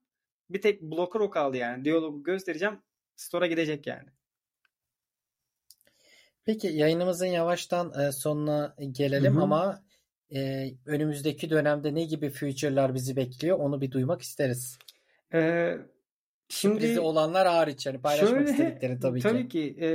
[0.50, 1.86] Bir tek blocker o kaldı yani.
[1.86, 2.82] Diyalogu göstereceğim.
[3.16, 4.10] Store'a gidecek yani.
[6.46, 9.42] Peki yayınımızın yavaştan e, sonuna gelelim hı.
[9.42, 9.84] ama
[10.36, 14.78] e, önümüzdeki dönemde ne gibi future'lar bizi bekliyor onu bir duymak isteriz.
[15.34, 15.78] Ee,
[16.50, 19.76] Sürprizi şimdi olanlar hariç yani paylaşmak Şöyle istediklerini tabii tabii ki.
[19.76, 19.90] ki e,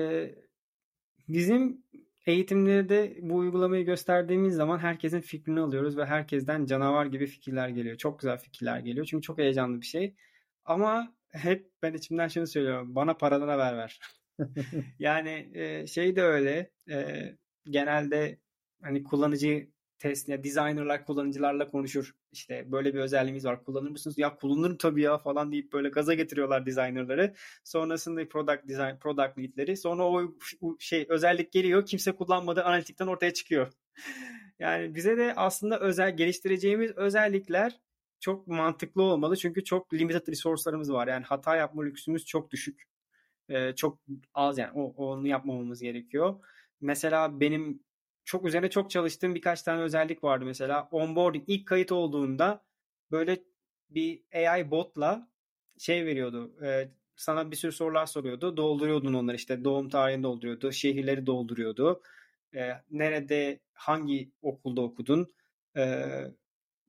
[1.33, 1.85] bizim
[2.27, 7.97] eğitimlerde bu uygulamayı gösterdiğimiz zaman herkesin fikrini alıyoruz ve herkesten canavar gibi fikirler geliyor.
[7.97, 9.07] Çok güzel fikirler geliyor.
[9.07, 10.15] Çünkü çok heyecanlı bir şey.
[10.65, 12.95] Ama hep ben içimden şunu söylüyorum.
[12.95, 14.01] Bana paradan haber ver.
[14.99, 16.71] Yani e, şey de öyle.
[16.91, 17.23] e,
[17.65, 18.39] genelde
[18.83, 19.69] hani kullanıcı
[20.01, 22.15] test ya designerlar kullanıcılarla konuşur.
[22.33, 23.65] İşte böyle bir özelliğimiz var.
[23.65, 24.19] Kullanır mısınız?
[24.19, 27.35] Ya kullanırım tabii ya falan deyip böyle gaza getiriyorlar designerları.
[27.65, 29.77] Sonrasında product design product lead'leri.
[29.77, 30.35] Sonra o
[30.79, 31.87] şey özellik geliyor.
[31.87, 32.65] Kimse kullanmadı.
[32.65, 33.73] Analitikten ortaya çıkıyor.
[34.59, 37.81] Yani bize de aslında özel geliştireceğimiz özellikler
[38.21, 39.37] çok mantıklı olmalı.
[39.37, 41.09] Çünkü çok limited resource'larımız var.
[41.09, 42.83] Yani hata yapma lüksümüz çok düşük.
[43.49, 43.99] Ee, çok
[44.35, 46.35] az yani o, onu yapmamamız gerekiyor.
[46.81, 47.83] Mesela benim
[48.31, 50.89] çok üzerine çok çalıştığım birkaç tane özellik vardı mesela.
[50.91, 52.65] Onboarding ilk kayıt olduğunda
[53.11, 53.39] böyle
[53.91, 55.29] bir AI botla
[55.79, 56.65] şey veriyordu.
[56.65, 58.57] e, sana bir sürü sorular soruyordu.
[58.57, 60.73] Dolduruyordun onları işte doğum tarihini dolduruyordu.
[60.73, 62.03] Şehirleri dolduruyordu.
[62.55, 65.29] E, nerede hangi okulda okudun?
[65.77, 66.05] E,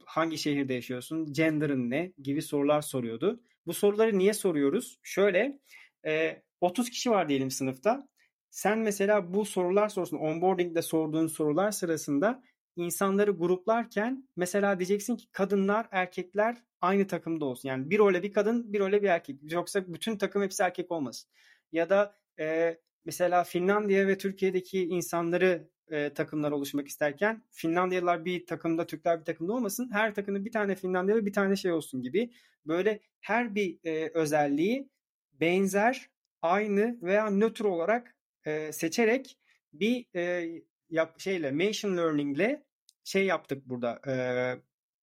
[0.06, 1.34] hangi şehirde yaşıyorsun?
[1.34, 2.14] Gender'ın ne?
[2.24, 3.44] gibi sorular soruyordu.
[3.66, 5.00] Bu soruları niye soruyoruz?
[5.04, 5.60] Şöyle
[6.06, 8.08] e, 30 kişi var diyelim sınıfta.
[8.52, 12.44] Sen mesela bu sorular sorusunda onboarding'de sorduğun sorular sırasında
[12.76, 17.70] insanları gruplarken mesela diyeceksin ki kadınlar erkekler aynı takımda olsun.
[17.70, 19.40] Yani bir öyle bir kadın bir öyle bir erkek.
[19.52, 21.30] Yoksa bütün takım hepsi erkek olmasın.
[21.72, 28.86] Ya da e, mesela Finlandiya ve Türkiye'deki insanları e, takımlar oluşmak isterken Finlandiyalılar bir takımda
[28.86, 29.90] Türkler bir takımda olmasın.
[29.92, 32.32] Her takımda bir tane Finlandiyalı bir tane şey olsun gibi.
[32.66, 34.90] Böyle her bir e, özelliği
[35.34, 36.10] benzer,
[36.42, 38.16] aynı veya nötr olarak
[38.46, 39.38] e, seçerek
[39.74, 40.50] bir e,
[40.90, 42.60] yap, şeyle machine learning'le
[43.04, 44.02] şey yaptık burada.
[44.08, 44.14] E,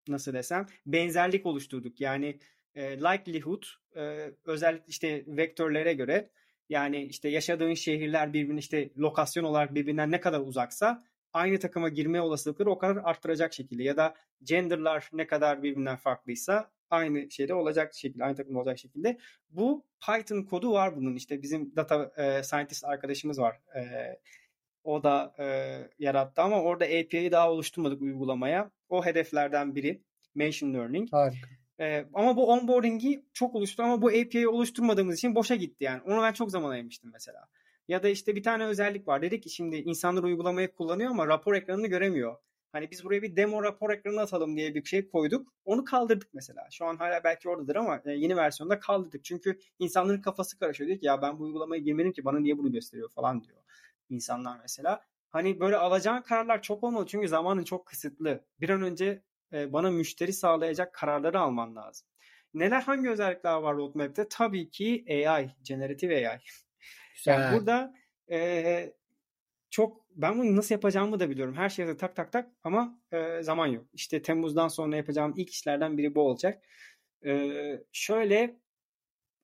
[0.09, 2.01] nasıl desem benzerlik oluşturduk.
[2.01, 2.39] Yani
[2.75, 3.63] e, likelihood
[3.97, 6.31] e, özellikle işte vektörlere göre
[6.69, 12.21] yani işte yaşadığın şehirler birbirine işte lokasyon olarak birbirinden ne kadar uzaksa aynı takıma girme
[12.21, 17.95] olasılıkları o kadar arttıracak şekilde ya da genderlar ne kadar birbirinden farklıysa aynı şeyde olacak
[17.95, 19.19] şekilde aynı takımda olacak şekilde
[19.51, 23.81] bu Python kodu var bunun işte bizim data e, scientist arkadaşımız var e,
[24.85, 25.45] o da e,
[25.99, 30.03] yarattı ama orada API'yi daha oluşturmadık uygulamaya o hedeflerden biri
[30.35, 31.49] machine learning Harika.
[31.81, 36.03] ee, ama bu onboarding'i çok oluştu ama bu API'yi oluşturmadığımız için boşa gitti yani.
[36.03, 37.49] Onu ben çok zaman ayırmıştım mesela.
[37.89, 39.23] Ya da işte bir tane özellik var.
[39.23, 42.37] Dedik ki şimdi insanlar uygulamayı kullanıyor ama rapor ekranını göremiyor.
[42.73, 45.53] Hani biz buraya bir demo rapor ekranı atalım diye bir şey koyduk.
[45.65, 46.69] Onu kaldırdık mesela.
[46.71, 49.25] Şu an hala belki oradadır ama e, yeni versiyonda kaldırdık.
[49.25, 50.89] Çünkü insanların kafası karışıyor.
[50.89, 53.59] Diyor ki ya ben bu uygulamaya girmedim ki bana niye bunu gösteriyor falan diyor
[54.11, 55.01] insanlar mesela.
[55.31, 58.45] Hani böyle alacağın kararlar çok olmalı çünkü zamanın çok kısıtlı.
[58.61, 59.23] Bir an önce
[59.53, 62.09] e, bana müşteri sağlayacak kararları alman lazım.
[62.55, 64.29] Neler hangi özellikler var roadmap'te?
[64.29, 66.39] Tabii ki AI, generative AI.
[67.15, 67.33] Güzel.
[67.33, 67.95] Yani burada
[68.31, 68.93] e,
[69.71, 71.55] çok ben bunu nasıl yapacağımı da biliyorum.
[71.55, 73.87] Her şeyde tak tak tak ama e, zaman yok.
[73.93, 76.65] İşte Temmuz'dan sonra yapacağım ilk işlerden biri bu olacak.
[77.27, 77.53] E,
[77.93, 78.61] şöyle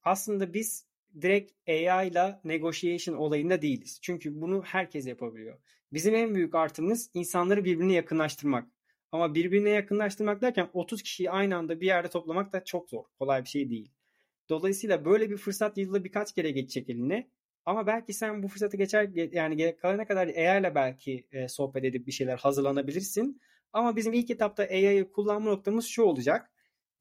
[0.02, 0.86] aslında biz
[1.20, 3.98] direkt AI ile negotiation olayında değiliz.
[4.02, 5.58] Çünkü bunu herkes yapabiliyor.
[5.92, 8.68] Bizim en büyük artımız insanları birbirine yakınlaştırmak.
[9.12, 13.04] Ama birbirine yakınlaştırmak derken 30 kişiyi aynı anda bir yerde toplamak da çok zor.
[13.18, 13.92] Kolay bir şey değil.
[14.48, 17.30] Dolayısıyla böyle bir fırsat yılda birkaç kere geçecek eline.
[17.66, 22.06] Ama belki sen bu fırsatı geçer yani kalana kadar AI ile belki e, sohbet edip
[22.06, 23.40] bir şeyler hazırlanabilirsin.
[23.72, 26.50] Ama bizim ilk etapta AI'yi kullanma noktamız şu olacak.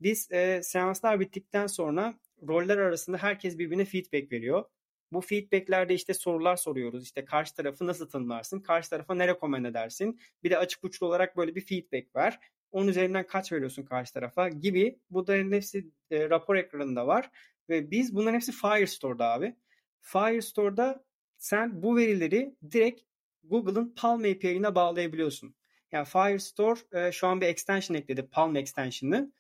[0.02, 2.14] Biz e, seanslar bittikten sonra
[2.48, 4.66] roller arasında herkes birbirine feedback veriyor.
[5.12, 7.04] Bu feedbacklerde işte sorular soruyoruz.
[7.04, 8.60] İşte karşı tarafı nasıl tanımlarsın?
[8.60, 10.20] Karşı tarafa ne rekomen edersin?
[10.44, 12.40] Bir de açık uçlu olarak böyle bir feedback ver.
[12.72, 15.00] Onun üzerinden kaç veriyorsun karşı tarafa gibi.
[15.10, 17.32] Bu da hepsi e, rapor ekranında var.
[17.70, 19.56] Ve biz bunların hepsi Firestore'da abi.
[20.04, 21.06] Firestore'da
[21.38, 23.02] sen bu verileri direkt
[23.44, 25.56] Google'ın Palm API'ine bağlayabiliyorsun.
[25.92, 28.28] Yani Firestore e, şu an bir extension ekledi.
[28.32, 29.32] Palm extension'ı.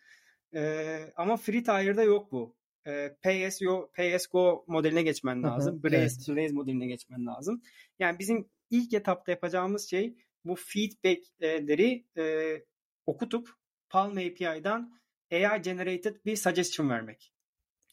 [0.53, 2.55] E, ama FreeTire'da yok bu.
[2.87, 5.73] E, PSO, PSGO modeline geçmen lazım.
[5.73, 6.37] Hı hı, Blaze, evet.
[6.37, 7.61] Blaze modeline geçmen lazım.
[7.99, 10.15] Yani bizim ilk etapta yapacağımız şey
[10.45, 12.55] bu feedbackleri e,
[13.05, 13.49] okutup
[13.89, 14.99] Palm API'dan
[15.31, 17.33] AI generated bir suggestion vermek.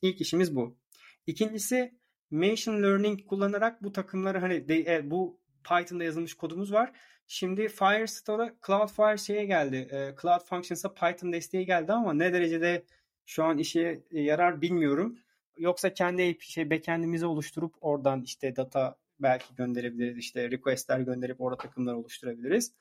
[0.03, 0.79] İlk işimiz bu.
[1.27, 2.00] İkincisi
[2.31, 6.93] machine learning kullanarak bu takımları hani de, e, bu Python'da yazılmış kodumuz var.
[7.27, 9.77] Şimdi Firestore'a Cloudflare şeye geldi.
[9.77, 12.85] E, Cloud Functions'a Python desteği geldi ama ne derecede
[13.27, 15.19] şu an işe yarar bilmiyorum.
[15.59, 20.19] Yoksa kendi şey backend'imizi oluşturup oradan işte data belki gönderebiliriz.
[20.19, 22.73] İşte request'ler gönderip orada takımlar oluşturabiliriz.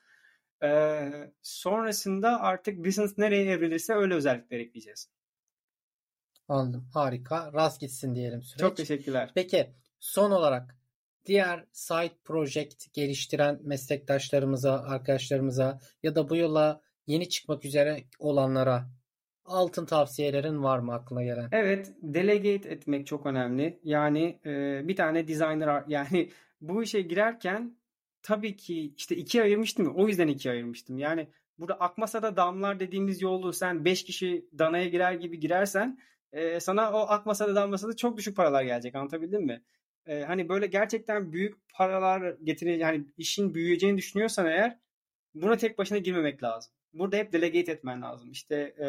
[0.62, 1.10] Ee,
[1.42, 5.08] sonrasında artık business nereye evrilirse öyle özellikler ekleyeceğiz.
[6.50, 6.86] Anladım.
[6.94, 7.52] Harika.
[7.52, 8.60] Rast gitsin diyelim süreç.
[8.60, 9.30] Çok teşekkürler.
[9.34, 9.70] Peki
[10.00, 10.76] son olarak
[11.26, 18.90] diğer site project geliştiren meslektaşlarımıza, arkadaşlarımıza ya da bu yola yeni çıkmak üzere olanlara
[19.44, 21.48] altın tavsiyelerin var mı aklına gelen?
[21.52, 23.80] Evet, delegate etmek çok önemli.
[23.84, 27.76] Yani e, bir tane designer yani bu işe girerken
[28.22, 29.94] tabii ki işte ikiye ayırmıştım.
[29.96, 30.98] O yüzden ikiye ayırmıştım.
[30.98, 31.28] Yani
[31.58, 35.98] burada akmasa da damlar dediğimiz yolu sen 5 kişi danaya girer gibi girersen
[36.32, 38.94] e, sana o akmasa da damlasa da çok düşük paralar gelecek.
[38.94, 39.62] Anlatabildim mi?
[40.06, 44.78] E, hani böyle gerçekten büyük paralar getirecek yani işin büyüyeceğini düşünüyorsan eğer
[45.34, 46.72] buna tek başına girmemek lazım.
[46.92, 48.30] Burada hep delegate etmen lazım.
[48.30, 48.88] İşte e,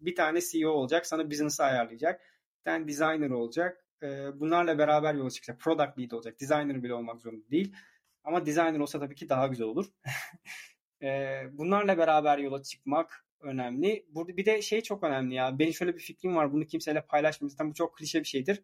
[0.00, 2.20] bir tane CEO olacak, sana business ayarlayacak.
[2.58, 3.86] Bir tane designer olacak.
[4.02, 5.60] E, bunlarla beraber yola çıkacak.
[5.60, 6.40] Product lead olacak.
[6.40, 7.76] Designer bile olmak zorunda değil.
[8.24, 9.86] Ama designer olsa tabii ki daha güzel olur.
[11.02, 14.06] e, bunlarla beraber yola çıkmak önemli.
[14.08, 15.58] Burada bir de şey çok önemli ya.
[15.58, 16.52] Benim şöyle bir fikrim var.
[16.52, 17.70] Bunu kimseyle paylaşmayacağım.
[17.70, 18.62] Bu çok klişe bir şeydir.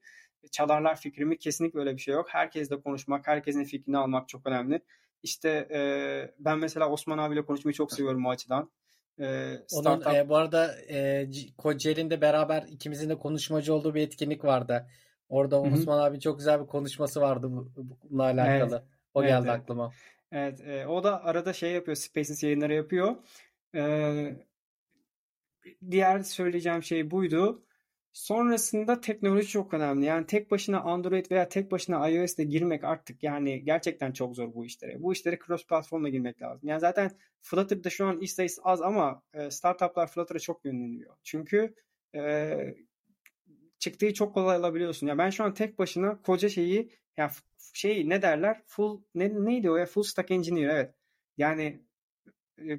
[0.50, 1.38] Çalarlar fikrimi.
[1.38, 2.26] Kesinlikle öyle bir şey yok.
[2.28, 4.80] Herkesle konuşmak, herkesin fikrini almak çok önemli.
[5.22, 5.80] İşte e,
[6.38, 8.70] ben mesela Osman abiyle konuşmayı çok seviyorum o açıdan.
[9.20, 10.06] E, startup...
[10.06, 11.26] Onun, e, bu arada e,
[11.58, 14.86] Kocaeli'nde de beraber ikimizin de konuşmacı olduğu bir etkinlik vardı.
[15.28, 15.74] Orada Hı-hı.
[15.74, 18.74] Osman abi çok güzel bir konuşması vardı bununla alakalı.
[18.74, 18.84] Evet.
[19.14, 19.92] O geldi evet, aklıma.
[20.32, 23.16] Evet, e, o da arada şey yapıyor, Spaces yayınları yapıyor.
[23.74, 23.80] E,
[25.90, 27.64] diğer söyleyeceğim şey buydu.
[28.12, 30.06] Sonrasında teknoloji çok önemli.
[30.06, 34.64] Yani tek başına Android veya tek başına iOS'te girmek artık yani gerçekten çok zor bu
[34.64, 35.02] işlere.
[35.02, 36.68] Bu işlere cross platformla girmek lazım.
[36.68, 37.10] Yani zaten
[37.40, 41.16] Flutter'da şu an iş sayısı az ama e, startuplar Flutter'a çok yönleniyor.
[41.22, 41.74] Çünkü
[42.14, 42.74] e,
[43.78, 45.06] çıktığı çok kolay alabiliyorsun.
[45.06, 47.30] Ya yani ben şu an tek başına koca şeyi yani
[47.74, 48.62] şey ne derler?
[48.66, 49.86] Full ne, neydi o ya?
[49.86, 50.94] Full stack engineer evet.
[51.36, 51.82] Yani
[52.58, 52.78] e,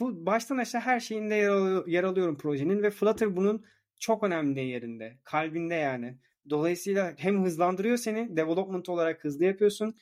[0.00, 3.64] full, baştan aşağı her şeyinde yer, alıyor, yer alıyorum projenin ve Flutter bunun
[3.98, 5.18] çok önemli yerinde.
[5.24, 6.18] Kalbinde yani.
[6.50, 9.94] Dolayısıyla hem hızlandırıyor seni, development olarak hızlı yapıyorsun.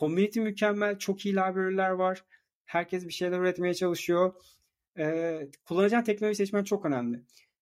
[0.00, 2.24] Community mükemmel, çok iyi library'ler var.
[2.64, 4.34] Herkes bir şeyler üretmeye çalışıyor.
[4.98, 7.20] Ee, kullanacağın teknoloji seçmen çok önemli.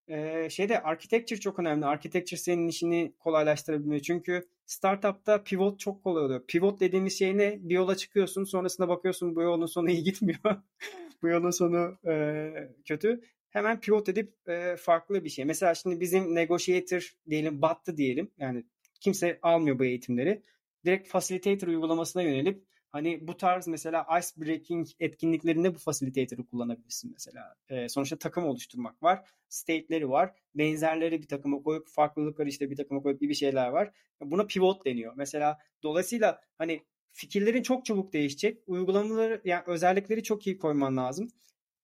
[0.08, 1.86] Ee, şeyde architecture çok önemli.
[1.86, 4.00] Architecture senin işini kolaylaştırabiliyor.
[4.00, 6.46] Çünkü startupta pivot çok kolay oluyor.
[6.46, 7.58] Pivot dediğimiz şey ne?
[7.60, 10.40] Bir yola çıkıyorsun sonrasında bakıyorsun bu yolun sonu iyi gitmiyor.
[11.22, 12.52] bu yolun sonu e,
[12.84, 13.20] kötü
[13.50, 15.44] hemen pivot edip e, farklı bir şey.
[15.44, 18.30] Mesela şimdi bizim negotiator diyelim battı diyelim.
[18.38, 18.64] Yani
[19.00, 20.42] kimse almıyor bu eğitimleri.
[20.84, 27.56] Direkt facilitator uygulamasına yönelip hani bu tarz mesela ice breaking etkinliklerinde bu facilitator'ı kullanabilirsin mesela.
[27.68, 29.28] E, sonuçta takım oluşturmak var.
[29.48, 30.34] State'leri var.
[30.54, 33.90] Benzerleri bir takıma koyup farklılıkları işte bir takıma koyup gibi şeyler var.
[34.20, 35.12] Buna pivot deniyor.
[35.16, 36.82] Mesela dolayısıyla hani
[37.16, 38.62] fikirlerin çok çabuk değişecek.
[38.66, 41.28] Uygulamaları yani özellikleri çok iyi koyman lazım.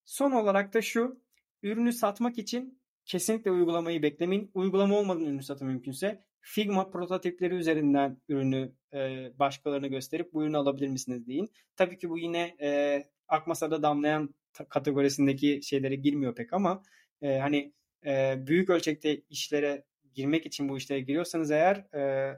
[0.05, 1.23] Son olarak da şu
[1.63, 4.51] Ürünü satmak için kesinlikle uygulamayı beklemeyin.
[4.55, 10.89] Uygulama olmadan ürünü satın mümkünse Figma prototipleri üzerinden ürünü e, başkalarına gösterip bu ürünü alabilir
[10.89, 11.51] misiniz deyin.
[11.77, 14.35] Tabii ki bu yine e, Akmasa'da damlayan
[14.69, 16.83] kategorisindeki şeylere girmiyor pek ama
[17.23, 17.73] e, hani
[18.07, 19.85] e, büyük ölçekte işlere
[20.15, 22.35] girmek için bu işlere giriyorsanız eğer e,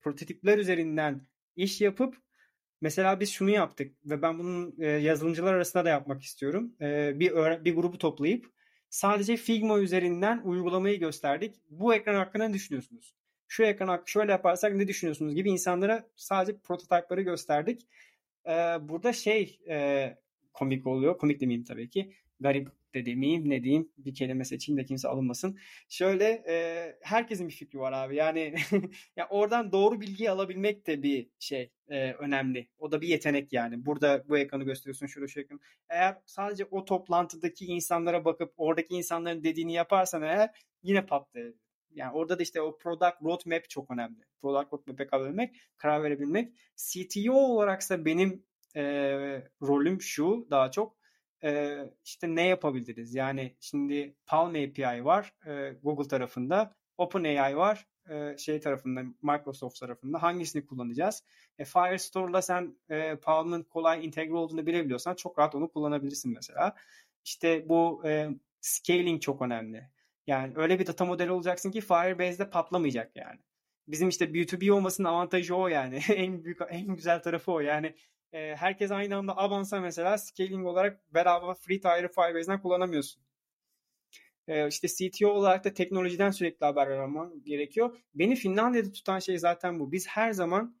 [0.00, 1.26] prototipler üzerinden
[1.62, 2.16] iş yapıp
[2.80, 6.72] Mesela biz şunu yaptık ve ben bunun e, yazılımcılar arasında da yapmak istiyorum.
[6.80, 8.46] E, bir bir grubu toplayıp
[8.90, 11.54] sadece Figma üzerinden uygulamayı gösterdik.
[11.70, 13.14] Bu ekran hakkında ne düşünüyorsunuz?
[13.48, 17.88] Şu ekran hakkı şöyle yaparsak ne düşünüyorsunuz gibi insanlara sadece prototipleri gösterdik.
[18.46, 19.60] E, burada şey
[20.52, 21.18] komik oluyor.
[21.18, 22.14] Komik demeyeyim tabii ki.
[22.40, 25.58] Garip de demeyeyim ne diyeyim bir kelime seçeyim de kimse alınmasın.
[25.88, 28.54] Şöyle e, herkesin bir fikri var abi yani
[29.16, 32.68] ya oradan doğru bilgiyi alabilmek de bir şey e, önemli.
[32.78, 33.86] O da bir yetenek yani.
[33.86, 35.60] Burada bu ekranı gösteriyorsun şurada şu ekranı.
[35.88, 40.50] Eğer sadece o toplantıdaki insanlara bakıp oradaki insanların dediğini yaparsan eğer
[40.82, 41.60] yine patlayabilir.
[41.94, 44.20] Yani orada da işte o product roadmap çok önemli.
[44.42, 46.52] Product roadmap'e kalabilmek, karar verebilmek.
[46.76, 48.44] CTO olaraksa benim
[48.76, 48.82] e,
[49.62, 50.99] rolüm şu daha çok
[51.44, 53.14] e, işte ne yapabiliriz?
[53.14, 60.22] Yani şimdi Palm API var e, Google tarafında, OpenAI var e, şey tarafında, Microsoft tarafında.
[60.22, 61.24] Hangisini kullanacağız?
[61.58, 66.74] E, Firestore'la sen e, Palm'ın kolay entegre olduğunu bilebiliyorsan çok rahat onu kullanabilirsin mesela.
[67.24, 68.28] İşte bu e,
[68.60, 69.90] scaling çok önemli.
[70.26, 73.40] Yani öyle bir data modeli olacaksın ki Firebase'de patlamayacak yani.
[73.88, 76.00] Bizim işte B2B olmasının avantajı o yani.
[76.14, 77.60] en büyük en güzel tarafı o.
[77.60, 77.94] Yani
[78.32, 83.22] e, herkes aynı anda Avance'a mesela scaling olarak bedava free tire'ı Firebase'den kullanamıyorsun.
[84.48, 87.96] E, işte CTO olarak da teknolojiden sürekli haber vermem gerekiyor.
[88.14, 89.92] Beni Finlandiya'da tutan şey zaten bu.
[89.92, 90.76] Biz her zaman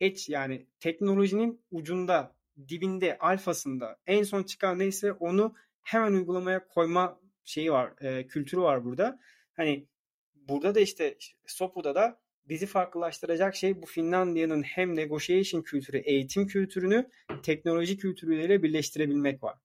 [0.00, 2.36] edge yani teknolojinin ucunda,
[2.68, 8.84] dibinde, alfasında en son çıkan neyse onu hemen uygulamaya koyma şeyi var, e, kültürü var
[8.84, 9.20] burada.
[9.52, 9.86] Hani
[10.34, 17.10] burada da işte Sopu'da da bizi farklılaştıracak şey bu Finlandiya'nın hem negotiation kültürü, eğitim kültürünü
[17.42, 19.58] teknoloji kültürüyle birleştirebilmek var.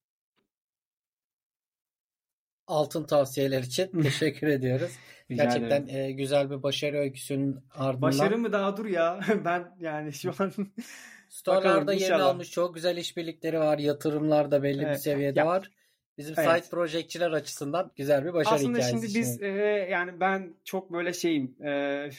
[2.67, 4.91] Altın tavsiyeler için teşekkür ediyoruz.
[5.29, 8.01] Gerçekten e, güzel bir başarı öyküsünün ardından.
[8.01, 9.19] Başarı mı daha dur ya.
[9.45, 10.51] ben yani şu an
[11.29, 13.77] Store'larda yerini almış çok güzel işbirlikleri var.
[13.77, 14.95] Yatırımlar da belli evet.
[14.95, 15.71] bir seviyede ya, var.
[16.17, 16.55] Bizim evet.
[16.55, 18.95] site projekçiler açısından güzel bir başarı Aslında hikayesi.
[18.95, 19.47] Aslında şimdi biz e,
[19.91, 22.09] yani ben çok böyle şeyim e,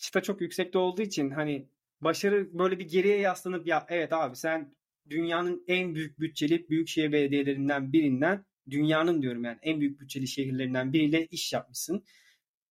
[0.00, 1.68] çıta çok yüksekte olduğu için hani
[2.00, 4.74] başarı böyle bir geriye yaslanıp ya evet abi sen
[5.10, 11.26] dünyanın en büyük bütçeli büyükşehir belediyelerinden birinden dünyanın diyorum yani en büyük bütçeli şehirlerinden biriyle
[11.26, 12.04] iş yapmışsın.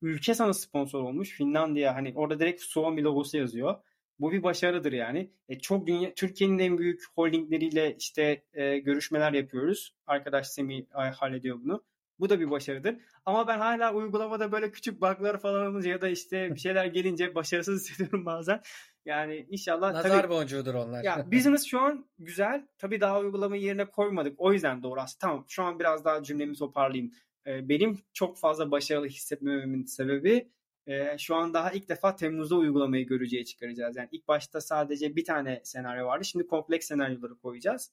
[0.01, 1.30] Ülke sana sponsor olmuş.
[1.30, 3.76] Finlandiya hani orada direkt Suomi logosu yazıyor.
[4.19, 5.31] Bu bir başarıdır yani.
[5.49, 9.95] E, çok dünya Türkiye'nin en büyük holdingleriyle işte e, görüşmeler yapıyoruz.
[10.07, 11.84] Arkadaş Semih hallediyor bunu.
[12.20, 12.96] Bu da bir başarıdır.
[13.26, 17.36] Ama ben hala uygulamada böyle küçük bug'lar falan olunca ya da işte bir şeyler gelince
[17.36, 18.62] başarısız hissediyorum bazen.
[19.06, 21.04] Yani inşallah Nazar tabii, boncuğudur onlar.
[21.04, 22.68] Ya business şu an güzel.
[22.78, 24.36] Tabii daha uygulamayı yerine koymadık.
[24.38, 25.20] O yüzden doğru aslında.
[25.20, 27.12] Tamam şu an biraz daha cümlemi toparlayayım.
[27.48, 30.50] Ee, benim çok fazla başarılı hissetmememin sebebi
[30.88, 33.96] e, şu an daha ilk defa Temmuz'da uygulamayı göreceği çıkaracağız.
[33.96, 36.26] Yani ilk başta sadece bir tane senaryo vardı.
[36.26, 37.91] Şimdi kompleks senaryoları koyacağız.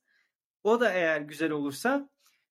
[0.64, 2.08] O da eğer güzel olursa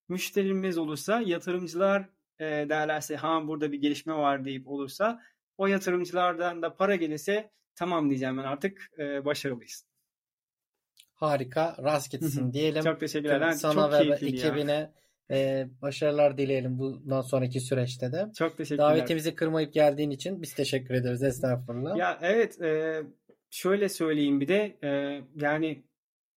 [0.10, 2.10] müşterimiz olursa yatırımcılar
[2.40, 5.22] e, derlerse ha burada bir gelişme var deyip olursa
[5.57, 9.86] o yatırımcılardan da para gelirse tamam diyeceğim ben artık e, başarılıyız.
[11.14, 11.76] Harika.
[11.84, 12.84] Rast gitsin diyelim.
[12.84, 13.41] Çok teşekkürler.
[13.41, 14.91] Ben sana çok ve ekibine
[15.32, 18.32] e, başarılar dileyelim bundan sonraki süreçte de.
[18.38, 18.90] Çok teşekkürler.
[18.90, 21.23] Davetimizi kırmayıp geldiğin için biz teşekkür ederiz.
[21.23, 21.98] Estağfurullah.
[21.98, 23.02] Ya evet e,
[23.49, 25.84] şöyle söyleyeyim bir de e, yani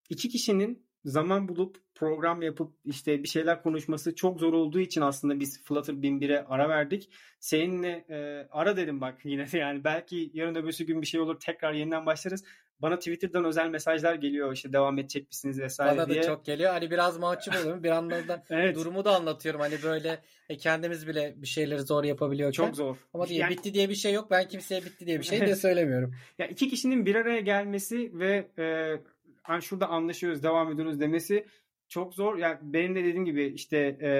[0.09, 5.41] iki kişinin zaman bulup program yapıp işte bir şeyler konuşması çok zor olduğu için aslında
[5.41, 7.11] biz Flutter 1001'e ara verdik.
[7.41, 11.73] Seninle e, ara dedim bak yine yani belki yarın öbürsü gün bir şey olur tekrar
[11.73, 12.45] yeniden başlarız.
[12.83, 16.23] Bana Twitter'dan özel mesajlar geliyor işte devam edecek misiniz vesaire Bana diye.
[16.23, 16.73] da çok geliyor.
[16.73, 17.83] Hani biraz mahcup oluyorum.
[17.83, 18.77] Bir yandan da evet.
[18.77, 19.61] durumu da anlatıyorum.
[19.61, 20.19] Hani böyle
[20.49, 22.53] e, kendimiz bile bir şeyleri zor yapabiliyor.
[22.53, 22.97] Çok zor.
[23.15, 23.51] Ama diye yani...
[23.51, 24.31] bitti diye bir şey yok.
[24.31, 26.15] Ben kimseye bitti diye bir şey de söylemiyorum.
[26.39, 31.47] ya iki kişinin bir araya gelmesi ve e, şurada anlaşıyoruz, devam ediyoruz demesi
[31.89, 32.39] çok zor.
[32.39, 34.11] Yani benim de dediğim gibi işte e,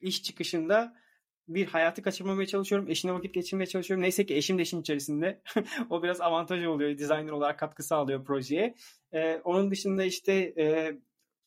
[0.00, 1.00] iş çıkışında
[1.48, 2.90] bir hayatı kaçırmamaya çalışıyorum.
[2.90, 4.02] Eşine vakit geçirmeye çalışıyorum.
[4.02, 5.42] Neyse ki eşim de işin içerisinde.
[5.90, 6.98] o biraz avantajı oluyor.
[6.98, 8.74] Designer olarak katkı sağlıyor projeye.
[9.12, 10.98] Ee, onun dışında işte e,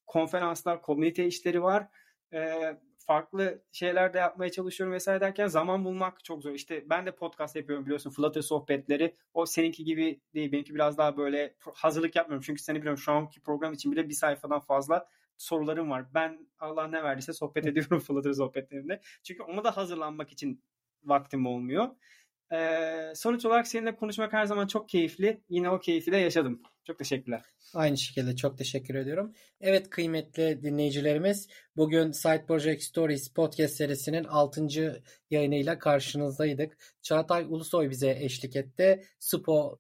[0.06, 1.88] konferanslar, komünite işleri var.
[2.34, 2.54] E,
[3.06, 6.52] farklı şeyler de yapmaya çalışıyorum vesaire derken zaman bulmak çok zor.
[6.52, 9.16] İşte ben de podcast yapıyorum biliyorsun Flutter sohbetleri.
[9.34, 10.52] O seninki gibi değil.
[10.52, 12.44] Benimki biraz daha böyle hazırlık yapmıyorum.
[12.46, 16.06] Çünkü seni biliyorum şu anki program için bile bir sayfadan fazla sorularım var.
[16.14, 19.02] Ben Allah ne verdiyse sohbet ediyorum Flutter sohbetlerinde.
[19.24, 20.64] Çünkü ona da hazırlanmak için
[21.04, 21.88] vaktim olmuyor.
[22.52, 25.42] Ee, sonuç olarak seninle konuşmak her zaman çok keyifli.
[25.50, 26.62] Yine o keyfi de yaşadım.
[26.84, 27.42] Çok teşekkürler.
[27.74, 29.34] Aynı şekilde çok teşekkür ediyorum.
[29.62, 31.48] Evet kıymetli dinleyicilerimiz
[31.78, 34.68] bugün Side Project Stories podcast serisinin 6.
[35.30, 36.78] yayınıyla karşınızdaydık.
[37.02, 39.04] Çağatay Ulusoy bize eşlik etti.
[39.20, 39.80] Spo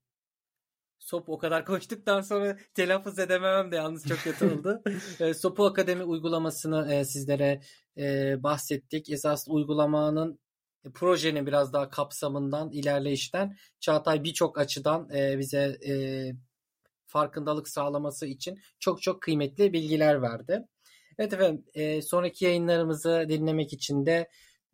[1.04, 4.82] Sop o kadar koştuktan sonra telaffuz edememem de yalnız çok kötü oldu.
[5.34, 7.62] Sopu Akademi uygulamasını e, sizlere
[7.98, 9.10] e, bahsettik.
[9.10, 10.40] Esas uygulamanın
[10.94, 15.94] projenin biraz daha kapsamından, ilerleyişten Çağatay birçok açıdan e, bize e,
[17.06, 20.68] farkındalık sağlaması için çok çok kıymetli bilgiler verdi.
[21.18, 24.30] Evet efendim e, sonraki yayınlarımızı dinlemek için de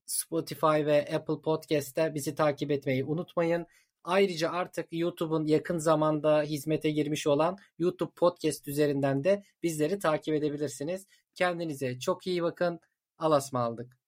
[0.06, 3.66] Spotify ve Apple Podcast'te bizi takip etmeyi unutmayın.
[4.04, 11.08] Ayrıca artık YouTube'un yakın zamanda hizmete girmiş olan YouTube Podcast üzerinden de bizleri takip edebilirsiniz.
[11.36, 12.80] Kendinize çok iyi bakın.
[13.18, 13.99] Alasma aldık.